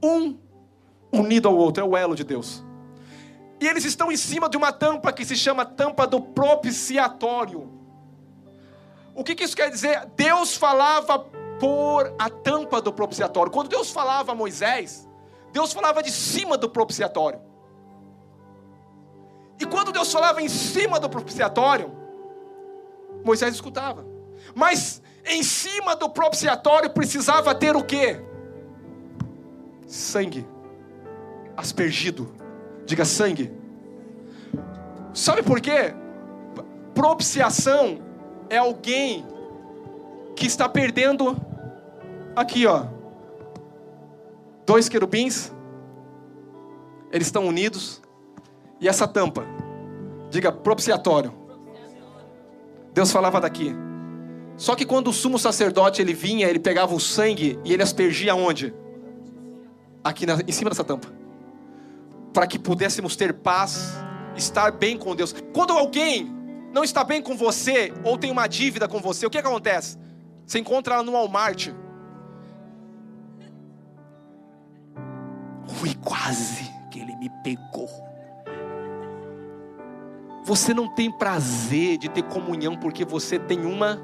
Um 0.04 0.38
unido 1.12 1.48
ao 1.48 1.56
outro, 1.56 1.84
é 1.84 1.88
o 1.88 1.96
elo 1.96 2.16
de 2.16 2.24
Deus. 2.24 2.64
E 3.60 3.68
eles 3.68 3.86
estão 3.86 4.12
em 4.12 4.18
cima 4.18 4.50
de 4.50 4.58
uma 4.58 4.72
tampa 4.72 5.12
que 5.14 5.26
se 5.26 5.36
chama 5.36 5.66
tampa 5.66 6.06
do 6.06 6.22
propiciatório. 6.22 7.75
O 9.16 9.24
que, 9.24 9.34
que 9.34 9.44
isso 9.44 9.56
quer 9.56 9.72
dizer? 9.72 10.06
Deus 10.16 10.56
falava 10.56 11.20
por 11.60 12.14
a 12.20 12.30
tampa 12.30 12.82
do 12.82 12.92
propiciatório. 12.92 13.52
Quando 13.52 13.70
Deus 13.70 13.90
falava 13.90 14.34
a 14.34 14.36
Moisés, 14.36 15.08
Deus 15.54 15.72
falava 15.72 16.04
de 16.04 16.12
cima 16.12 16.58
do 16.58 16.70
propiciatório. 16.70 17.40
E 19.58 19.66
quando 19.66 19.94
Deus 19.94 20.12
falava 20.12 20.42
em 20.42 20.50
cima 20.50 21.00
do 21.00 21.10
propiciatório, 21.10 21.96
Moisés 23.24 23.56
escutava. 23.56 24.06
Mas 24.54 25.02
em 25.26 25.42
cima 25.42 25.96
do 25.96 26.10
propiciatório 26.10 26.90
precisava 26.90 27.56
ter 27.56 27.76
o 27.76 27.84
quê? 27.84 28.22
Sangue 29.88 30.46
aspergido. 31.56 32.32
Diga 32.86 33.06
sangue. 33.06 33.52
Sabe 35.14 35.42
por 35.42 35.62
quê? 35.62 35.96
Propiciação 36.94 38.05
é 38.50 38.58
alguém 38.58 39.26
que 40.36 40.46
está 40.46 40.68
perdendo 40.68 41.38
aqui, 42.36 42.66
ó. 42.66 42.86
Dois 44.66 44.90
querubins, 44.90 45.52
eles 47.12 47.28
estão 47.28 47.46
unidos, 47.48 48.02
e 48.80 48.88
essa 48.88 49.08
tampa, 49.08 49.46
diga 50.30 50.52
propiciatório. 50.52 51.34
Deus 52.94 53.12
falava 53.12 53.40
daqui. 53.40 53.76
Só 54.58 54.76
que 54.76 54.86
quando 54.86 55.10
o 55.10 55.14
sumo 55.14 55.38
sacerdote 55.38 56.02
ele 56.02 56.14
vinha, 56.14 56.48
ele 56.48 56.60
pegava 56.60 56.94
o 56.96 57.00
sangue 57.00 57.60
e 57.64 57.74
ele 57.74 57.84
aspergia 57.84 58.36
onde? 58.36 58.74
Aqui 60.04 60.26
na, 60.26 60.38
em 60.48 60.52
cima 60.52 60.70
dessa 60.70 60.84
tampa. 60.84 61.10
Para 62.34 62.48
que 62.48 62.58
pudéssemos 62.58 63.16
ter 63.16 63.34
paz, 63.34 63.94
estar 64.36 64.72
bem 64.72 64.98
com 64.98 65.16
Deus. 65.16 65.36
Quando 65.54 65.74
alguém 65.74 66.35
não 66.76 66.84
está 66.84 67.06
bem 67.06 67.22
com 67.22 67.38
você 67.38 67.94
ou 68.04 68.18
tem 68.18 68.30
uma 68.30 68.48
dívida 68.48 68.86
com 68.86 69.00
você, 69.00 69.26
o 69.26 69.30
que, 69.30 69.42
que 69.42 69.48
acontece? 69.48 69.98
Você 70.46 70.60
encontra 70.60 70.96
ela 70.96 71.04
no 71.04 71.14
Walmart. 71.14 71.70
Ui, 75.82 75.96
quase 76.04 76.70
que 76.92 77.00
ele 77.00 77.16
me 77.16 77.32
pegou. 77.46 77.90
Você 80.44 80.74
não 80.74 80.94
tem 80.94 81.10
prazer 81.10 81.98
de 81.98 82.10
ter 82.10 82.24
comunhão 82.24 82.76
porque 82.76 83.06
você 83.06 83.40
tem 83.40 83.66
uma 83.66 83.98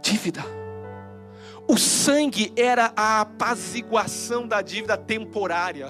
dívida. 0.00 0.44
O 1.66 1.76
sangue 1.76 2.52
era 2.56 2.92
a 2.96 3.22
apaziguação 3.22 4.46
da 4.46 4.62
dívida 4.62 4.96
temporária. 4.96 5.88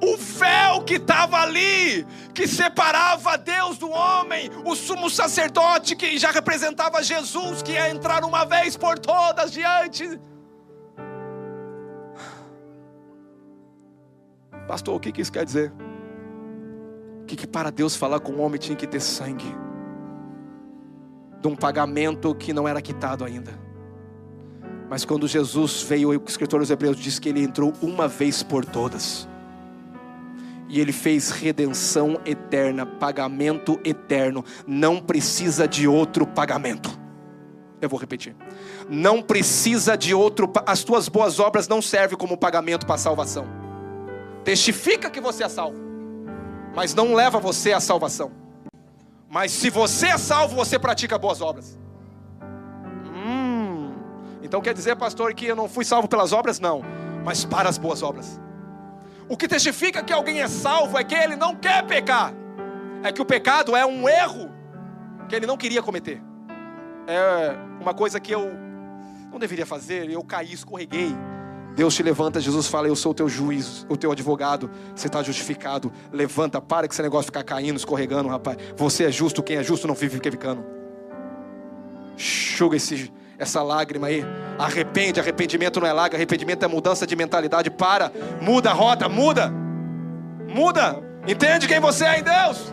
O 0.00 0.16
véu 0.16 0.82
que 0.82 0.94
estava 0.94 1.38
ali, 1.38 2.06
que 2.34 2.46
separava 2.46 3.38
Deus 3.38 3.78
do 3.78 3.90
homem, 3.90 4.50
o 4.64 4.74
sumo 4.76 5.08
sacerdote 5.08 5.96
que 5.96 6.18
já 6.18 6.30
representava 6.30 7.02
Jesus, 7.02 7.62
que 7.62 7.72
ia 7.72 7.90
entrar 7.90 8.24
uma 8.24 8.44
vez 8.44 8.76
por 8.76 8.98
todas 8.98 9.52
diante. 9.52 10.20
Pastor, 14.68 14.96
o 14.96 15.00
que, 15.00 15.12
que 15.12 15.22
isso 15.22 15.32
quer 15.32 15.44
dizer? 15.44 15.72
que, 17.26 17.36
que 17.36 17.46
para 17.46 17.70
Deus 17.70 17.96
falar 17.96 18.20
com 18.20 18.32
o 18.32 18.40
homem 18.40 18.58
tinha 18.58 18.76
que 18.76 18.86
ter 18.86 19.00
sangue 19.00 19.54
de 21.40 21.48
um 21.48 21.56
pagamento 21.56 22.34
que 22.34 22.52
não 22.52 22.66
era 22.66 22.80
quitado 22.80 23.24
ainda. 23.24 23.52
Mas 24.88 25.04
quando 25.04 25.26
Jesus 25.26 25.82
veio, 25.82 26.10
o 26.10 26.24
escritor 26.26 26.60
dos 26.60 26.70
Hebreus 26.70 26.96
diz 26.96 27.18
que 27.18 27.28
ele 27.28 27.42
entrou 27.42 27.72
uma 27.82 28.06
vez 28.08 28.42
por 28.42 28.64
todas. 28.64 29.28
E 30.68 30.80
ele 30.80 30.92
fez 30.92 31.30
redenção 31.30 32.20
eterna, 32.24 32.84
pagamento 32.84 33.80
eterno. 33.84 34.44
Não 34.66 35.00
precisa 35.00 35.68
de 35.68 35.86
outro 35.86 36.26
pagamento. 36.26 36.98
Eu 37.80 37.88
vou 37.88 37.98
repetir. 37.98 38.34
Não 38.88 39.22
precisa 39.22 39.96
de 39.96 40.14
outro. 40.14 40.50
As 40.66 40.82
tuas 40.82 41.08
boas 41.08 41.38
obras 41.38 41.68
não 41.68 41.80
servem 41.80 42.18
como 42.18 42.36
pagamento 42.36 42.86
para 42.86 42.96
a 42.96 42.98
salvação. 42.98 43.46
Testifica 44.44 45.10
que 45.10 45.20
você 45.20 45.44
é 45.44 45.48
salvo 45.48 45.86
mas 46.76 46.94
não 46.94 47.14
leva 47.14 47.40
você 47.40 47.72
à 47.72 47.80
salvação. 47.80 48.30
Mas 49.30 49.50
se 49.50 49.70
você 49.70 50.08
é 50.08 50.18
salvo, 50.18 50.54
você 50.54 50.78
pratica 50.78 51.16
boas 51.16 51.40
obras. 51.40 51.78
Hum, 53.06 53.94
então 54.42 54.60
quer 54.60 54.74
dizer, 54.74 54.94
pastor, 54.94 55.32
que 55.32 55.46
eu 55.46 55.56
não 55.56 55.70
fui 55.70 55.86
salvo 55.86 56.06
pelas 56.06 56.34
obras? 56.34 56.60
Não, 56.60 56.82
mas 57.24 57.46
para 57.46 57.66
as 57.66 57.78
boas 57.78 58.02
obras. 58.02 58.38
O 59.28 59.36
que 59.36 59.48
testifica 59.48 60.02
que 60.02 60.12
alguém 60.12 60.40
é 60.40 60.48
salvo 60.48 60.98
é 60.98 61.04
que 61.04 61.14
ele 61.14 61.36
não 61.36 61.54
quer 61.54 61.84
pecar, 61.84 62.32
é 63.02 63.10
que 63.10 63.20
o 63.20 63.24
pecado 63.24 63.74
é 63.74 63.84
um 63.84 64.08
erro 64.08 64.50
que 65.28 65.34
ele 65.34 65.46
não 65.46 65.56
queria 65.56 65.82
cometer, 65.82 66.22
é 67.06 67.56
uma 67.80 67.92
coisa 67.92 68.20
que 68.20 68.32
eu 68.32 68.52
não 69.30 69.38
deveria 69.38 69.66
fazer, 69.66 70.08
eu 70.08 70.22
caí, 70.22 70.52
escorreguei, 70.52 71.12
Deus 71.76 71.94
te 71.94 72.02
levanta, 72.02 72.40
Jesus 72.40 72.68
fala: 72.68 72.88
Eu 72.88 72.96
sou 72.96 73.12
o 73.12 73.14
teu 73.14 73.28
juiz, 73.28 73.86
o 73.86 73.98
teu 73.98 74.10
advogado, 74.10 74.70
você 74.94 75.08
está 75.08 75.22
justificado. 75.22 75.92
Levanta, 76.10 76.58
para 76.58 76.88
que 76.88 76.94
esse 76.94 77.02
negócio 77.02 77.26
ficar 77.26 77.44
caindo, 77.44 77.76
escorregando, 77.76 78.30
rapaz. 78.30 78.56
Você 78.76 79.04
é 79.04 79.12
justo, 79.12 79.42
quem 79.42 79.56
é 79.58 79.62
justo 79.62 79.86
não 79.86 79.94
vive 79.94 80.18
ficando. 80.18 80.64
Chuga 82.16 82.78
esse, 82.78 83.12
essa 83.38 83.62
lágrima 83.62 84.06
aí. 84.06 84.24
Arrepende, 84.58 85.20
arrependimento 85.20 85.80
não 85.80 85.86
é 85.86 85.92
lágrima, 85.92 86.18
arrependimento 86.18 86.62
é 86.64 86.68
mudança 86.68 87.06
de 87.06 87.14
mentalidade. 87.14 87.70
Para, 87.70 88.10
muda 88.40 88.70
a 88.70 88.72
rota, 88.72 89.08
muda, 89.08 89.52
muda. 90.48 91.02
Entende 91.26 91.66
quem 91.66 91.80
você 91.80 92.04
é 92.04 92.18
em 92.18 92.22
Deus? 92.22 92.72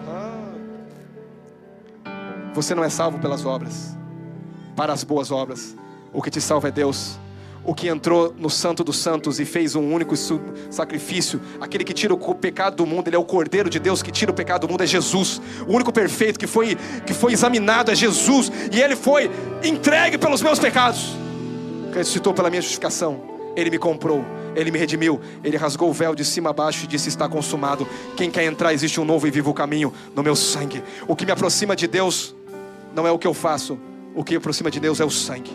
Você 2.53 2.75
não 2.75 2.83
é 2.83 2.89
salvo 2.89 3.17
pelas 3.19 3.45
obras, 3.45 3.97
para 4.75 4.93
as 4.93 5.03
boas 5.03 5.31
obras. 5.31 5.75
O 6.11 6.21
que 6.21 6.29
te 6.29 6.39
salva 6.39 6.67
é 6.67 6.71
Deus 6.71 7.17
o 7.65 7.73
que 7.73 7.87
entrou 7.87 8.33
no 8.37 8.49
Santo 8.49 8.83
dos 8.83 8.97
Santos 8.97 9.39
e 9.39 9.45
fez 9.45 9.75
um 9.75 9.93
único 9.93 10.15
sacrifício, 10.69 11.39
aquele 11.61 11.83
que 11.83 11.93
tira 11.93 12.13
o 12.13 12.35
pecado 12.35 12.75
do 12.75 12.85
mundo, 12.85 13.07
ele 13.07 13.15
é 13.15 13.19
o 13.19 13.23
Cordeiro 13.23 13.69
de 13.69 13.79
Deus 13.79 14.03
que 14.03 14.11
tira 14.11 14.31
o 14.31 14.33
pecado 14.33 14.67
do 14.67 14.71
mundo, 14.71 14.83
é 14.83 14.87
Jesus. 14.87 15.41
O 15.67 15.73
único 15.73 15.91
perfeito 15.91 16.37
que 16.37 16.47
foi, 16.47 16.77
que 17.05 17.13
foi 17.13 17.33
examinado 17.33 17.91
é 17.91 17.95
Jesus, 17.95 18.51
e 18.71 18.81
ele 18.81 18.95
foi 18.95 19.31
entregue 19.63 20.17
pelos 20.17 20.41
meus 20.41 20.59
pecados, 20.59 21.15
ressuscitou 21.93 22.33
pela 22.33 22.49
minha 22.49 22.61
justificação, 22.61 23.21
ele 23.55 23.69
me 23.69 23.77
comprou, 23.77 24.25
ele 24.55 24.69
me 24.69 24.77
redimiu, 24.77 25.21
ele 25.43 25.57
rasgou 25.57 25.89
o 25.89 25.93
véu 25.93 26.13
de 26.13 26.25
cima 26.25 26.49
a 26.49 26.53
baixo 26.53 26.83
e 26.83 26.87
disse: 26.87 27.09
Está 27.09 27.27
consumado. 27.27 27.87
Quem 28.15 28.29
quer 28.29 28.43
entrar, 28.43 28.73
existe 28.73 28.99
um 28.99 29.05
novo 29.05 29.27
e 29.27 29.31
vivo 29.31 29.53
caminho 29.53 29.93
no 30.15 30.21
meu 30.21 30.35
sangue. 30.35 30.83
O 31.07 31.15
que 31.15 31.25
me 31.25 31.31
aproxima 31.31 31.75
de 31.75 31.87
Deus 31.87 32.35
não 32.95 33.07
é 33.07 33.11
o 33.11 33.17
que 33.17 33.27
eu 33.27 33.33
faço, 33.33 33.79
o 34.15 34.23
que 34.23 34.33
me 34.33 34.37
aproxima 34.37 34.69
de 34.69 34.79
Deus 34.79 34.99
é 34.99 35.05
o 35.05 35.09
sangue. 35.09 35.51